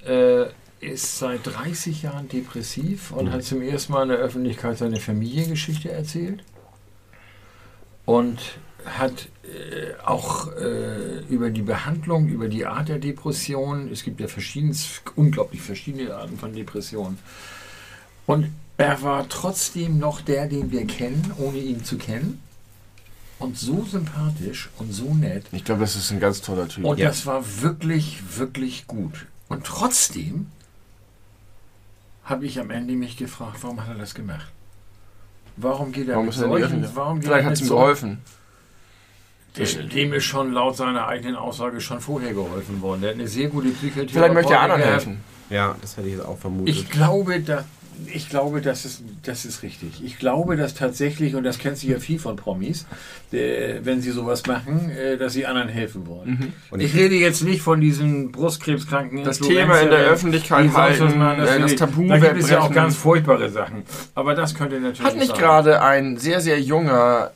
[0.04, 0.46] äh,
[0.80, 5.92] ist seit 30 Jahren depressiv und hat zum ersten Mal in der Öffentlichkeit seine Familiengeschichte
[5.92, 6.42] erzählt.
[8.06, 8.40] Und
[8.84, 14.26] hat äh, auch äh, über die Behandlung, über die Art der Depression, es gibt ja
[14.26, 17.18] verschiedenes, unglaublich verschiedene Arten von Depressionen.
[18.26, 18.50] Und
[18.80, 22.42] er war trotzdem noch der, den wir kennen, ohne ihn zu kennen.
[23.38, 25.46] Und so sympathisch und so nett.
[25.52, 26.84] Ich glaube, das ist ein ganz toller Typ.
[26.84, 27.08] Und Ja.
[27.08, 29.26] das war wirklich, wirklich gut.
[29.48, 30.48] Und trotzdem
[32.24, 34.46] habe ich am Ende mich gefragt, warum hat er das gemacht?
[35.56, 36.96] Warum geht er warum mit ist er solchen, Öffentlichkeit?
[36.96, 38.18] warum geht Vielleicht er hat es ihm so- geholfen.
[39.56, 43.00] Der- Dem ist schon laut seiner eigenen Aussage schon vorher geholfen worden.
[43.00, 44.12] Der hat eine sehr gute Psychotherapie.
[44.12, 45.20] Vielleicht möchte er anderen helfen.
[45.50, 46.72] Ja, das hätte ich jetzt auch vermutet.
[46.76, 47.64] Ich glaube, da,
[48.12, 50.02] ich glaube, das ist, das ist richtig.
[50.04, 52.86] Ich glaube, dass tatsächlich, und das kennt sich ja viel von Promis,
[53.32, 56.52] äh, wenn sie sowas machen, äh, dass sie anderen helfen wollen.
[56.70, 59.24] Und ich, ich- rede jetzt nicht von diesen Brustkrebskranken.
[59.24, 62.36] Das Influencer, Thema in der Öffentlichkeit halten, machen, äh, das will ich- Tabu Da gibt
[62.42, 63.82] es ja auch ganz furchtbare Sachen.
[64.14, 65.38] Aber das könnte natürlich Hat nicht sein.
[65.38, 67.30] gerade ein sehr, sehr junger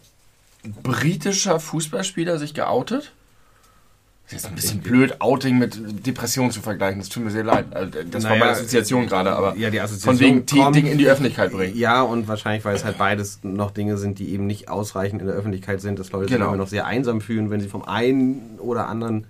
[0.83, 3.13] britischer Fußballspieler sich geoutet?
[4.25, 6.99] Das ist jetzt ein bisschen blöd, Outing mit Depression zu vergleichen.
[6.99, 7.67] Das tut mir sehr leid.
[7.75, 10.87] Also, Das war Naja, meine Assoziation gerade, aber ja, die Assoziation von wegen kommt- Ding
[10.87, 11.77] in die Öffentlichkeit bringen.
[11.77, 15.27] Ja, und wahrscheinlich, weil es halt beides noch Dinge sind, die eben nicht ausreichend in
[15.27, 16.47] der Öffentlichkeit sind, dass Leute Genau.
[16.47, 19.27] sich immer noch sehr einsam fühlen, wenn sie vom einen oder anderen,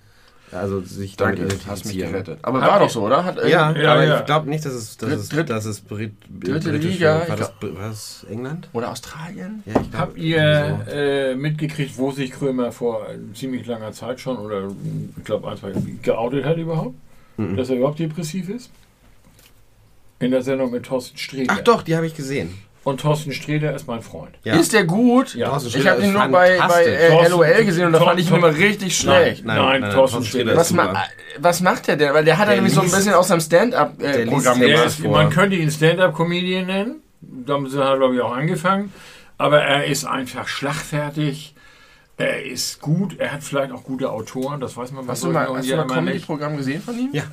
[0.52, 2.38] also sich damit Danke, hast mich gerettet.
[2.42, 3.24] Aber Habt war doch so, oder?
[3.24, 4.20] Hat, Ja, Ja, aber ja.
[4.20, 7.36] ich glaube nicht, dass es, dass Dritt- es, dritt- dass es Brit dritte Liga, War
[7.36, 8.68] das, war das England?
[8.72, 9.62] Oder Australien?
[9.66, 14.36] Ja, ich glaub, Habt ihr äh, mitgekriegt, wo sich Krömer vor ziemlich langer Zeit schon,
[14.38, 14.68] oder
[15.16, 15.72] ich glaube ein, zwei
[16.02, 16.94] geoutet hat überhaupt?
[17.36, 17.56] Mhm.
[17.56, 18.70] Dass er überhaupt depressiv ist?
[20.20, 21.52] In der Sendung mit Thorsten Sträter.
[21.56, 22.54] Ach doch, die habe ich gesehen.
[22.84, 24.34] Und Thorsten Sträter ist mein Freund.
[24.44, 24.56] Ja.
[24.56, 25.34] Ist der gut?
[25.34, 25.56] Ja.
[25.56, 28.54] Ich habe ihn nur bei, bei äh, LOL gesehen und da fand ich ihn immer
[28.54, 29.44] richtig schlecht.
[29.44, 31.04] Nein, Nein, nein, nein, Thorsten Thorsten Sträter Was, ist ma
[31.38, 32.12] was macht der denn?
[32.12, 34.98] Weil der hat Der nämlich so ein bisschen aus seinem Stand-up-Programm Er gemacht.
[35.04, 36.96] man könnte ihn Stand-Up-Comedian nennen.
[37.22, 38.92] Damit hat er, glaube ich, auch angefangen.
[39.38, 41.54] Aber er ist einfach schlagfertig.
[42.16, 43.18] Er ist gut.
[43.18, 44.60] Er hat vielleicht auch gute Autoren.
[44.60, 45.88] Das weiß man bei Hast du mal, hast du nicht.
[45.88, 47.10] Comedy-Programm gesehen von ihm?
[47.12, 47.24] Ja.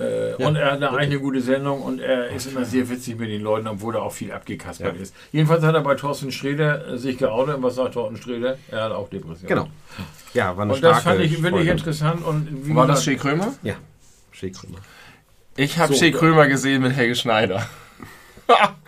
[0.00, 0.48] Äh, Ja.
[0.48, 3.42] Und er hat eine eigene gute Sendung und er ist immer sehr witzig mit den
[3.42, 5.02] Leuten, obwohl er auch viel abgekaspert Ja.
[5.02, 5.14] ist.
[5.30, 7.56] Jedenfalls hat er bei Thorsten Sträder äh, sich geoutet.
[7.56, 8.58] Und was sagt Thorsten Sträder?
[8.72, 9.46] Er hat auch Depressionen.
[9.46, 9.68] Genau.
[10.32, 12.24] Ja, war eine Und das fand ich wirklich interessant.
[12.24, 13.54] Und wie War das Shea Krömer?
[13.62, 13.74] Ja,
[14.32, 14.78] Schickkrümmer.
[15.56, 16.10] Ich habe So, Shea.
[16.10, 17.64] Krömer gesehen mit Helge Schneider.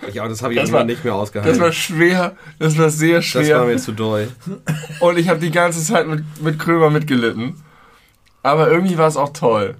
[0.09, 1.51] Ich auch, das habe ich Das immer war- nicht mehr ausgehalten.
[1.53, 3.65] Das war schwer, das war sehr Das war schwer.
[3.65, 4.29] mir zu doll.
[5.01, 7.63] Und ich habe die ganze Zeit mit, mit Krömer mitgelitten.
[8.43, 9.75] Aber irgendwie war es auch toll.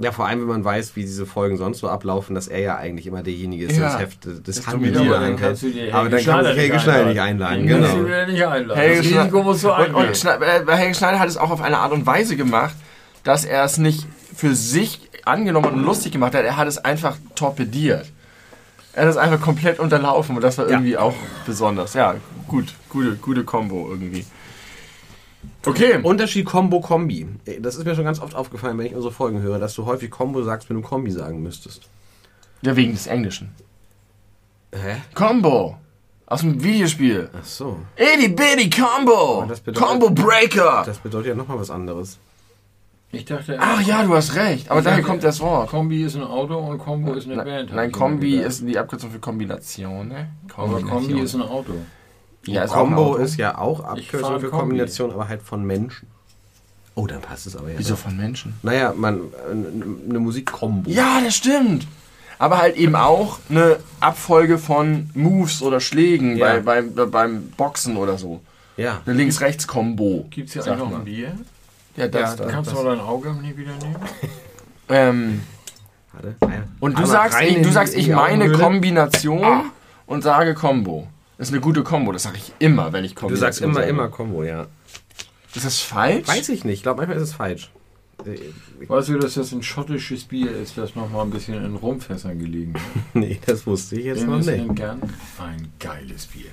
[0.00, 2.76] Ja, vor allem, wenn man weiß, wie diese Folgen sonst so ablaufen, dass er ja
[2.76, 5.74] eigentlich immer derjenige ist, Ja, der das Heft des in der Aber dann kann sich
[5.76, 7.66] Helge Schneider nicht einladen.
[7.66, 7.96] Den Genau.
[8.26, 8.78] nicht einladen.
[8.80, 9.94] Helge das Schne- Risiko musst du Und, eingehen.
[9.96, 12.76] und Schne- äh, bei Helge Schneider hat es auch auf eine Art und Weise gemacht,
[13.24, 14.06] dass er es nicht
[14.36, 16.44] für sich angenommen und lustig gemacht hat.
[16.44, 18.06] Er hat es einfach torpediert.
[18.98, 20.72] Er hat es einfach komplett unterlaufen und das war Ja.
[20.72, 21.14] irgendwie auch
[21.46, 21.94] besonders.
[21.94, 22.16] Ja,
[22.48, 24.26] gut, gute, gute Kombo irgendwie.
[25.64, 26.00] Okay.
[26.02, 27.28] Unterschied Kombo-Kombi.
[27.60, 30.10] Das ist mir schon ganz oft aufgefallen, wenn ich unsere Folgen höre, dass du häufig
[30.10, 31.82] Kombo sagst, wenn du Kombi sagen müsstest.
[32.62, 33.50] Ja, wegen des Englischen.
[34.74, 34.96] Hä?
[35.14, 35.76] Combo.
[36.26, 37.30] Aus dem Videospiel.
[37.40, 37.78] Ach so.
[37.96, 39.44] Itty bitty Combo.
[39.48, 40.82] Das Combo Breaker.
[40.84, 42.18] Das bedeutet ja nochmal was anderes.
[43.10, 44.70] Ich dachte, Ach ja, du hast recht.
[44.70, 45.70] Aber daher kommt das Wort.
[45.70, 47.74] Kombi ist ein Auto und Combo ist eine Nein, Band.
[47.74, 50.28] nein Kombi ist die Abkürzung für Kombination, ne?
[50.54, 51.72] Aber Kombi ist ein Auto.
[52.44, 53.16] ja, ist Kombo Auto.
[53.22, 54.60] ist ja auch Abkürzung für Kombi.
[54.60, 56.06] Kombination, aber halt von Menschen.
[56.96, 57.78] Oh, dann passt es aber ja.
[57.78, 58.54] Wieso von Menschen?
[58.62, 60.90] Naja, man, äh, eine Musikkombo.
[60.90, 61.86] Ja, das stimmt.
[62.40, 66.58] Aber halt eben auch eine Abfolge von Moves oder Schlägen Ja.
[66.60, 68.40] bei, beim, beim Boxen oder so.
[68.76, 69.00] Ja.
[69.06, 70.26] Eine Links-Rechts-Kombo.
[70.30, 70.98] Gibt es hier eigentlich noch mal.
[70.98, 71.32] ein Bier?
[71.98, 72.50] Ja, das Ja, da.
[72.50, 73.96] Kannst du mal dein Auge nie wieder nehmen?
[74.90, 75.42] Ähm,
[76.12, 76.34] Warte.
[76.80, 78.58] Und du sagst, ich, du sagst, ich meine Augenhöhle.
[78.58, 79.70] Kombination
[80.06, 81.06] und sage Combo.
[81.36, 83.74] Das ist eine gute Kombo, das sage ich immer, wenn ich Du Kombination sagst immer,
[83.74, 83.86] sage.
[83.88, 84.66] immer Combo, ja.
[85.54, 86.26] Ist das falsch?
[86.26, 86.76] Weiß ich nicht.
[86.76, 87.70] Ich glaube, manchmal ist es falsch.
[88.24, 88.38] Äh,
[88.88, 92.38] Weißt du, dass das ein schottisches Bier ist, das noch mal ein bisschen in Rumfässern
[92.38, 92.82] gelegen hat?
[93.14, 94.74] Nee, das wusste ich jetzt Dem noch ist nicht.
[94.74, 95.02] Gern
[95.38, 96.50] ein geiles Bier.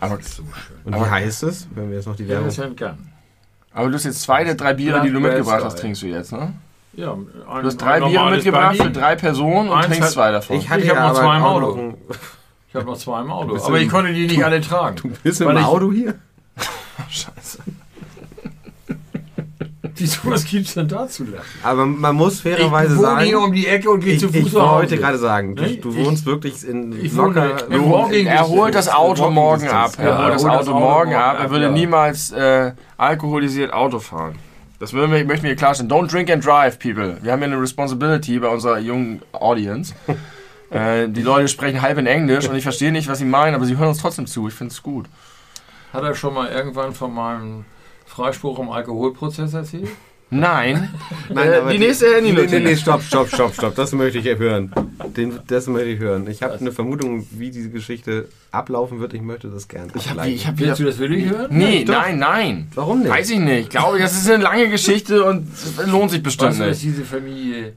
[0.00, 0.76] Aber, So schön.
[0.84, 2.48] Und wie Aber- heißt es, wenn wir jetzt noch die Werbung...
[2.48, 3.12] ist Gern.
[3.76, 6.32] Aber du hast jetzt zwei der drei Biere, die du mitgebracht hast, trinkst du jetzt,
[6.32, 6.52] ne?
[6.94, 7.26] Ja, ein,
[7.60, 10.56] Du hast drei ein Biere mitgebracht für drei Personen und Eins trinkst hat- zwei davon.
[10.56, 11.94] Ich hatte Ich hab ja noch zwei im Auto.
[12.68, 13.56] Ich habe noch zwei im Auto.
[13.64, 14.96] Aber ich konnte die nicht alle tragen.
[14.96, 16.14] Du bist im Auto hier?
[17.10, 17.58] Scheiße.
[19.98, 21.44] Wieso, was gibt's denn da zu lachen?
[21.62, 23.24] Aber man muss Ich fairerweise wohne sagen...
[23.24, 25.76] hier um die Ecke und gehe Ich, zu Fuß ich wollte gerade sagen, du, Nee,
[25.76, 27.60] du ich- wohnst wirklich in ich locker...
[27.68, 28.88] wohne im Walking Er holt das.
[28.88, 29.92] Auto morgen ab.
[29.98, 31.38] Er Ja, holt das Auto morgen ab.
[31.40, 31.70] Er würde ja.
[31.70, 34.36] niemals äh, alkoholisiert Auto fahren.
[34.78, 35.90] Das würden wir, möchten wir hier klarstellen.
[35.90, 37.16] Don't drink and drive, people.
[37.22, 39.94] Wir haben hier eine Responsibility bei unserer jungen Audience.
[40.70, 43.64] äh, die Leute sprechen halb in Englisch und ich verstehe nicht, was sie meinen, aber
[43.64, 44.48] sie hören uns trotzdem zu.
[44.48, 45.06] Ich finde es gut.
[45.92, 47.64] Hat er schon mal irgendwann von meinem
[48.06, 49.88] Freispruch im Alkoholprozess erzählt?
[50.30, 50.88] Nein.
[51.32, 53.76] Nein, Äh, aber die nächste Handy Nee, nee, nee, stopp, stopp, stopp, stopp.
[53.76, 54.72] Das möchte ich hören.
[55.16, 56.28] Den, das möchte ich hören.
[56.28, 59.14] Ich habe eine Vermutung, wie diese Geschichte ablaufen wird.
[59.14, 61.46] Ich möchte das gerne Ich habe ich hab Willst du das wirklich hören?
[61.50, 61.94] Nee, doch.
[61.94, 62.68] nein, nein.
[62.74, 63.10] Warum nicht?
[63.10, 63.70] Weiß ich nicht.
[63.70, 66.82] Glaube ich, das ist eine lange Geschichte und es lohnt sich bestimmt Weißt du, dass
[66.82, 66.96] nicht.
[66.96, 67.74] diese Familie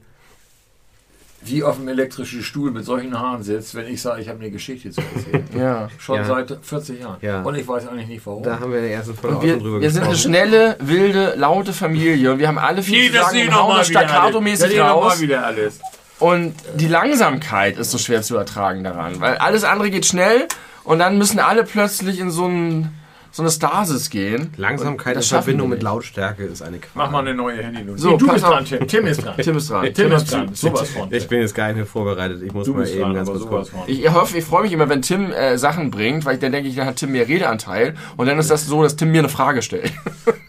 [1.42, 4.50] wie auf dem elektrischen Stuhl mit solchen Haaren sitzt, wenn ich sage, ich habe eine
[4.50, 5.44] Geschichte zu erzählen?
[5.58, 5.88] Ja.
[5.98, 6.24] Schon Ja.
[6.24, 7.16] seit 40 Jahren.
[7.22, 7.42] Ja.
[7.42, 8.42] Und ich weiß eigentlich nicht warum.
[8.42, 10.10] Da haben wir in der ersten Folge Und auch wir, schon drüber wir sind eine
[10.12, 10.30] gesprochen.
[10.34, 14.80] schnelle, wilde, laute Familie und wir haben alle viel zu sagen und hauen das staccato-mäßig
[14.80, 15.20] raus.
[15.20, 15.80] wieder alles.
[16.18, 20.46] Und die Langsamkeit ist so schwer zu ertragen daran, weil alles andere geht schnell
[20.84, 22.92] und dann müssen alle plötzlich in so, ein,
[23.32, 24.52] so eine Stasis gehen.
[24.56, 25.82] Langsamkeit in Verbindung mit.
[25.82, 26.90] Lautstärke ist eine Qual.
[26.94, 27.98] Mach mal eine neue Handynummer.
[27.98, 28.86] So, du bist dran, Tim.
[28.86, 29.34] Tim ist dran.
[29.36, 29.94] Tim ist dran.
[29.94, 30.54] Tim ist dran.
[30.54, 31.12] Sowas von.
[31.12, 32.42] Ich bin jetzt gar nicht mehr vorbereitet.
[32.42, 33.84] Ich muss Du mal bist eben dran, ganz kurz gucken.
[33.86, 36.68] Ich hoffe, ich freue mich immer, wenn Tim äh, Sachen bringt, weil ich dann denke
[36.68, 39.28] ich, dann hat Tim mehr Redeanteil und dann ist das so, dass Tim mir eine
[39.28, 39.92] Frage stellt.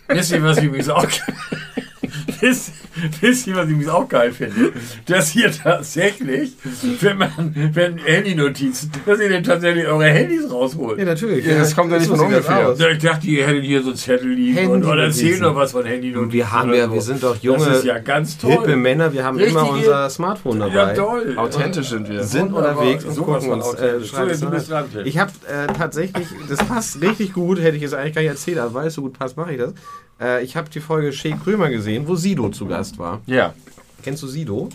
[0.08, 1.06] Wisst ihr, was ich übrigens auch
[2.42, 2.72] wisst,
[3.22, 4.74] wisst ihr, was ich übrigens auch geil finde?
[5.06, 6.54] Dass hier tatsächlich,
[7.02, 7.32] wenn man,
[7.74, 11.00] wenn Handynotizen, dass ihr denn tatsächlich eure Handys rausholt.
[11.00, 11.46] Ja, natürlich.
[11.46, 12.70] Ja, das kommt ja nicht von ungefähr.
[12.70, 12.80] aus.
[12.80, 15.42] Ja, Ich dachte, ihr hättet hier so einen Zettel liegen und, oder erzähl Handynotizen.
[15.44, 16.34] noch was von Handynotizen.
[16.34, 16.94] Wir haben ja, so.
[16.94, 18.52] wir sind doch junge, Das ist ja ganz toll.
[18.52, 19.14] hippe Männer.
[19.14, 20.74] Wir haben immer Richtige- unser Smartphone dabei.
[20.74, 21.34] Ja, toll.
[21.38, 22.24] Authentisch sind wir.
[22.24, 23.66] sind unterwegs und gucken uns.
[23.66, 24.10] Äh, authentisch.
[24.10, 27.76] So, schreiben jetzt es du dran, ich habe äh, tatsächlich, das passt richtig gut, hätte
[27.76, 29.74] ich jetzt eigentlich gar nicht erzählt, aber weil es so gut passt, mache ich das.
[30.22, 33.22] Äh, ich habe die Folge Shea Krömer gesehen, wo Sido zu Gast war.
[33.26, 33.54] Ja.
[34.04, 34.70] Kennst du Sido?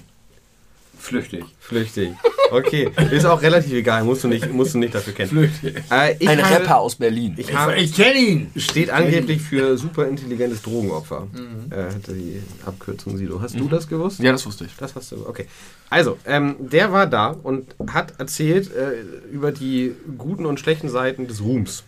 [0.99, 1.45] Flüchtig.
[1.61, 2.11] Flüchtig.
[2.51, 5.31] Okay, ist auch relativ egal, musst du nicht, musst du nicht dafür kennen.
[5.31, 5.77] Flüchtig.
[5.91, 7.35] Äh, ich Ein habe- Rapper aus Berlin.
[7.37, 8.51] Ich habe, Ich kenne ihn.
[8.57, 11.27] steht angeblich für super intelligentes Drogenopfer.
[11.33, 11.73] Mhm.
[11.73, 13.41] Äh, die Abkürzung Sido.
[13.41, 14.21] Hast du das gewusst?
[14.21, 14.77] Ja, das wusste ich.
[14.79, 15.47] Das hast du, okay.
[15.91, 18.93] Also, ähm, der war da und hat erzählt äh,
[19.33, 21.83] über die guten und schlechten Seiten des Ruhms.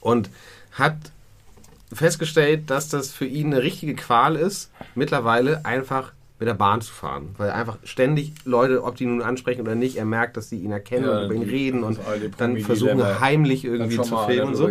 [0.00, 0.30] Und
[0.72, 0.96] hat
[1.94, 6.12] festgestellt, dass das für ihn eine richtige Qual ist, mittlerweile einfach
[6.42, 7.36] mit der Bahn zu fahren.
[7.38, 10.72] Weil einfach ständig Leute, ob die nun ansprechen oder nicht, er merkt, dass sie ihn
[10.72, 12.00] erkennen Ja, und über ihn reden und
[12.36, 14.66] dann versuchen heimlich irgendwie zu filmen und so.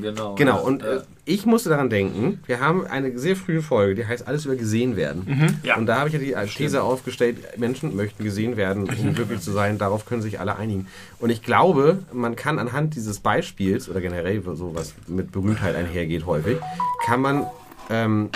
[0.00, 0.34] genau.
[0.36, 1.02] Genau, und äh, Ja.
[1.24, 4.94] ich musste daran denken, wir haben eine sehr frühe Folge, die heißt Alles über gesehen
[4.94, 5.58] werden.
[5.64, 5.76] Ja.
[5.76, 9.40] Und da habe ich ja die als These aufgestellt, Menschen möchten gesehen werden, um glücklich
[9.40, 10.86] zu sein, darauf können sich alle einigen.
[11.18, 16.24] Und ich glaube, man kann anhand dieses Beispiels, oder generell so was mit Berühmtheit einhergeht
[16.26, 16.58] häufig,
[17.04, 17.46] kann man
[17.90, 18.28] ähm,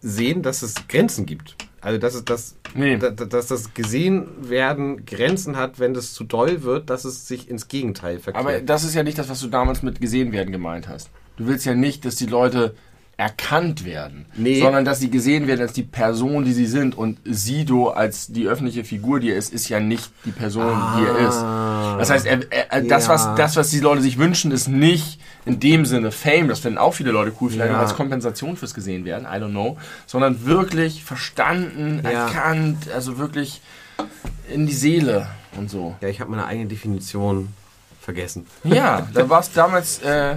[0.00, 1.56] sehen, dass es Grenzen gibt.
[1.80, 2.98] Also dass es das, Nee.
[2.98, 7.26] da- da- dass das gesehen werden Grenzen hat, wenn das zu doll wird, dass es
[7.26, 8.44] sich ins Gegenteil verkehrt.
[8.44, 11.08] Aber das ist ja nicht das, was du damals mit gesehen werden gemeint hast.
[11.36, 12.74] Du willst ja nicht, dass die Leute
[13.16, 14.60] erkannt werden, Nee.
[14.60, 16.96] sondern dass sie gesehen werden als die Person, die sie sind.
[16.96, 20.64] Und Sido als die öffentliche Figur, die er ist, ist ja nicht die Person,
[20.98, 21.36] die er ist.
[21.98, 23.12] Das heißt, er, er, das, Ja.
[23.12, 26.78] was, das, was die Leute sich wünschen, ist nicht in dem Sinne Fame, das finden
[26.78, 27.80] auch viele Leute cool, vielleicht Ja.
[27.80, 32.26] als Kompensation fürs gesehen werden, I don't know, sondern wirklich verstanden, Ja.
[32.26, 33.60] erkannt, also wirklich
[34.52, 35.26] in die Seele
[35.56, 35.94] und so.
[36.00, 37.48] ja, ich habe meine eigene Definition
[38.00, 38.46] vergessen.
[38.64, 40.36] Ja, da warst du damals äh,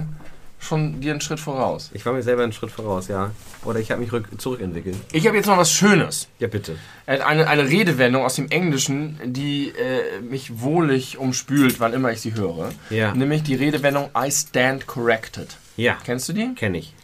[0.64, 1.90] schon dir einen Schritt voraus.
[1.94, 3.30] Ich war mir selber einen Schritt voraus, ja.
[3.64, 4.96] Oder ich habe mich rück, zurückentwickelt.
[5.12, 6.28] Ich habe jetzt noch was Schönes.
[6.38, 6.76] Ja, bitte.
[7.06, 12.20] Hat Eine, eine Redewendung aus dem Englischen, die äh, mich wohlig umspült, wann immer ich
[12.20, 12.70] sie höre.
[12.90, 13.14] Ja.
[13.14, 15.56] Nämlich die Redewendung I stand corrected.
[15.76, 16.54] Ja, Kennst du die?
[16.54, 16.94] kenne ich.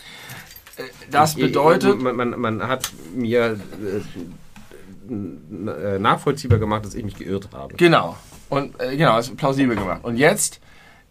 [1.10, 3.58] Das Ich- bedeutet, Man, man, man hat mir
[5.10, 5.14] äh,
[5.94, 7.74] äh, nachvollziehbar gemacht, dass ich mich geirrt habe.
[7.76, 8.16] genau.
[8.48, 10.00] Und äh, genau, ist plausibel gemacht.
[10.02, 10.60] Und jetzt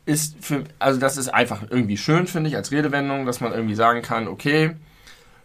[0.10, 3.76] ist für, also das ist einfach irgendwie schön, finde ich, als Redewendung, dass man irgendwie
[3.76, 4.76] sagen kann, okay,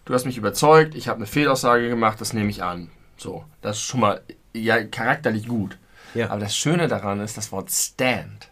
[0.06, 2.90] du hast mich überzeugt, ich habe eine Fehlaussage gemacht, das nehme ich an.
[3.18, 4.22] So, das ist schon mal
[4.54, 5.76] ja, charakterlich gut.
[6.14, 6.30] Ja.
[6.30, 8.48] Aber das Schöne daran ist das Wort stand.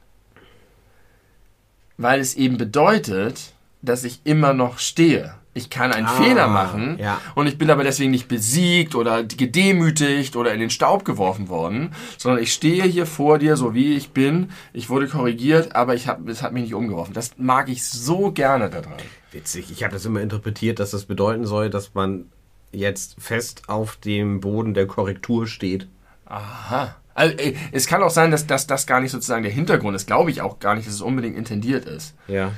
[1.96, 5.34] Weil es eben bedeutet, dass ich immer noch stehe.
[5.54, 7.20] Ich kann einen Ah, Fehler machen ja.
[7.34, 11.94] und ich bin aber deswegen nicht besiegt oder gedemütigt oder in den Staub geworfen worden,
[12.16, 14.50] sondern ich stehe hier vor dir, so wie ich bin.
[14.72, 17.12] Ich wurde korrigiert, aber ich hab, es hat mich nicht umgeworfen.
[17.12, 18.94] Das mag ich so gerne daran.
[19.30, 19.70] Witzig.
[19.70, 22.26] Ich habe das immer interpretiert, dass das bedeuten soll, dass man
[22.72, 25.86] jetzt fest auf dem Boden der Korrektur steht.
[26.24, 26.96] Aha.
[27.14, 30.06] Also, ey, es kann auch sein, dass, dass das gar nicht sozusagen der Hintergrund ist.
[30.06, 32.14] Glaube ich auch gar nicht, dass es unbedingt intendiert ist.
[32.26, 32.52] Ja.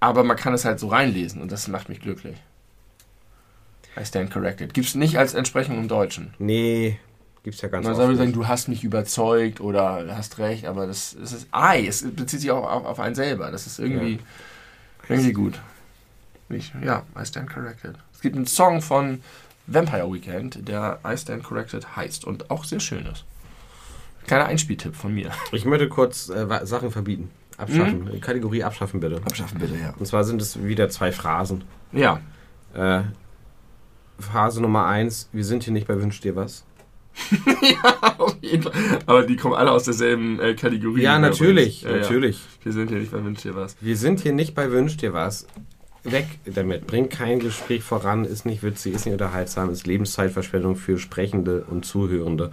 [0.00, 2.36] Aber man kann es halt so reinlesen und das macht mich glücklich.
[3.98, 4.74] I stand corrected.
[4.74, 6.34] Gibt's nicht als Entsprechung im Deutschen.
[6.38, 6.98] Nee,
[7.42, 11.16] gibt's ja ganz Man soll sagen, du hast mich überzeugt oder hast recht, aber das,
[11.18, 11.86] das ist I.
[11.86, 13.50] Es bezieht sich auch auf, auf einen selber.
[13.50, 14.20] Das ist irgendwie,
[15.08, 15.60] irgendwie gut.
[16.48, 17.96] Ich, ja, I stand corrected.
[18.14, 19.22] Es gibt einen Song von
[19.66, 23.24] Vampire Weekend, der I stand corrected heißt und auch sehr schön ist.
[24.26, 25.30] Kleiner Einspieltipp von mir.
[25.52, 27.30] Ich möchte kurz äh, Sachen verbieten.
[27.58, 28.20] Abschaffen.
[28.20, 29.16] Kategorie abschaffen bitte.
[29.16, 29.92] Abschaffen bitte, ja.
[29.98, 31.64] Und zwar sind es wieder zwei Phrasen.
[31.92, 32.20] Ja.
[32.72, 33.02] Äh,
[34.18, 36.64] Phrase Nummer eins, wir sind hier nicht bei Wünsch dir was.
[38.18, 38.72] Auf jeden Fall.
[39.06, 41.02] Aber die kommen alle aus derselben äh, Kategorie.
[41.02, 41.96] Ja, natürlich, Ja, ja.
[41.98, 42.40] natürlich.
[42.62, 43.76] Wir sind hier nicht bei Wünsch dir was.
[43.80, 45.46] Wir sind hier nicht bei Wünsch dir was.
[46.04, 46.86] Weg damit.
[46.86, 51.84] Bringt kein Gespräch voran, ist nicht witzig, ist nicht unterhaltsam, ist Lebenszeitverschwendung für Sprechende und
[51.84, 52.52] Zuhörende.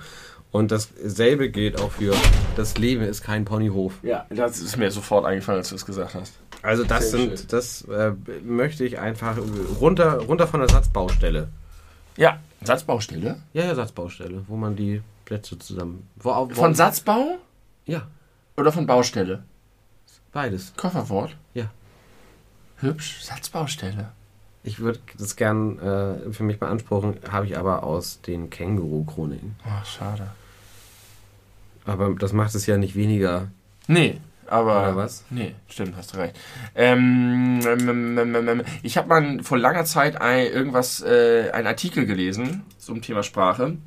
[0.56, 2.16] Und dasselbe gilt auch für
[2.56, 3.95] das Leben ist kein Ponyhof.
[4.03, 6.39] Ja, das ist mir sofort eingefallen, als du es gesagt hast.
[6.62, 7.47] Also das Sehr sind, schön.
[7.49, 9.38] das äh, möchte ich einfach
[9.82, 11.49] runter, runter von der Satzbaustelle.
[12.16, 13.41] Ja, Satzbaustelle.
[13.51, 16.08] Ja, ja, Satzbaustelle, wo man die Plätze zusammen.
[16.16, 17.38] Wo, wo, Von Satzbau
[17.86, 18.08] Ja,
[18.56, 19.43] oder von Baustelle?
[20.32, 20.72] beides.
[20.78, 21.36] Kofferwort.
[21.53, 21.70] Ja.
[22.78, 24.14] Hübsch, Satzbaustelle.
[24.64, 29.58] Ich würde das gern äh, für mich beanspruchen, habe ich aber aus den Känguru-Chroniken.
[29.68, 30.32] Ach, schade.
[31.86, 33.49] Aber das macht es ja nicht weniger.
[33.88, 34.81] Nee, aber.
[34.81, 35.23] Oder was?
[35.29, 36.38] Nee, stimmt, hast du recht.
[36.75, 42.05] Ähm, ähm, ähm, ähm, ich habe mal vor langer Zeit ein, irgendwas, äh, einen Artikel
[42.05, 43.77] gelesen zum Thema Sprache.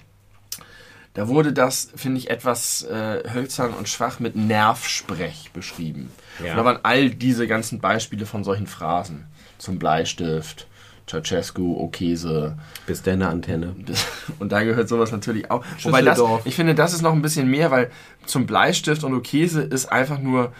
[1.15, 6.13] Da wurde das, finde ich, etwas äh, hölzern und schwach mit Nervsprech beschrieben.
[6.43, 6.53] Ja.
[6.53, 9.27] Und da waren all diese ganzen Beispiele von solchen Phrasen.
[9.59, 10.69] Zum Bleistift,
[11.09, 12.57] Ceausescu, Okese.
[12.87, 13.75] Bis der eine Antenne.
[14.39, 15.65] Und da gehört sowas natürlich auch.
[15.83, 17.91] Wobei das, ich finde, das ist noch ein bisschen mehr, weil
[18.27, 20.53] zum Bleistift und Okese ist einfach nur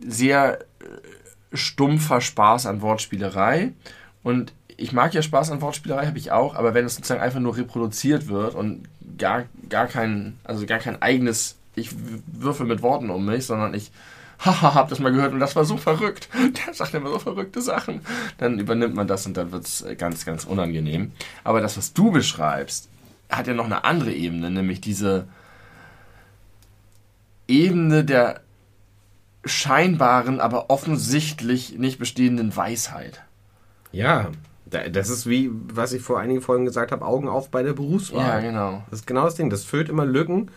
[0.00, 0.64] sehr äh,
[1.52, 3.72] stumpfer Spaß an Wortspielerei.
[4.22, 7.40] Und ich mag ja Spaß an Wortspielerei, habe ich auch, aber wenn es sozusagen einfach
[7.40, 8.82] nur reproduziert wird und
[9.18, 11.90] gar, gar kein, also gar kein eigenes, ich
[12.26, 13.92] würfel mit Worten um mich, sondern ich
[14.44, 16.28] haha, hab das mal gehört und das war so verrückt.
[16.66, 18.00] Der sagt immer so verrückte Sachen.
[18.38, 21.12] Dann übernimmt man das und dann wird es ganz, ganz unangenehm.
[21.44, 22.88] Aber das, was du beschreibst,
[23.30, 25.26] hat ja noch eine andere Ebene, nämlich diese
[27.48, 28.40] Ebene der
[29.44, 33.22] scheinbaren, aber offensichtlich nicht bestehenden Weisheit.
[33.90, 34.28] Ja,
[34.66, 37.72] da- das ist wie, was ich vor einigen Folgen gesagt habe, Augen auf bei der
[37.72, 38.26] Berufswahl.
[38.26, 38.84] Ja, genau.
[38.90, 39.50] Das ist genau das Ding.
[39.50, 40.50] Das füllt immer Lücken,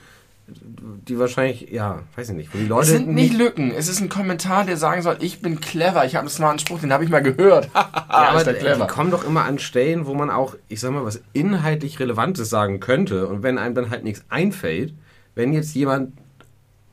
[0.48, 4.00] die wahrscheinlich, ja, weiß ich nicht, wo die Es Leute sind nicht Lücken, es ist
[4.00, 7.04] ein Kommentar, der sagen soll, ich bin clever, ich habe einen smarten Spruch, den habe
[7.04, 7.70] ich mal gehört.
[8.16, 8.88] Ja, aber ist der die clever.
[8.88, 12.80] kommen doch immer an Stellen, wo man auch, ich sag mal, was inhaltlich Relevantes sagen
[12.80, 13.28] könnte.
[13.28, 14.94] Und wenn einem dann halt nichts einfällt,
[15.34, 16.14] wenn jetzt jemand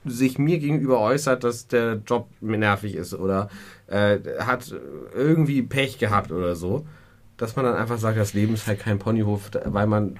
[0.04, 3.50] sich mir gegenüber äußert, dass der Job nervig ist oder
[3.86, 4.74] äh, hat
[5.14, 6.86] irgendwie Pech gehabt oder so,
[7.36, 10.18] dass man dann einfach sagt, das Leben ist halt kein Ponyhof, weil man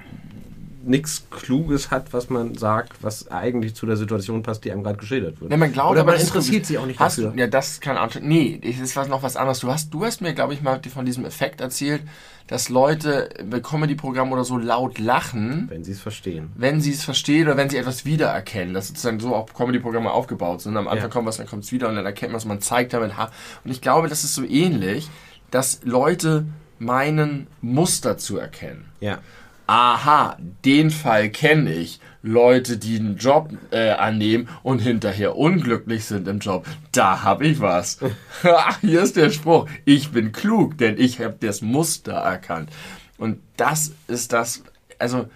[0.84, 4.98] nichts Kluges hat, was man sagt, was eigentlich zu der Situation passt, die einem gerade
[4.98, 5.50] geschildert wird.
[5.50, 7.32] Ja, man glaubt, Oder aber man interessiert sich auch nicht hast, dafür.
[7.36, 8.10] Ja, das kann auch.
[8.20, 9.60] Nee, es ist was noch was anderes.
[9.60, 12.02] Du hast, du hast mir, glaube ich, mal von diesem Effekt erzählt,
[12.48, 16.50] dass Leute bei Comedy-Programmen oder so laut lachen, Wenn sie es verstehen.
[16.56, 18.74] wenn sie es verstehen oder wenn sie etwas wiedererkennen.
[18.74, 20.76] Dass sozusagen so auch Comedy-Programme aufgebaut sind.
[20.76, 21.12] Am Anfang Ja.
[21.12, 23.16] kommt was, dann kommt es wieder und dann erkennt man es, man zeigt damit.
[23.16, 23.30] Ha.
[23.64, 25.08] Und ich glaube, das ist so ähnlich,
[25.50, 26.44] dass Leute
[26.78, 28.86] meinen, Muster zu erkennen.
[29.00, 29.18] Ja.
[29.73, 30.36] Aha,
[30.66, 31.99] den Fall kenne ich.
[32.23, 36.66] Leute, die einen Job äh, annehmen und hinterher unglücklich sind im Job.
[36.93, 37.99] Da habe ich was.
[38.82, 39.66] Hier ist der Spruch.
[39.86, 42.69] Ich bin klug, denn ich habe das Muster erkannt.
[43.16, 44.62] Und das ist das,
[44.99, 45.28] also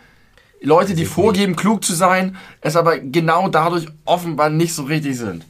[0.60, 5.46] Leute, die vorgeben, klug zu sein, es aber genau dadurch offenbar nicht so richtig sind.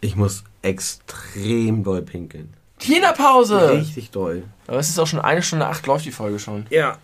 [0.00, 2.52] Ich muss extrem doll pinkeln.
[2.80, 3.70] Tina-Pause!
[3.72, 4.42] Richtig doll.
[4.66, 6.66] Aber es ist auch schon eine Stunde acht, läuft die Folge schon.
[6.70, 6.96] Ja.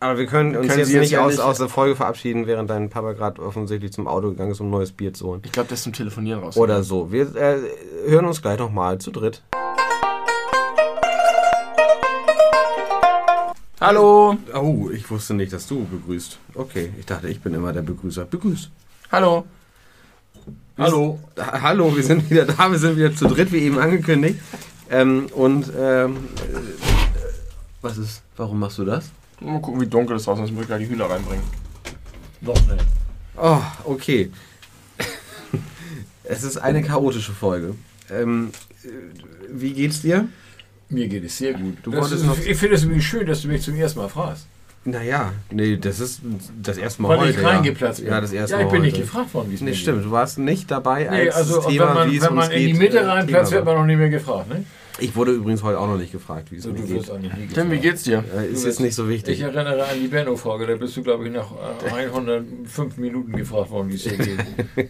[0.00, 2.68] Aber wir können uns Können jetzt Sie jetzt nicht aus, aus der Folge verabschieden, während
[2.68, 5.40] dein Papa gerade offensichtlich zum Auto gegangen ist, um ein neues Bier zu holen.
[5.44, 6.56] Ich glaube, das ist zum Telefonieren raus.
[6.58, 7.10] Oder so.
[7.10, 7.56] Wir äh,
[8.06, 9.42] hören uns gleich nochmal zu dritt.
[13.80, 14.36] Hallo.
[14.54, 16.38] Oh, ich wusste nicht, dass du begrüßt.
[16.54, 18.24] Okay, ich dachte, ich bin immer der Begrüßer.
[18.24, 18.70] Begrüßt.
[19.12, 19.44] Hallo.
[20.76, 21.18] Hallo.
[21.38, 24.38] Ha- Hallo, wir sind wieder da, wir sind wieder zu dritt, wie eben angekündigt.
[24.90, 26.58] Ähm, und ähm, äh,
[27.82, 28.22] was ist?
[28.36, 29.10] Warum machst du das?
[29.40, 30.50] Mal gucken, wie dunkel es draußen ist.
[30.52, 31.44] Muss ich gleich die Hühner reinbringen.
[32.40, 32.84] Noch nicht.
[33.36, 34.30] Oh, okay.
[36.24, 37.74] es ist eine chaotische Folge.
[38.10, 38.50] Ähm,
[38.84, 38.88] äh,
[39.50, 40.28] wie geht's dir?
[40.90, 41.78] Mir geht es sehr gut.
[41.82, 43.98] Du Das wolltest ist, noch- ich finde es übrigens schön, dass du mich zum ersten
[43.98, 44.46] Mal fragst.
[44.86, 46.20] Naja, nee, das ist
[46.62, 47.30] das erste Mal Weil heute.
[47.40, 48.04] ich reingeplatzt ja.
[48.04, 48.12] bin.
[48.14, 48.92] Ja, das erste ja, ich Mal bin heute.
[48.92, 51.08] nicht gefragt worden, wie es Nee, stimmt, du warst nicht dabei.
[51.10, 53.64] Nee, als also Thema, man, wie es wenn man in die Mitte äh, reinplatzt, wird
[53.64, 54.50] man noch nicht mehr gefragt.
[54.50, 54.64] Ne?
[55.00, 56.96] Ich wurde übrigens heute auch noch nicht gefragt, wie es So, mir du geht.
[56.96, 58.22] wirst auch nicht nie Tim, wie geht's dir?
[58.36, 59.40] Äh, ist jetzt nicht so Ich wichtig.
[59.40, 61.46] erinnere an die Benno-Folge, da bist du, glaube ich, nach
[61.84, 64.38] äh, 105 Minuten gefragt worden, wie es dir geht.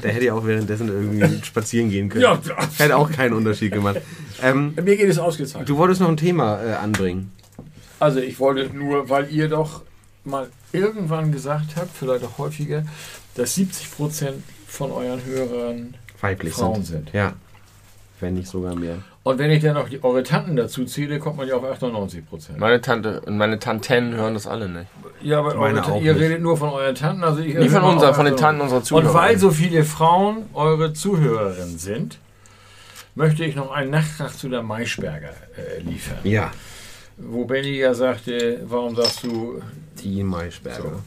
[0.00, 2.22] Da hätte ich auch währenddessen irgendwie spazieren gehen können.
[2.22, 2.38] ja,
[2.78, 4.00] Hätte auch keinen Unterschied gemacht.
[4.42, 5.68] Ähm, mir geht es ausgezeichnet.
[5.68, 7.30] du wolltest noch ein Thema äh, anbringen.
[8.02, 9.82] Also ich wollte nur, weil ihr doch
[10.24, 12.82] mal irgendwann gesagt habt, vielleicht auch häufiger,
[13.36, 16.86] dass 70 Prozent von euren Hörern Weiblich Frauen sind.
[16.86, 17.12] sind.
[17.12, 17.34] Ja.
[18.18, 18.96] Wenn nicht sogar mehr.
[19.22, 22.28] Und wenn ich dann noch die, eure Tanten dazu zähle, kommt man ja auf 98
[22.28, 22.58] Prozent.
[22.58, 24.86] Meine Tante und meine Tanten hören das alle nicht.
[25.22, 26.22] Ja, aber Meine eure, ihr nicht.
[26.22, 29.06] redet nur von euren Tanten, also ich Nicht von unseren, von den Tanten unserer Zuhörer.
[29.10, 32.18] Und weil so viele Frauen eure Zuhörerinnen sind,
[33.14, 36.18] möchte ich noch einen Nachtrag zu der Maischberger äh, liefern.
[36.24, 36.50] Ja.
[37.16, 39.60] Wo Benny ja sagte, warum sagst du
[40.02, 41.02] Die Maischberger.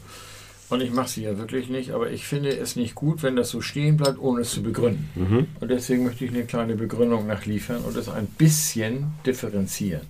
[0.68, 3.50] Und ich mache sie ja wirklich nicht, aber ich finde es nicht gut, wenn das
[3.50, 5.08] so stehen bleibt, ohne es zu begründen.
[5.14, 5.46] Mhm.
[5.60, 10.02] Und deswegen möchte ich eine kleine Begründung nachliefern und es ein bisschen differenzieren.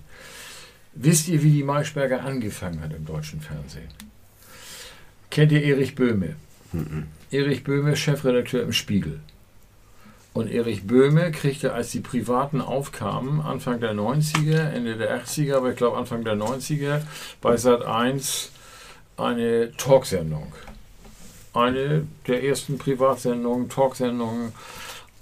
[0.93, 3.89] Wisst ihr, wie die Maischberger angefangen hat im deutschen Fernsehen?
[5.29, 6.35] Kennt ihr Erich Böhme?
[7.29, 9.19] Erich Böhme, Chefredakteur im Spiegel.
[10.37, 15.71] Und Erich Böhme kriegte, als die Privaten aufkamen, Anfang der 90er, Ende der 80er, aber
[15.71, 17.01] ich glaube Anfang der 90er,
[17.41, 18.51] bei Sat 1
[19.17, 20.53] eine Talksendung.
[21.55, 24.51] Eine der ersten Privatsendungen, Talksendungen.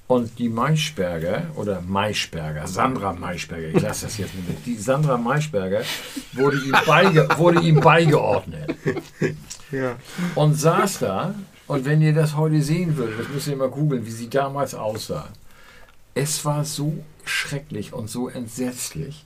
[0.07, 5.83] Und die Maischberger, oder Maischberger, Sandra Maischberger, ich lasse das jetzt mit, die Sandra Maischberger
[6.33, 8.75] wurde ihm, beige, wurde ihm beigeordnet
[9.71, 9.95] Ja.
[10.35, 11.35] und saß da.
[11.67, 14.75] Und wenn ihr das heute sehen würdet, das müsst ihr mal googeln, wie sie damals
[14.75, 15.27] aussah.
[16.13, 16.93] Es war so
[17.25, 19.25] schrecklich und so entsetzlich.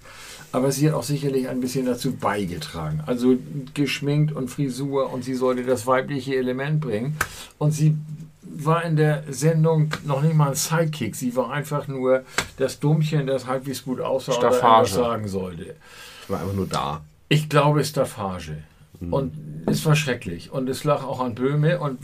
[0.51, 3.03] Aber sie hat auch sicherlich ein bisschen dazu beigetragen.
[3.05, 3.37] Also
[3.73, 7.17] geschminkt und Frisur und sie sollte das weibliche Element bringen.
[7.59, 7.95] Und sie
[8.41, 11.15] war in der Sendung noch nicht mal ein Sidekick.
[11.15, 12.23] Sie war einfach nur
[12.57, 14.63] das Dummchen, das halbwegs gut aussah Staffage.
[14.63, 14.85] Mhm.
[14.85, 15.75] etwas sagen sollte.
[16.23, 17.01] Ich war einfach nur da.
[17.27, 18.57] Ich glaube, Staffage.
[18.99, 19.33] Und
[19.67, 20.51] es war schrecklich.
[20.51, 21.79] Und es lag auch an Böhme.
[21.79, 21.99] Und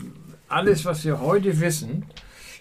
[0.48, 2.04] alles, was wir heute wissen,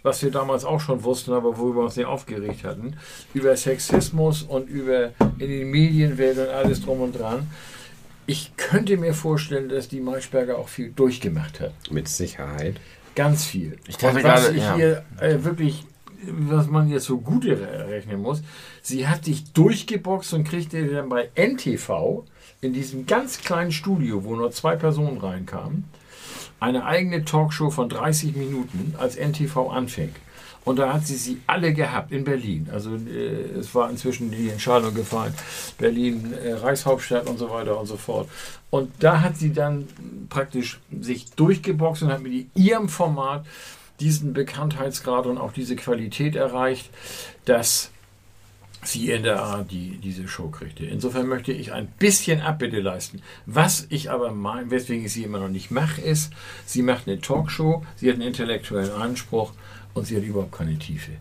[0.04, 2.96] was wir damals auch schon wussten, aber worüber wir uns nicht aufgeregt hatten,
[3.34, 7.48] über Sexismus und über in den Medienwelt und alles drum und dran.
[8.28, 11.74] Ich könnte mir vorstellen, dass die Maischberger auch viel durchgemacht hat.
[11.92, 12.76] Mit Sicherheit.
[13.16, 13.78] Ganz viel.
[13.88, 14.76] Ich dachte was gerade, ich ja.
[14.76, 15.84] hier äh, wirklich,
[16.28, 18.44] was man jetzt so gut rechnen muss,
[18.82, 22.26] sie hat dich durchgeboxt und kriegte dann bei NTV
[22.62, 25.86] in diesem ganz kleinen Studio, wo nur zwei Personen reinkamen,
[26.60, 30.14] eine eigene Talkshow von 30 Minuten, als NTV anfing.
[30.66, 32.68] Und da hat sie sie alle gehabt in Berlin.
[32.74, 35.34] Also äh, es war inzwischen die Entscheidung gefallen.
[35.78, 38.28] Berlin, äh, Reichshauptstadt und so weiter und so fort.
[38.72, 39.88] Und da hat sie dann
[40.30, 43.46] praktisch sich durchgeboxt und hat mit ihrem Format
[44.00, 46.90] diesen Bekanntheitsgrad und auch diese Qualität erreicht,
[47.46, 47.92] dass
[48.88, 50.86] sie in der Art die, diese Show kriegte.
[50.86, 53.22] Insofern möchte ich ein bisschen Abbitte leisten.
[53.46, 56.32] Was ich aber meine, weswegen ich sie immer noch nicht mache, ist,
[56.66, 59.54] sie macht eine Talkshow, sie hat einen intellektuellen Anspruch
[59.94, 61.12] und sie hat überhaupt keine Tiefe.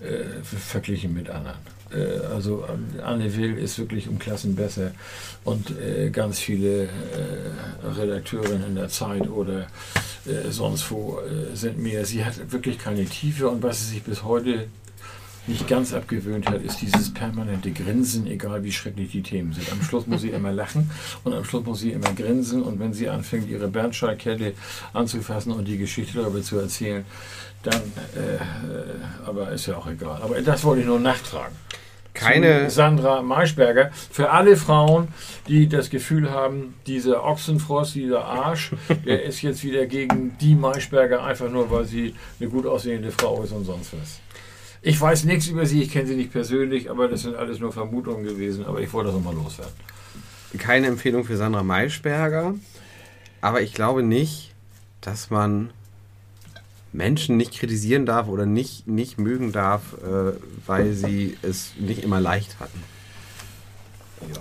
[0.00, 1.58] Äh, verglichen mit anderen.
[1.92, 4.92] Äh, also ähm, Anne Will ist wirklich um Klassen besser
[5.44, 6.88] und äh, ganz viele äh,
[7.86, 9.68] Redakteurinnen in der Zeit oder
[10.26, 12.04] äh, sonst wo äh, sind mehr.
[12.04, 14.66] Sie hat wirklich keine Tiefe und was sie sich bis heute
[15.46, 19.70] nicht ganz abgewöhnt hat, ist dieses permanente Grinsen, egal wie schrecklich die Themen sind.
[19.72, 20.90] Am Schluss muss sie immer lachen
[21.24, 24.54] und am Schluss muss sie immer grinsen und wenn sie anfängt, ihre Bernsteinkette
[24.92, 27.04] anzufassen und die Geschichte darüber zu erzählen,
[27.62, 27.82] dann,
[28.14, 30.20] äh, aber ist ja auch egal.
[30.22, 31.54] Aber das wollte ich nur nachtragen.
[32.14, 32.70] Keine.
[32.70, 33.90] Sandra Maischberger.
[33.92, 35.08] Für alle Frauen,
[35.48, 38.72] die das Gefühl haben, dieser Ochsenfrost, dieser Arsch,
[39.04, 43.42] der ist jetzt wieder gegen die Maischberger, einfach nur, weil sie eine gut aussehende Frau
[43.42, 44.20] ist und sonst was.
[44.86, 47.72] Ich weiß nichts über sie, ich kenne sie nicht persönlich, aber das sind alles nur
[47.72, 49.72] Vermutungen gewesen, aber ich wollte das nochmal loswerden.
[50.58, 52.54] keine Empfehlung für Sandra Maischberger.
[53.40, 54.54] Aber ich glaube nicht,
[55.00, 55.70] dass man
[56.92, 60.32] Menschen nicht kritisieren darf oder nicht, nicht mögen darf, äh,
[60.66, 62.82] weil sie es nicht immer leicht hatten.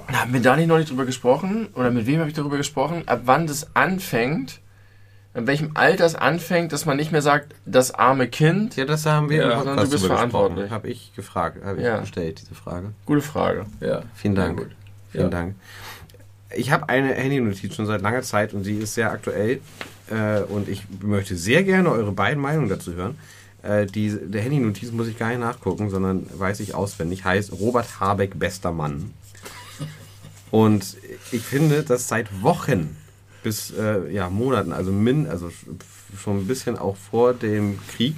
[0.10, 1.70] Haben wir da nicht noch nicht drüber gesprochen?
[1.74, 3.04] Oder mit wem habe ich darüber gesprochen?
[3.08, 4.60] Ab wann das anfängt,
[5.36, 8.76] in welchem Alter es anfängt, dass man nicht mehr sagt, das arme Kind.
[8.76, 10.56] Ja, das haben wir Ja, im sondern Podcast du bist verantwortlich.
[10.58, 10.72] gesprochen.
[10.76, 12.00] Habe ich gefragt, habe ich Ja.
[12.00, 12.94] gestellt, diese Frage.
[13.06, 13.66] Gute Frage.
[13.80, 14.04] Ja.
[14.16, 14.58] Vielen Dank.
[14.60, 14.70] Gut.
[15.12, 15.30] Vielen Ja.
[15.30, 15.56] Dank.
[16.56, 19.60] Ich habe eine Handy-Notiz schon seit langer Zeit und sie ist sehr aktuell.
[20.12, 23.18] Äh, und ich möchte sehr gerne eure beiden Meinungen dazu hören.
[23.64, 27.24] Äh, die, der Handy-Notiz muss ich gar nicht nachgucken, sondern weiß ich auswendig.
[27.26, 29.14] Heißt Robert Habeck, bester Mann.
[30.52, 30.98] Und
[31.32, 32.96] ich finde, dass seit Wochen
[33.44, 38.16] bis äh, ja, Monaten, also min, also sch- schon ein bisschen auch vor dem Krieg,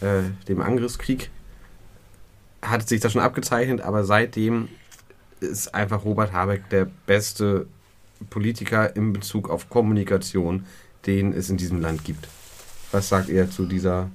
[0.00, 1.30] äh, dem Angriffskrieg,
[2.62, 4.68] hat sich das schon abgezeichnet, aber seitdem
[5.40, 7.66] ist einfach Robert Habeck der beste
[8.30, 10.64] Politiker in Bezug auf Kommunikation,
[11.06, 12.26] den es in diesem Land gibt.
[12.92, 14.10] Was sagt ihr zu dieser?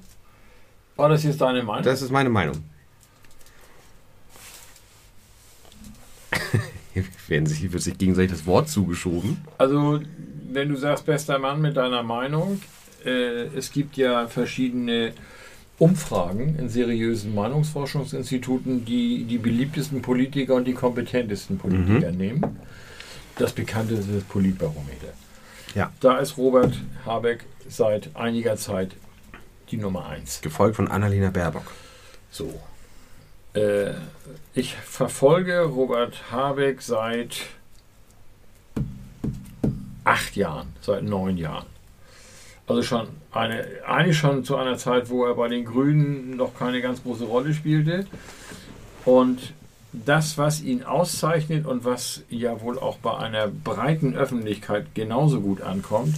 [0.95, 1.84] War das jetzt deine Meinung?
[1.84, 2.64] Das ist meine Meinung.
[6.93, 9.38] Hier werden sich, wird sich gegenseitig das Wort zugeschoben.
[9.57, 10.01] Also,
[10.51, 12.61] wenn du sagst, bester Mann mit deiner Meinung,
[13.05, 15.13] äh, es gibt ja verschiedene
[15.80, 22.59] Umfragen in seriösen Meinungsforschungsinstituten, die die beliebtesten Politiker und die kompetentesten Politiker nehmen.
[23.38, 25.13] Das bekannteste ist das Politbarometer.
[25.73, 25.91] Ja.
[25.99, 28.91] Da ist Robert Habeck seit einiger Zeit
[29.72, 30.41] die Nummer eins.
[30.41, 31.72] Gefolgt von Annalena Baerbock.
[32.30, 32.61] So.
[33.53, 33.91] Äh,
[34.53, 37.41] ich verfolge Robert Habeck seit
[40.03, 41.65] acht Jahren, seit neun Jahren.
[42.68, 46.82] Also schon eine, eigentlich schon zu einer Zeit, wo er bei den Grünen noch keine
[46.82, 48.06] ganz große Rolle spielte.
[49.03, 49.53] Und
[49.94, 55.61] das, was ihn auszeichnet und was ja wohl auch bei einer breiten Öffentlichkeit genauso gut
[55.61, 56.15] ankommt,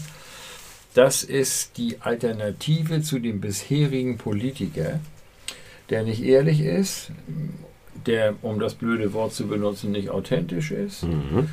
[0.93, 4.99] das ist die Alternative zu dem bisherigen Politiker,
[5.89, 7.11] der nicht ehrlich ist,
[8.05, 11.49] der, um das blöde Wort zu benutzen, nicht authentisch ist, Mhm.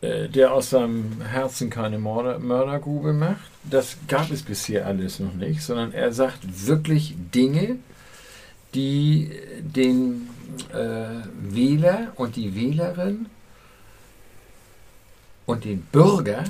[0.00, 3.50] äh, der aus seinem Herzen keine Mörder, Mördergrube macht.
[3.64, 7.76] Das gab es bisher alles noch nicht, sondern er sagt wirklich Dinge,
[8.74, 10.28] die den
[10.72, 13.26] äh, Wähler und die Wählerin
[15.46, 16.44] und den Bürger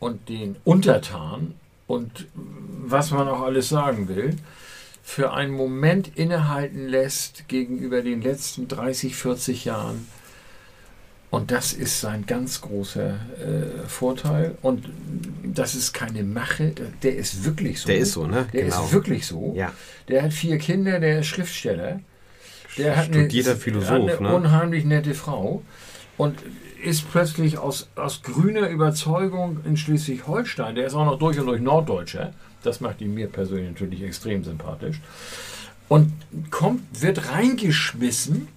[0.00, 1.54] und den Untertan
[1.86, 4.36] und was man auch alles sagen will,
[5.06, 10.08] für einen Moment innehalten lässt gegenüber den letzten 30, 40 Jahren.
[11.30, 14.58] Und das ist sein ganz großer äh, Vorteil.
[14.62, 14.90] Und
[15.44, 16.72] das ist keine Mache,
[17.04, 17.86] der ist wirklich so.
[17.86, 18.48] Der ist so, ne?
[18.52, 19.54] Der ist wirklich so.
[19.56, 19.72] Ja.
[20.08, 22.00] Der hat vier Kinder, der ist Schriftsteller.
[22.76, 24.34] Der hat Studierter eine, Philosoph, hat eine ne?
[24.34, 25.62] unheimlich nette Frau
[26.16, 26.40] und
[26.82, 31.60] ist plötzlich aus, aus grüner Überzeugung in Schleswig-Holstein, der ist auch noch durch und durch
[31.60, 32.34] Norddeutscher,
[32.66, 35.00] das macht ihn mir persönlich natürlich extrem sympathisch,
[35.88, 36.12] und
[36.50, 38.48] kommt, wird reingeschmissen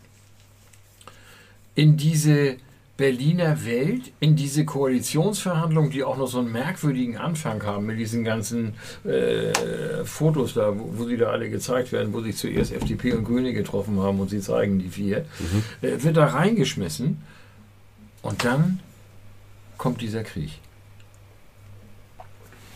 [1.76, 2.57] in diese
[2.99, 8.26] Berliner Welt, in diese Koalitionsverhandlungen, die auch noch so einen merkwürdigen Anfang haben mit diesen
[8.26, 8.73] ganzen
[9.06, 13.23] äh, Fotos da, wo, wo sie da alle gezeigt werden, wo sich zuerst FDP und
[13.23, 15.19] Grüne getroffen haben und sie zeigen die vier,
[15.81, 17.22] äh, wird da reingeschmissen
[18.22, 18.81] und dann
[19.77, 20.60] kommt dieser Krieg.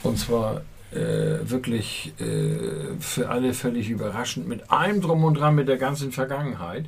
[0.03, 0.61] Und zwar
[0.95, 6.11] äh, wirklich äh, für alle völlig überraschend, mit allem drum und dran, mit der ganzen
[6.11, 6.85] Vergangenheit.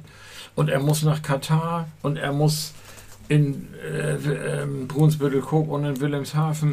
[0.55, 2.73] Und er muss nach Katar und er muss
[3.27, 4.13] in äh,
[4.61, 6.71] ähm, Brunsbüttel-Koop und in Wilhelmshaven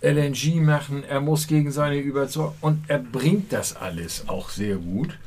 [0.00, 1.04] LNG machen.
[1.04, 5.18] Er muss gegen seine Überzeugung und er bringt das alles auch sehr gut.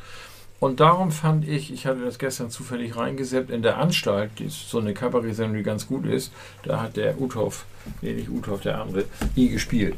[0.60, 4.70] Und darum fand ich, ich hatte das gestern zufällig reingesetzt, in der Anstalt, die ist
[4.70, 6.32] so eine Kabarett-Sendung, die ganz gut ist,
[6.64, 7.66] da hat der Uthoff,
[8.02, 9.06] nee, nicht Uthoff, der andere,
[9.36, 9.96] nie gespielt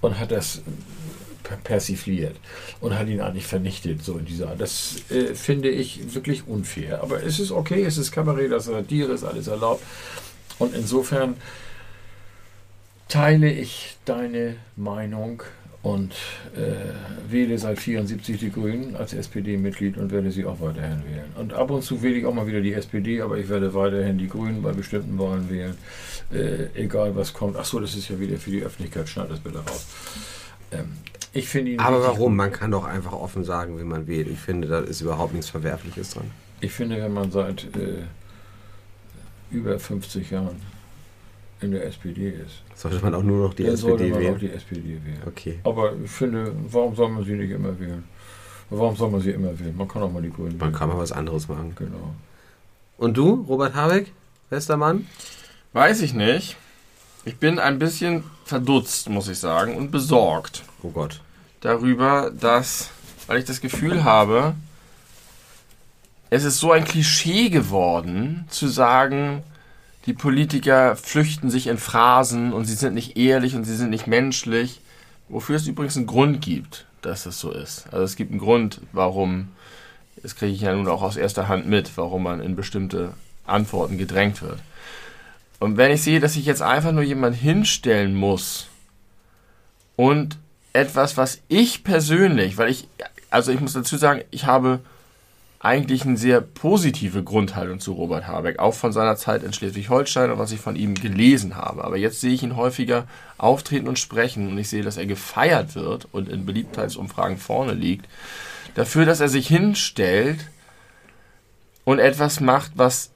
[0.00, 0.62] und hat das
[1.42, 2.36] per- persifliert
[2.80, 4.60] und hat ihn eigentlich vernichtet, so in dieser Art.
[4.60, 7.02] Das äh, finde ich wirklich unfair.
[7.02, 9.82] Aber es ist okay, es ist Kabarett, das ist Satire, ist alles erlaubt.
[10.58, 11.36] Und insofern
[13.08, 15.42] teile ich deine Meinung
[15.82, 16.12] und
[16.56, 21.32] äh, wähle seit 74 die Grünen als SPD-Mitglied und werde sie auch weiterhin wählen.
[21.36, 24.18] Und ab und zu wähle ich auch mal wieder die SPD, aber ich werde weiterhin
[24.18, 25.76] die Grünen bei bestimmten Wahlen wählen,
[26.32, 27.56] äh, egal was kommt.
[27.56, 29.86] Ach so, das ist ja wieder für die Öffentlichkeit, schneid das bitte raus.
[30.72, 30.96] Ähm,
[31.32, 32.34] ich finde ihn Aber warum?
[32.34, 34.26] Man kann doch einfach offen sagen, wie man wählt.
[34.28, 36.30] Ich finde, da ist überhaupt nichts Verwerfliches dran.
[36.60, 38.02] Ich finde, wenn man seit äh,
[39.50, 40.56] über 50 Jahren
[41.60, 44.40] in der SPD ist, Sollte man auch nur noch die dann sollte SPD man auch
[44.40, 44.52] wählen.
[44.52, 45.22] die SPD wählen.
[45.26, 45.58] Okay.
[45.64, 48.04] Aber ich finde, warum soll man sie nicht immer wählen?
[48.70, 49.76] Warum soll man sie immer wählen?
[49.76, 50.72] Man kann auch mal die Grünen Man wählen.
[50.72, 51.74] kann mal was anderes machen.
[51.76, 52.14] Genau.
[52.98, 54.12] Und du, Robert Habeck,
[54.50, 55.06] bester Mann?
[55.72, 56.56] Weiß ich nicht.
[57.24, 61.20] Ich bin ein bisschen verdutzt, muss ich sagen, und besorgt Oh Gott.
[61.60, 62.90] darüber, dass,
[63.26, 64.54] weil ich das Gefühl habe,
[66.30, 69.42] es ist so ein Klischee geworden, zu sagen,
[70.08, 74.06] die Politiker flüchten sich in Phrasen und sie sind nicht ehrlich und sie sind nicht
[74.06, 74.80] menschlich,
[75.28, 77.84] wofür es übrigens einen Grund gibt, dass das so ist.
[77.92, 79.48] Also es gibt einen Grund, warum,
[80.22, 83.12] das kriege ich ja nun auch aus erster Hand mit, warum man in bestimmte
[83.44, 84.58] Antworten gedrängt wird.
[85.58, 88.68] Und wenn ich sehe, dass ich jetzt einfach nur jemand hinstellen muss
[89.94, 90.38] und
[90.72, 92.88] etwas, was ich persönlich, weil ich,
[93.28, 94.80] also ich muss dazu sagen, ich habe
[95.60, 100.38] eigentlich eine sehr positive Grundhaltung zu Robert Habeck, auch von seiner Zeit in Schleswig-Holstein und
[100.38, 101.84] was ich von ihm gelesen habe.
[101.84, 103.08] Aber jetzt sehe ich ihn häufiger
[103.38, 108.06] auftreten und sprechen und ich sehe, dass er gefeiert wird und in Beliebtheitsumfragen vorne liegt,
[108.74, 110.48] dafür, dass er sich hinstellt
[111.84, 113.10] und etwas macht, was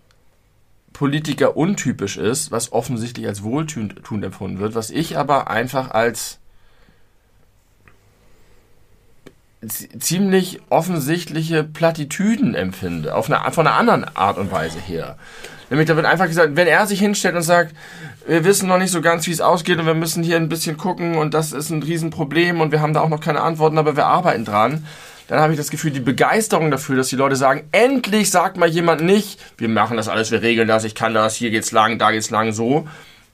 [0.92, 6.38] Politiker untypisch ist, was offensichtlich als wohltuend empfunden wird, was ich aber einfach als
[9.68, 15.16] ziemlich offensichtliche Plattitüden empfinde, auf eine, von einer anderen Art und Weise her.
[15.70, 17.74] Nämlich da wird einfach gesagt, wenn er sich hinstellt und sagt,
[18.26, 20.76] wir wissen noch nicht so ganz, wie es ausgeht und wir müssen hier ein bisschen
[20.76, 23.96] gucken und das ist ein Riesenproblem und wir haben da auch noch keine Antworten, aber
[23.96, 24.86] wir arbeiten dran,
[25.28, 28.68] dann habe ich das Gefühl, die Begeisterung dafür, dass die Leute sagen, endlich sagt mal
[28.68, 31.98] jemand nicht, wir machen das alles, wir regeln das, ich kann das, hier geht's lang,
[31.98, 32.86] da geht's lang, so,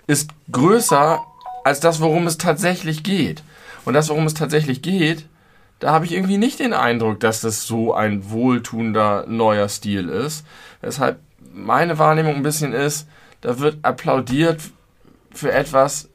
[0.06, 1.20] ist größer
[1.64, 3.42] als das, worum es tatsächlich geht.
[3.84, 5.24] Und das, worum es tatsächlich geht,
[5.78, 10.44] da habe ich irgendwie nicht den Eindruck, dass das so ein wohltuender neuer Stil ist.
[10.80, 11.20] Weshalb
[11.52, 13.06] meine Wahrnehmung ein bisschen ist,
[13.40, 14.60] da wird applaudiert
[15.30, 16.08] für etwas,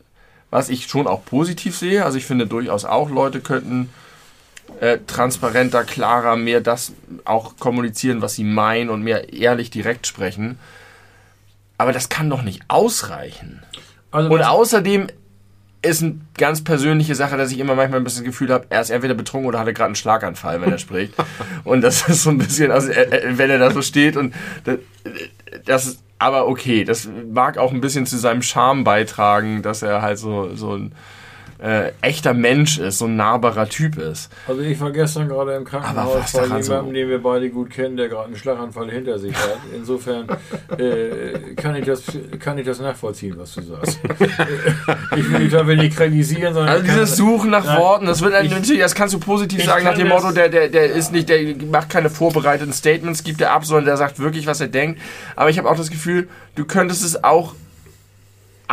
[0.49, 2.03] was ich schon auch positiv sehe.
[2.03, 3.89] Also ich finde durchaus auch, Leute könnten
[4.79, 6.93] äh, transparenter, klarer, mehr das
[7.25, 10.59] auch kommunizieren, was sie meinen und mehr ehrlich direkt sprechen.
[11.77, 13.63] Aber das kann doch nicht ausreichen.
[14.11, 15.07] Also und außerdem
[15.83, 18.81] ist eine ganz persönliche Sache, dass ich immer manchmal ein bisschen das Gefühl habe, er
[18.81, 21.13] ist entweder betrunken oder hatte gerade einen Schlaganfall, wenn er spricht.
[21.63, 24.33] Und das ist so ein bisschen, also wenn er da so steht und
[24.63, 24.77] das,
[25.65, 30.17] das aber okay, das mag auch ein bisschen zu seinem Charme beitragen, dass er halt
[30.17, 30.93] so, so ein
[31.63, 34.29] äh, echter Mensch ist, so ein nahbarer Typ ist.
[34.49, 36.91] Also ich war gestern gerade im Krankenhaus bei jemandem, so?
[36.91, 39.59] den wir beide gut kennen, der gerade einen Schlaganfall hinter sich hat.
[39.73, 40.27] Insofern
[40.77, 42.03] äh, kann, ich das,
[42.39, 43.97] kann ich das nachvollziehen, was du sagst.
[45.15, 46.75] ich will nicht dafür nicht kritisieren, sondern...
[46.75, 49.95] Also dieses Suchen nach nein, Worten, das wird natürlich, das kannst du positiv sagen nach
[49.95, 53.65] dem Motto, der, der, der ist nicht, der macht keine vorbereiteten Statements, gibt er ab,
[53.65, 54.99] sondern der sagt wirklich, was er denkt.
[55.37, 57.55] Aber ich habe auch das Gefühl, du könntest es auch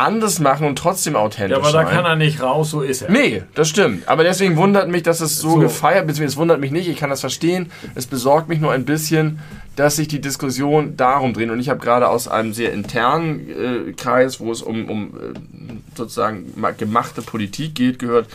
[0.01, 1.73] anders machen und trotzdem authentisch sein.
[1.73, 3.11] Ja, aber da kann er nicht raus, so ist er.
[3.11, 4.07] Nee, das stimmt.
[4.07, 5.59] Aber deswegen wundert mich, dass es so, so.
[5.59, 7.71] gefeiert, beziehungsweise es wundert mich nicht, ich kann das verstehen.
[7.95, 9.39] Es besorgt mich nur ein bisschen,
[9.75, 11.49] dass sich die Diskussion darum dreht.
[11.49, 15.97] Und ich habe gerade aus einem sehr internen äh, Kreis, wo es um, um äh,
[15.97, 18.27] sozusagen gemachte Politik geht, gehört,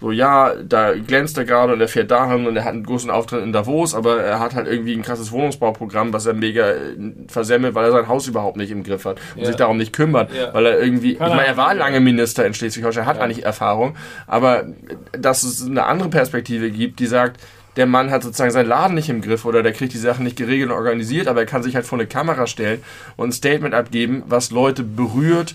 [0.00, 3.10] so, ja, da glänzt er gerade und er fährt dahin und er hat einen großen
[3.10, 6.96] Auftritt in Davos, aber er hat halt irgendwie ein krasses Wohnungsbauprogramm, was er mega äh,
[7.28, 9.46] versemmelt, weil er sein Haus überhaupt nicht im Griff hat und ja.
[9.48, 10.54] sich darum nicht kümmert, ja.
[10.54, 13.22] weil er irgendwie, Kann ich meine, er war lange Minister in Schleswig-Holstein, hat ja.
[13.22, 13.94] eigentlich Erfahrung,
[14.26, 14.64] aber
[15.12, 17.38] dass es eine andere Perspektive gibt, die sagt,
[17.76, 20.36] der Mann hat sozusagen seinen Laden nicht im Griff oder der kriegt die Sachen nicht
[20.36, 22.82] geregelt und organisiert, aber er kann sich halt vor eine Kamera stellen
[23.16, 25.54] und ein Statement abgeben, was Leute berührt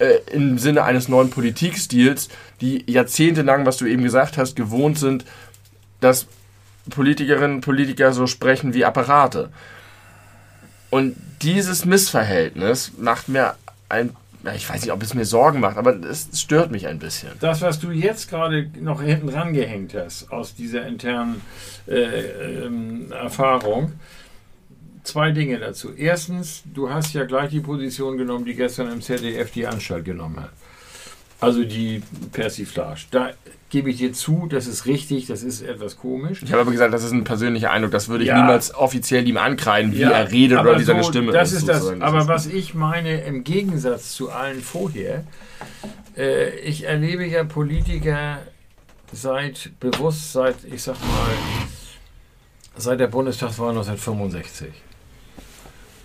[0.00, 2.28] äh, im Sinne eines neuen Politikstils,
[2.60, 5.24] die jahrzehntelang, was du eben gesagt hast, gewohnt sind,
[6.00, 6.26] dass
[6.88, 9.50] Politikerinnen und Politiker so sprechen wie Apparate.
[10.90, 13.54] Und dieses Missverhältnis macht mir
[13.88, 14.16] ein
[14.54, 17.30] ich weiß nicht, ob es mir Sorgen macht, aber es stört mich ein bisschen.
[17.40, 21.42] Das, was du jetzt gerade noch hinten rangehängt hast aus dieser internen
[21.86, 23.92] äh, ähm, Erfahrung,
[25.02, 25.90] zwei Dinge dazu.
[25.96, 30.40] Erstens, du hast ja gleich die Position genommen, die gestern im ZDF die Anstalt genommen
[30.40, 30.50] hat.
[31.40, 32.02] Also die
[32.32, 33.00] Persiflage.
[33.10, 33.30] Da
[33.70, 36.42] gebe ich dir zu, das ist richtig, das ist etwas komisch.
[36.42, 38.36] Ich habe aber gesagt, das ist ein persönlicher Eindruck, das würde ich ja.
[38.36, 41.68] niemals offiziell ihm ankreiden, wie ja, er redet oder wie seine Stimme das ist.
[41.68, 45.24] das, aber was ich meine, im Gegensatz zu allen vorher,
[46.16, 48.38] äh, ich erlebe ja Politiker
[49.12, 51.30] seit bewusst, seit, ich sag mal,
[52.76, 54.68] seit der Bundestagswahl 1965.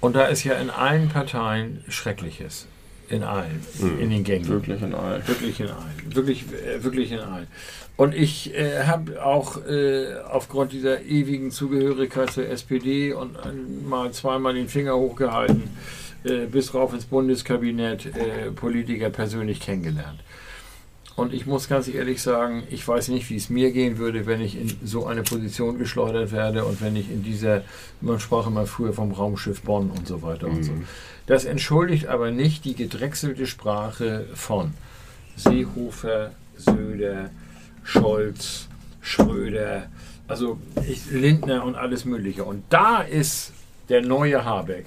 [0.05, 2.67] Und da ist ja in allen Parteien Schreckliches.
[3.09, 3.65] In allen.
[3.79, 3.99] Mhm.
[3.99, 4.47] In den Gängen.
[4.47, 5.27] Wirklich in allen.
[5.27, 6.15] Wirklich in allen.
[6.15, 7.47] Wirklich, äh, wirklich in allen.
[7.97, 13.35] Und ich äh, habe auch äh, aufgrund dieser ewigen Zugehörigkeit zur SPD und
[13.89, 15.63] mal zweimal den Finger hochgehalten,
[16.23, 20.19] äh, bis rauf ins Bundeskabinett äh, Politiker persönlich kennengelernt.
[21.15, 24.41] Und ich muss ganz ehrlich sagen, ich weiß nicht, wie es mir gehen würde, wenn
[24.41, 27.63] ich in so eine Position geschleudert werde und wenn ich in dieser,
[28.01, 30.55] man sprach immer früher vom Raumschiff Bonn und so weiter mhm.
[30.55, 30.71] und so.
[30.73, 30.87] Mhm.
[31.25, 34.73] Das entschuldigt aber nicht die gedrechselte Sprache von
[35.37, 37.29] Seehofer, Söder,
[37.83, 38.67] Scholz,
[39.01, 39.87] Schröder,
[40.27, 40.59] also
[41.11, 42.43] Lindner und alles Mögliche.
[42.43, 43.53] Und da ist
[43.87, 44.85] der neue Habeck,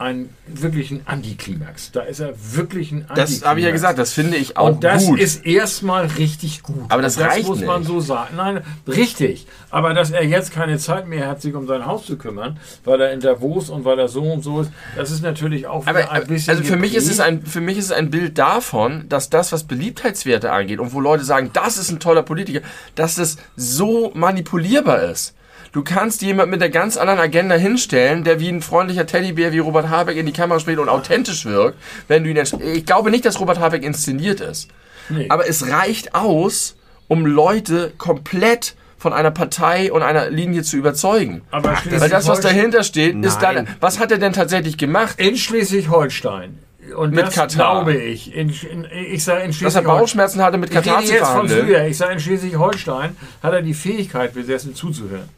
[0.00, 1.92] einen wirklichen Antiklimax.
[1.92, 3.40] Da ist er wirklich ein Antiklimax.
[3.40, 5.20] Das habe ich ja gesagt, das finde ich auch Und das gut.
[5.20, 6.84] ist erstmal richtig gut.
[6.88, 7.88] Aber das Und reicht muss man nicht.
[7.88, 8.34] so sagen.
[8.36, 9.46] Nein, richtig.
[9.70, 13.00] Aber dass er jetzt keine Zeit mehr hat, sich um sein Haus zu kümmern, weil
[13.00, 16.10] er in Davos und weil er so und so ist, das ist natürlich auch Aber
[16.10, 16.56] ein bisschen.
[16.56, 19.52] also für mich ist es ein für mich ist es ein Bild davon, dass das
[19.52, 22.60] was Beliebtheitswerte angeht und wo Leute sagen, das ist ein toller Politiker,
[22.94, 25.34] dass das so manipulierbar ist.
[25.72, 29.60] Du kannst jemand mit einer ganz anderen Agenda hinstellen, der wie ein freundlicher Teddybär wie
[29.60, 31.78] Robert Habeck in die Kamera spricht und authentisch wirkt,
[32.08, 32.36] wenn du ihn
[32.74, 34.68] ich glaube nicht, dass Robert Habeck inszeniert ist.
[35.08, 35.26] Nee.
[35.28, 36.76] Aber es reicht aus,
[37.08, 41.42] um Leute komplett von einer Partei und einer Linie zu überzeugen.
[41.50, 43.66] Aber Weil das, was dahinter steht, ist Nein.
[43.66, 45.18] dann, was hat er denn tatsächlich gemacht?
[45.18, 46.58] In Schleswig-Holstein.
[46.96, 47.84] Und Mit das Katar.
[47.84, 48.34] glaube ich.
[48.34, 49.82] In, in, ich sage in Dass er.
[49.82, 51.84] Bauchschmerzen hatte, mit Ich Katar rede zu jetzt von früher.
[51.86, 55.28] Ich sage, in Schleswig-Holstein hat er die Fähigkeit besessen, zuzuhören.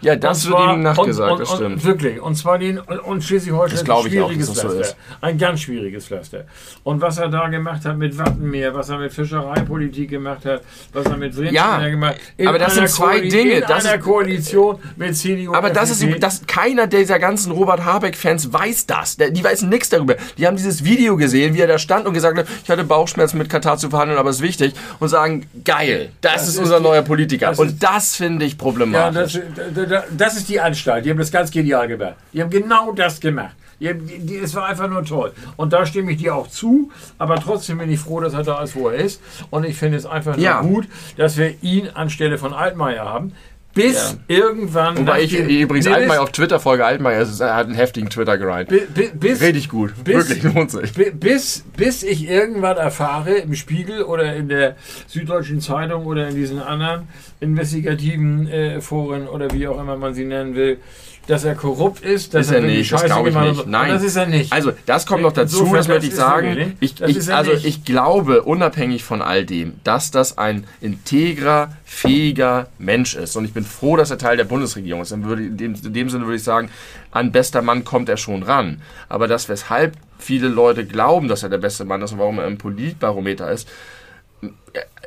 [0.00, 1.74] Ja, das wird ihm nachgesagt, und, das und, stimmt.
[1.76, 2.20] Und wirklich.
[2.20, 4.96] Und zwar den, und Schleswig-Holstein Das ist ein auch, schwieriges dass das so Pflaster.
[5.20, 6.44] Ein ganz schwieriges Pflaster.
[6.82, 10.62] Und was er da gemacht hat mit Wattenmeer, was er mit Fischereipolitik gemacht hat,
[10.92, 12.46] was er mit Windschneider Ja, gemacht hat.
[12.46, 13.52] aber das sind zwei Koali- Dinge.
[13.54, 16.18] In Das einer ist- Koalition mit CDU und Aber das ist, FDP.
[16.20, 19.16] das, keiner dieser ganzen Robert Habeck-Fans weiß das.
[19.16, 20.16] Die wissen nichts darüber.
[20.38, 23.38] Die haben dieses Video gesehen, wie er da stand und gesagt hat, ich hatte Bauchschmerzen
[23.38, 24.74] mit Katar zu verhandeln, aber es ist wichtig.
[25.00, 27.48] Und sagen, geil, das, ist ist unser neuer Politiker.
[27.50, 29.32] das Und ist- das finde ich Ja, problematisch.
[29.34, 29.73] das, das,
[30.16, 31.04] das ist die Anstalt.
[31.04, 32.14] Die haben das ganz genial gemacht.
[32.32, 33.54] Die haben genau das gemacht.
[33.80, 35.32] Es war einfach nur toll.
[35.56, 36.90] Und da stimme ich dir auch zu.
[37.18, 39.20] Aber trotzdem bin ich froh, dass er da ist, wo er ist.
[39.50, 40.60] Und ich finde es einfach nur Ja.
[40.62, 43.32] gut, dass wir ihn anstelle von Altmaier haben.
[43.74, 44.96] Bis irgendwann.
[44.98, 48.70] Wobei ich dem- übrigens Nee, Altmaier auf Twitter folge, Altmaier er hat einen heftigen Twitter-Grind.
[48.70, 49.92] Richtig gut.
[50.04, 50.92] bis- Wirklich lohnt sich.
[50.92, 54.76] Bi- Bis, bis ich irgendwann erfahre im Spiegel oder in der
[55.08, 57.08] Süddeutschen Zeitung oder in diesen anderen
[57.40, 60.78] investigativen äh, Foren oder wie auch immer man sie nennen will,
[61.26, 63.66] dass er korrupt ist, dass Ist er wirklich nicht, das Scheiße glaube ich nicht.
[63.66, 63.90] Nein.
[63.90, 64.52] Das ist er nicht.
[64.52, 66.76] Also, das kommt noch dazu, Insofern, das möchte das ich sagen.
[66.80, 67.64] Ich, Das ich, er also, nicht.
[67.64, 73.36] ich glaube, unabhängig von all dem, dass das ein integrer, fähiger Mensch ist.
[73.36, 75.12] Und ich bin froh, dass er Teil der Bundesregierung ist.
[75.12, 76.68] In, dem, in dem Sinne würde ich sagen,
[77.10, 78.82] an bester Mann kommt er schon ran.
[79.08, 82.46] Aber das, weshalb viele Leute glauben, dass er der beste Mann ist und warum er
[82.46, 83.68] im Politbarometer ist,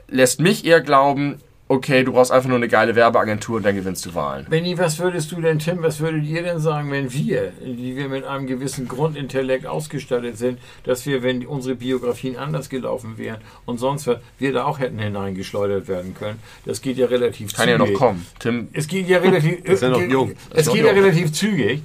[0.07, 1.39] lässt mich eher glauben,
[1.69, 4.45] okay, du brauchst einfach nur eine geile Werbeagentur und dann gewinnst du Wahlen.
[4.49, 8.07] Benni, was würdest du denn, Tim, was würdet ihr denn sagen, wenn wir, die wir
[8.07, 13.79] mit einem gewissen Grundintellekt ausgestattet sind, dass wir, wenn unsere Biografien anders gelaufen wären und
[13.79, 16.39] sonst was, wir da auch hätten hineingeschleudert werden können?
[16.65, 17.99] Das geht ja relativ Kann ja noch zügig.
[17.99, 18.25] kommen.
[18.39, 19.63] Tim, Es geht ja relativ.
[19.65, 20.33] Ist ja noch jung.
[20.53, 21.03] Es geht ja jung.
[21.03, 21.81] relativ zügig.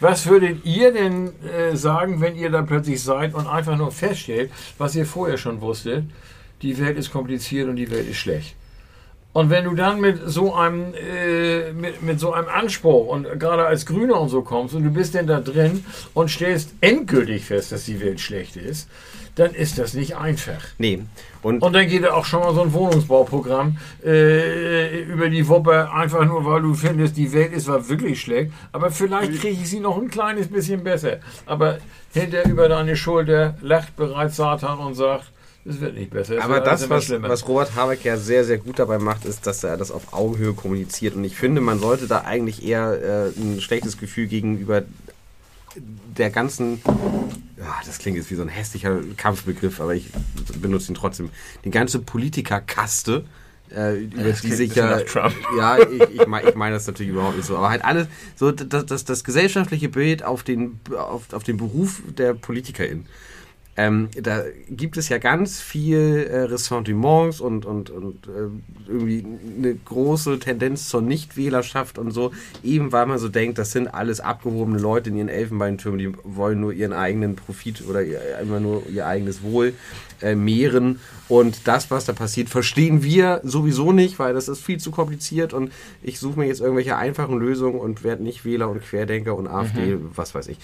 [0.00, 4.50] Was würdet ihr denn äh, sagen, wenn ihr da plötzlich seid und einfach nur feststellt,
[4.78, 6.04] was ihr vorher schon wusstet?
[6.62, 8.54] Die Welt ist kompliziert und die Welt ist schlecht.
[9.36, 13.66] Und wenn du dann mit so einem äh, mit, mit so einem Anspruch und gerade
[13.66, 15.84] als Grüner und so kommst und du bist denn da drin
[16.14, 18.88] und stellst endgültig fest, dass die Welt schlecht ist,
[19.34, 20.62] dann ist das nicht einfach.
[20.78, 21.02] Nee.
[21.42, 26.24] Und, Und dann geht auch schon mal so ein Wohnungsbauprogramm äh, über die Wuppe, einfach
[26.24, 28.52] nur weil du findest, die Welt ist war wirklich schlecht.
[28.72, 31.18] Aber vielleicht kriege ich sie noch ein kleines bisschen besser.
[31.44, 31.76] Aber
[32.14, 35.30] hinter über deine Schulter lacht bereits Satan und sagt,
[35.68, 36.36] es wird nicht besser.
[36.36, 39.64] es aber das, was, was Robert Habeck ja sehr, sehr gut dabei macht, ist, dass
[39.64, 41.14] er das auf Augenhöhe kommuniziert.
[41.14, 44.82] Und ich finde, man sollte da eigentlich eher äh, ein schlechtes Gefühl gegenüber
[46.16, 46.80] der ganzen,
[47.58, 50.10] ja, das klingt jetzt wie so ein hässlicher Kampfbegriff, aber ich
[50.60, 51.30] benutze ihn trotzdem,
[51.64, 53.24] die ganze Politikerkaste,
[53.74, 55.00] äh, über Das die sich ja,
[55.58, 58.06] ja, ich, ich meine ich mein das natürlich überhaupt nicht so, aber halt alles,
[58.36, 63.06] so das, das, das gesellschaftliche Bild auf den, auf, auf den Beruf der PolitikerInnen.
[63.76, 68.48] Ähm, da gibt es ja ganz viel äh, Ressentiments und, und, und äh,
[68.88, 69.24] irgendwie
[69.58, 72.32] eine große Tendenz zur Nichtwählerschaft und so,
[72.64, 76.60] eben weil man so denkt, das sind alles abgehobene Leute in ihren Elfenbeintürmen, die wollen
[76.60, 79.74] nur ihren eigenen Profit oder ihr, immer nur ihr eigenes Wohl
[80.22, 80.98] äh, mehren.
[81.28, 85.52] Und das, was da passiert, verstehen wir sowieso nicht, weil das ist viel zu kompliziert
[85.52, 85.72] und
[86.02, 89.98] ich suche mir jetzt irgendwelche einfachen Lösungen und werde nicht Wähler und Querdenker und AfD,
[90.14, 90.58] was weiß ich.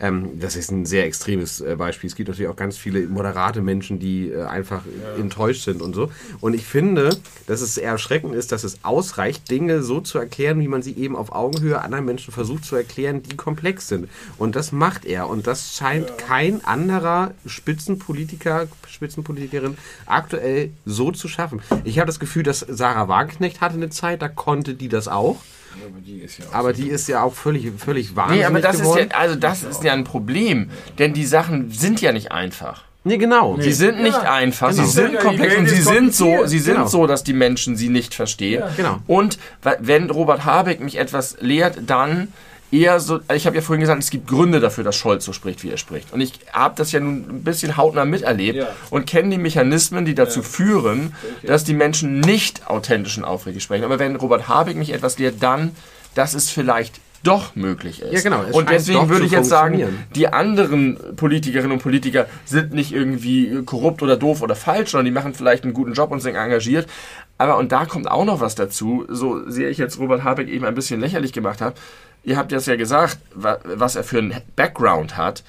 [0.00, 2.08] Ähm, das ist ein sehr extremes äh, Beispiel.
[2.08, 4.82] Es gibt natürlich auch ganz viele moderate Menschen, die äh, einfach
[5.18, 6.10] enttäuscht sind und so.
[6.40, 7.16] Und ich finde,
[7.46, 11.16] dass es erschreckend ist, dass es ausreicht, Dinge so zu erklären, wie man sie eben
[11.16, 14.08] auf Augenhöhe anderen Menschen versucht zu erklären, die komplex sind.
[14.36, 15.28] Und das macht er.
[15.28, 19.76] Und das scheint kein anderer Spitzenpolitiker, Spitzenpolitikerin
[20.06, 21.60] aktuell so zu schaffen.
[21.84, 25.38] Ich habe das Gefühl, dass Sarah Wagenknecht hatte eine Zeit, da konnte die das auch.
[25.86, 28.60] Aber die ist ja auch Aber die ist ja auch völlig, völlig wahnsinnig Nee, aber
[28.60, 29.08] das ist geworden.
[29.10, 32.84] ja, also das ist ja ein Problem, denn die Sachen sind ja nicht einfach.
[33.04, 33.56] Nee, genau.
[33.58, 34.82] Sie sind nicht Ja, einfach, genau.
[34.84, 36.86] sie sind Ja, komplex und sie ist sind so, sie sind Genau.
[36.88, 38.60] so, dass die Menschen sie nicht verstehen.
[38.60, 38.70] Ja.
[38.76, 38.98] Genau.
[39.06, 39.38] Und
[39.80, 42.28] wenn Robert Habeck mich etwas lehrt, dann
[42.70, 45.62] eher so, ich habe ja vorhin gesagt, es gibt Gründe dafür, dass Scholz so spricht,
[45.64, 46.12] wie er spricht.
[46.12, 48.68] Und ich habe das ja nun ein bisschen hautnah miterlebt Ja.
[48.90, 53.84] und kenne die Mechanismen, die dazu führen, dass die Menschen nicht authentisch und aufrichtig sprechen.
[53.84, 55.74] Aber wenn Robert Habeck mich etwas lehrt, dann,
[56.14, 58.12] dass es vielleicht doch möglich ist.
[58.12, 59.82] Ja, genau, Und deswegen würde ich jetzt sagen,
[60.14, 65.10] die anderen Politikerinnen und Politiker sind nicht irgendwie korrupt oder doof oder falsch, sondern die
[65.10, 66.86] machen vielleicht einen guten Job und sind engagiert.
[67.36, 70.64] Aber, und da kommt auch noch was dazu, so sehe ich jetzt Robert Habeck eben
[70.64, 71.74] ein bisschen lächerlich gemacht habe.
[72.28, 75.42] Ihr habt jetzt ja gesagt, wa- was er für einen Background hat.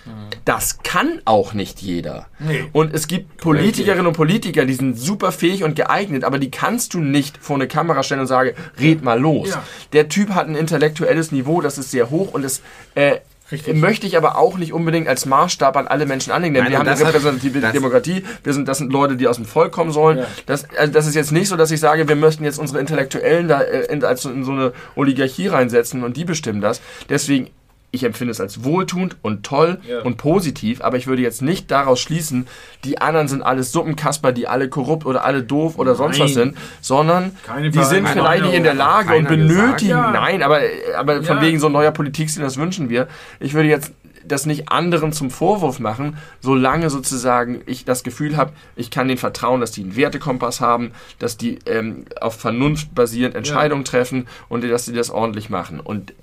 [0.46, 2.28] Das kann auch nicht jeder.
[2.40, 2.70] Nee.
[2.72, 6.94] Und es gibt Politikerinnen und Politiker, die sind super fähig und geeignet, aber die kannst
[6.94, 9.50] du nicht vor eine Kamera stellen und sagen, red mal los.
[9.50, 9.64] Ja.
[9.94, 12.62] Der Typ hat ein intellektuelles Niveau, das ist sehr hoch und das
[12.96, 13.18] äh,
[13.52, 13.76] Richtig.
[13.76, 16.80] möchte ich aber auch nicht unbedingt als Maßstab an alle Menschen anlegen, denn Nein, wir
[16.80, 20.20] haben eine repräsentative Demokratie, wir sind, das sind Leute, die aus dem Volk kommen sollen.
[20.20, 20.28] Ja.
[20.46, 23.48] Das, also das ist jetzt nicht so, dass ich sage, wir möchten jetzt unsere Intellektuellen
[23.48, 26.82] da äh, in, in so eine Oligarchie reinsetzen und die bestimmen das.
[27.10, 27.50] Deswegen,
[27.92, 30.02] ich empfinde es als wohltuend und toll Ja.
[30.02, 32.48] und positiv, aber ich würde jetzt nicht daraus schließen,
[32.84, 36.54] die anderen sind alles Suppenkasper, die alle korrupt oder alle doof oder sonst was Nein.
[36.54, 40.12] sind, sondern Keine die sind vielleicht nicht in der Lage und benötigen, Ja.
[40.12, 40.60] nein, aber,
[40.98, 41.42] aber von Ja.
[41.42, 43.08] wegen so neuer Politikstil, das wünschen wir.
[43.40, 43.92] Ich würde jetzt
[44.28, 49.18] das nicht anderen zum Vorwurf machen, solange sozusagen ich das Gefühl habe, ich kann denen
[49.18, 54.64] vertrauen, dass die einen Wertekompass haben, dass die ähm, auf Vernunft basierend Entscheidungen treffen und
[54.64, 55.80] dass sie das ordentlich machen.
[55.80, 56.14] Und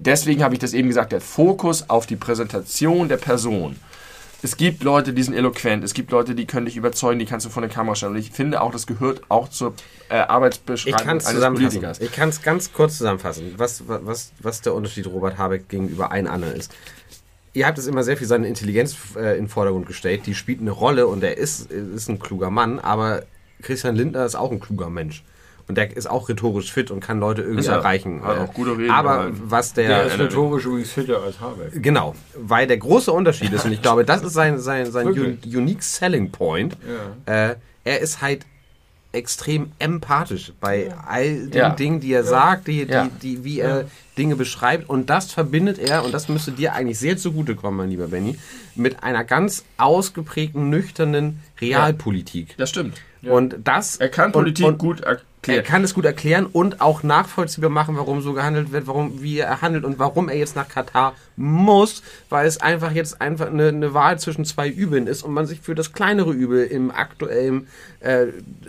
[0.00, 3.76] deswegen habe ich das eben gesagt, der Fokus auf die Präsentation der Person.
[4.42, 7.46] Es gibt Leute, die sind eloquent, es gibt Leute, die können dich überzeugen, die kannst
[7.46, 8.12] du vor eine Kamera stellen.
[8.12, 9.74] Und ich finde auch, das gehört auch zur
[10.08, 11.40] äh, Arbeitsbeschreibung eines.
[11.40, 12.00] Politikers.
[12.00, 16.26] Ich kann es ganz kurz zusammenfassen, was, was, was der Unterschied Robert Habeck gegenüber allen
[16.26, 16.72] anderen ist.
[17.54, 20.26] Ihr habt es immer sehr viel seine Intelligenz äh, in den Vordergrund gestellt.
[20.26, 23.22] Die spielt eine Rolle und er ist, ist ein kluger Mann, aber
[23.62, 25.24] Christian Lindner ist auch ein kluger Mensch.
[25.68, 27.74] Und der ist auch rhetorisch fit und kann Leute irgendwie Ist er.
[27.76, 28.22] erreichen.
[28.22, 29.42] Hat auch gute Reden aber gehalten.
[29.46, 31.82] was Der der, ist rhetorisch übrigens fitter als Habeck.
[31.82, 35.38] Genau, weil der große Unterschied ist, und ich glaube, das ist sein, sein, sein un
[35.44, 36.76] unique selling point.
[37.26, 38.46] Äh, er ist halt
[39.12, 41.70] extrem empathisch bei all den Ja.
[41.70, 43.04] Dingen, die er sagt, die, Ja.
[43.04, 43.86] die, die, wie er
[44.18, 44.88] Dinge beschreibt.
[44.90, 48.38] Und das verbindet er, und das müsste dir eigentlich sehr zugutekommen, mein lieber Benny,
[48.74, 52.56] mit einer ganz ausgeprägten, nüchternen Realpolitik.
[52.58, 53.00] Das stimmt.
[53.22, 55.02] Und das Er kann und- Politik und, gut
[55.48, 55.72] er erklären.
[55.72, 59.60] kann es gut erklären und auch nachvollziehbar machen, warum so gehandelt wird, warum, wie er
[59.62, 63.94] handelt und warum er jetzt nach Katar muss, weil es einfach jetzt einfach eine, eine
[63.94, 67.68] Wahl zwischen zwei Übeln ist und man sich für das kleinere Übel im aktuellen
[68.00, 68.26] äh,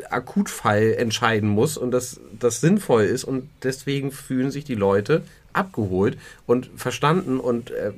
[0.10, 5.24] Akutfall entscheiden muss und das, das sinnvoll ist und deswegen fühlen sich die Leute
[5.54, 7.94] abgeholt und verstanden und äh,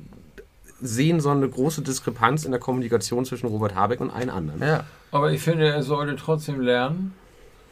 [0.82, 4.62] sehen so eine große Diskrepanz in der Kommunikation zwischen Robert Habeck und allen anderen.
[4.62, 4.86] Ja.
[5.12, 7.14] Aber ich finde, er sollte trotzdem lernen,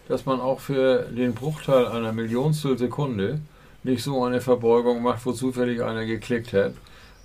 [0.07, 3.39] dass man auch für den Bruchteil einer Millionstel Sekunde
[3.83, 6.73] nicht so eine Verbeugung macht, wo zufällig einer geklickt hat,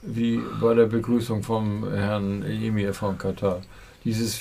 [0.03, 3.63] wie bei der Begrüßung vom Herrn Emir von Katar.
[4.05, 4.41] Dieses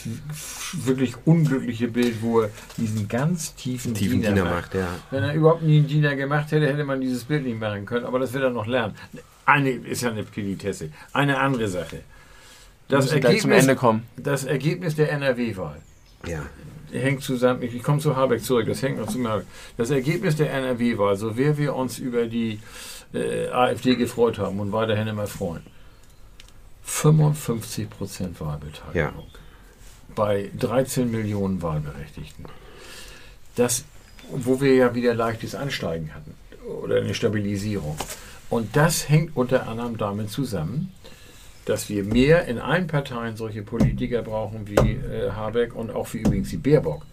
[0.74, 4.56] wirklich unglückliche Bild, wo er diesen ganz tiefen, Tiefen Diener, Diener macht.
[4.56, 4.88] macht, ja.
[5.12, 8.06] Wenn er überhaupt nie einen Diener gemacht hätte, hätte man dieses Bild nicht machen können.
[8.06, 8.96] Aber das wird er noch lernen.
[9.46, 10.90] Eine ist ja eine Petitesse.
[11.14, 12.00] Eine andere Sache.
[12.88, 14.04] Das Ergebnis, Ende kommen.
[14.18, 15.78] das Ergebnis der NRW-Wahl
[16.28, 16.42] Ja.
[16.92, 19.48] Hängt zusammen, ich, komme zu Habeck zurück, das hängt noch zu Habeck.
[19.78, 22.60] Das Ergebnis der NRW-Wahl, so sehr wir uns über die
[23.14, 25.64] äh, AfD gefreut haben und weiterhin immer freuen,
[26.84, 29.40] 55 Prozent Wahlbeteiligung Ja.
[30.16, 32.46] bei 13 Millionen Wahlberechtigten.
[33.56, 33.86] Das,
[34.30, 36.36] wo wir ja wieder leichtes Ansteigen hatten
[36.84, 37.98] oder eine Stabilisierung.
[38.50, 40.92] Und das hängt unter anderem damit zusammen,
[41.72, 46.20] dass wir mehr in allen Parteien solche Politiker brauchen wie äh, Habeck und auch wie
[46.20, 47.04] übrigens die Baerbock.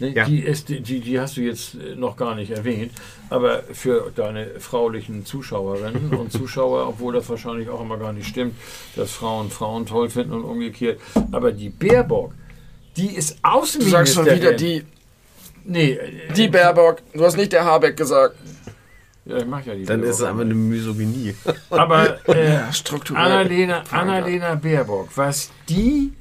[0.00, 0.24] Ne, Ja.
[0.24, 2.92] die, ist, die, die hast du jetzt äh, noch gar nicht erwähnt,
[3.28, 8.54] aber für deine fraulichen Zuschauerinnen und Zuschauer, obwohl das wahrscheinlich auch immer gar nicht stimmt,
[8.96, 10.98] dass Frauen Frauen toll finden und umgekehrt,
[11.32, 12.32] aber die Baerbock,
[12.96, 14.06] die ist Du Außenministerin.
[14.06, 14.84] sagst schon wieder die,
[15.62, 16.98] Nee, äh, die Baerbock.
[17.12, 18.34] Du hast nicht der Habeck gesagt.
[19.30, 20.10] Ja, ich mach ja die Dann Baerbock.
[20.14, 21.34] ist es aber eine Misogynie.
[21.70, 23.24] Aber äh, strukturell.
[23.24, 23.82] Annalena.
[23.90, 26.12] Annalena Baerbock, was die.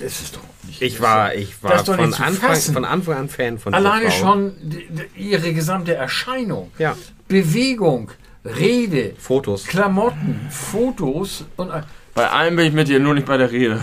[0.00, 0.82] Das ist doch nicht.
[0.82, 2.74] Ich war, ich Das war ist doch von nicht zu Anfang, fassen.
[2.74, 4.18] von Anfang an Fan von dieser Alleine Frau.
[4.32, 6.96] schon die, die, ihre gesamte Erscheinung, Ja.
[7.28, 8.10] Bewegung,
[8.44, 9.64] Rede, Fotos.
[9.66, 11.70] Klamotten, Fotos und.
[12.14, 13.80] Bei allem bin ich mit dir, nur nicht bei der Rede.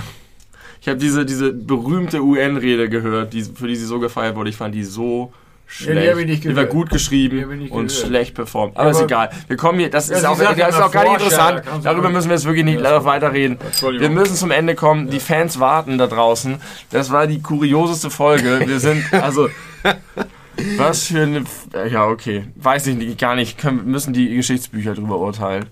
[0.81, 4.49] Ich habe diese, diese berühmte UN-Rede gehört, die, für die sie so gefeiert wurde.
[4.49, 5.31] Ich fand die so
[5.71, 6.27] schlecht.
[6.27, 8.77] nicht die war gut geschrieben und schlecht performt.
[8.77, 9.29] Aber, ist aber- egal.
[9.47, 11.63] Wir kommen hier, das Ja, ist auch, das ist auch gar nicht interessant.
[11.83, 13.03] Darüber müssen wir jetzt wirklich nicht Ja.
[13.05, 13.57] weiterreden.
[13.97, 15.09] Wir müssen zum Ende kommen.
[15.09, 16.57] Die Fans warten da draußen.
[16.91, 18.61] Das war die kurioseste Folge.
[18.65, 19.49] Wir sind, also,
[20.77, 21.43] Was für eine.
[21.89, 22.43] Ja, okay.
[22.55, 23.57] Weiß ich nicht, gar nicht.
[23.57, 25.65] Können, müssen die Geschichtsbücher drüber urteilen.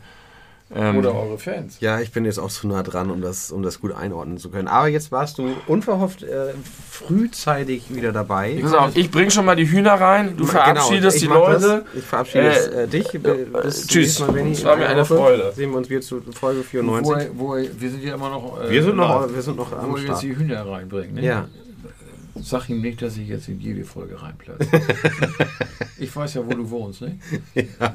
[0.76, 1.80] Ähm, Oder eure Fans.
[1.80, 4.52] Ja, ich bin jetzt auch zu nah dran, um das, um das gut einordnen zu
[4.52, 4.68] können.
[4.68, 6.54] Aber jetzt warst du unverhofft äh,
[6.92, 8.60] frühzeitig wieder dabei.
[8.62, 10.38] Pass auf, ich bring schon mal die Hühner rein.
[10.38, 11.86] Du verabschiedest ich die Leute.
[11.86, 11.96] Das.
[11.96, 13.08] Ich verabschiede Äh, äh, dich.
[13.10, 14.20] Zum tschüss.
[14.20, 14.38] Mal.
[14.52, 15.52] Es war mir In eine Freude.
[15.56, 17.30] Sehen wir uns wieder zu Folge 94.
[17.34, 18.62] Wo, wo, wir sind ja immer noch.
[18.64, 21.16] äh, wir, sind noch, wir sind noch am Wo wir jetzt die Hühner reinbringen.
[21.16, 21.26] Ne?
[21.26, 21.48] Ja.
[22.42, 24.68] Sag ihm nicht, dass ich jetzt in jede Folge reinplatze.
[26.00, 27.18] ich weiß ja, wo du wohnst, ne?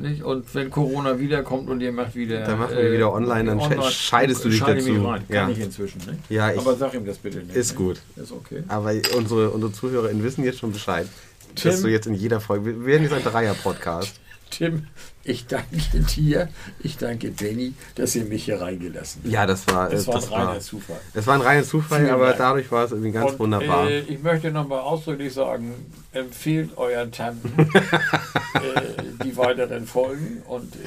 [0.01, 0.23] nicht?
[0.23, 2.43] Und wenn Corona wiederkommt und ihr macht wieder.
[2.43, 4.93] äh, Dann machen wir wieder online, dann sche- scheidest du dich scheide dazu.
[4.93, 5.23] Mich rein.
[5.29, 5.49] Kann Ja.
[5.49, 6.19] ich inzwischen, ne?
[6.29, 7.55] Ja, ich- Aber sag ihm das bitte nicht.
[7.57, 7.77] Ist ne?
[7.79, 8.01] gut.
[8.16, 8.62] Ist okay.
[8.69, 11.07] Aber unsere, unsere ZuhörerInnen wissen jetzt schon Bescheid.
[11.55, 11.71] Tim?
[11.71, 12.66] Dass du jetzt in jeder Folge.
[12.66, 14.21] Wir werden jetzt ein Dreier-Podcast.
[14.51, 14.87] Tim,
[15.25, 16.49] ich danke dir,
[16.81, 19.33] ich danke Benny, dass ihr mich hier reingelassen habt.
[19.33, 19.89] Ja, das war.
[19.89, 21.01] Das äh, war ein das reiner Zufall.
[21.15, 22.39] das war ein reiner Zufall, Vielen aber Dank.
[22.39, 23.89] dadurch war es irgendwie ganz Und, wunderbar.
[23.89, 25.73] Äh, ich möchte nochmal ausdrücklich sagen,
[26.13, 30.79] empfehlt euren Tanten äh, die weiteren Folgen und äh,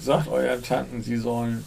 [0.00, 1.64] sagt euren Tanten, sie sollen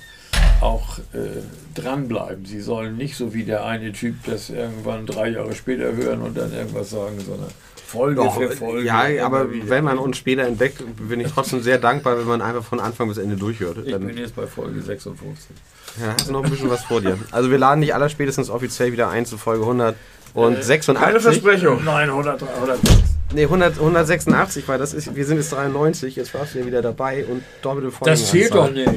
[0.62, 1.41] auch äh,
[1.76, 2.45] dranbleiben.
[2.45, 6.38] Sie sollen nicht so wie der eine Typ das irgendwann drei Jahre später hören und
[6.38, 7.52] dann irgendwas sagen, sondern
[7.88, 8.85] Folge Doch, für Folge.
[8.85, 9.69] ja, aber wieder.
[9.69, 13.07] wenn man uns später entdeckt, bin ich trotzdem sehr dankbar, wenn man einfach von Anfang
[13.07, 13.77] bis Ende durchhört.
[13.85, 15.55] Ich Dann bin jetzt bei Folge 56.
[16.01, 17.18] ja, hast du noch ein bisschen was vor dir.
[17.31, 20.95] Also wir laden dich aller spätestens offiziell wieder ein zu Folge 186.
[20.95, 21.84] Keine Versprechung.
[21.85, 22.91] Nein, 100, 106.
[23.34, 26.81] Nee, 100, 186, weil das ist, wir sind jetzt 93, jetzt warst du ja wieder
[26.81, 28.11] dabei und doppelte Folgen.
[28.11, 28.89] Das zählt doch nicht.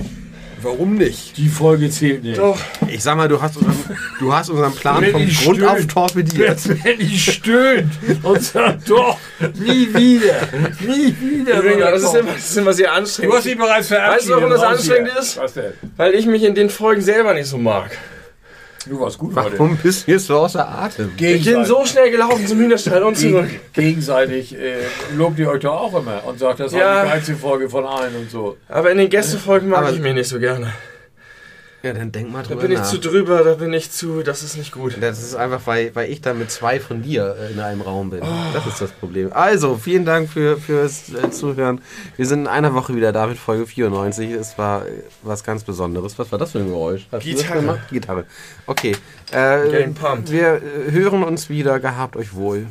[0.62, 1.36] Warum nicht?
[1.36, 2.38] Die Folge zählt nicht.
[2.38, 2.58] Doch.
[2.88, 3.76] Ich sag mal, du hast unseren,
[4.18, 5.90] du hast unseren Plan Wenn vom ich Grund auf stöhnt.
[5.92, 6.58] torpediert.
[6.84, 7.92] Wenn die stöhnt
[8.22, 9.18] und sagt, doch,
[9.58, 10.34] nie wieder,
[10.80, 11.58] nie wieder.
[11.60, 13.32] Übrigens, das ist er immer, das ist immer sehr anstrengend.
[13.32, 14.18] Du hast dich bereits verabschiedet.
[14.18, 15.36] Weißt du, warum das anstrengend ist?
[15.38, 15.72] Was denn?
[15.96, 17.90] Weil ich mich in den Folgen selber nicht so mag.
[18.88, 19.58] Du warst gut heute.
[19.58, 21.12] Warum bist du jetzt so außer Atem?
[21.18, 23.46] Ich bin so schnell gelaufen zum Hühnerstall und zurück.
[23.74, 24.76] Geg gegenseitig äh,
[25.16, 26.78] lobt ihr euch doch auch immer und sagt, das Ja.
[26.96, 28.56] war die geilste Folge von allen und so.
[28.68, 30.72] Aber in den Gästefolgen mag Aber- ich mich nicht so gerne.
[31.82, 32.90] Ja, dann denk mal Da drüber bin ich nach.
[32.90, 34.96] zu drüber, da bin ich zu, das ist nicht gut.
[35.00, 38.10] Das ist einfach, weil, weil ich da mit zwei von dir äh, in einem Raum
[38.10, 38.20] bin.
[38.22, 38.26] Oh.
[38.52, 39.32] Das ist das Problem.
[39.32, 41.80] Also, vielen Dank für, fürs äh, Zuhören.
[42.16, 44.30] Wir sind in einer Woche wieder da mit Folge 94.
[44.32, 44.90] Es war äh,
[45.22, 46.18] was ganz Besonderes.
[46.18, 47.06] Was war das für ein Geräusch?
[47.10, 47.60] Hast Gitarre.
[47.60, 47.80] gemacht?
[47.90, 48.24] Gitarre.
[48.66, 48.94] Okay.
[49.32, 50.30] Äh, Getting pumped.
[50.30, 51.80] wir hören uns wieder.
[51.80, 52.66] Gehabt euch wohl.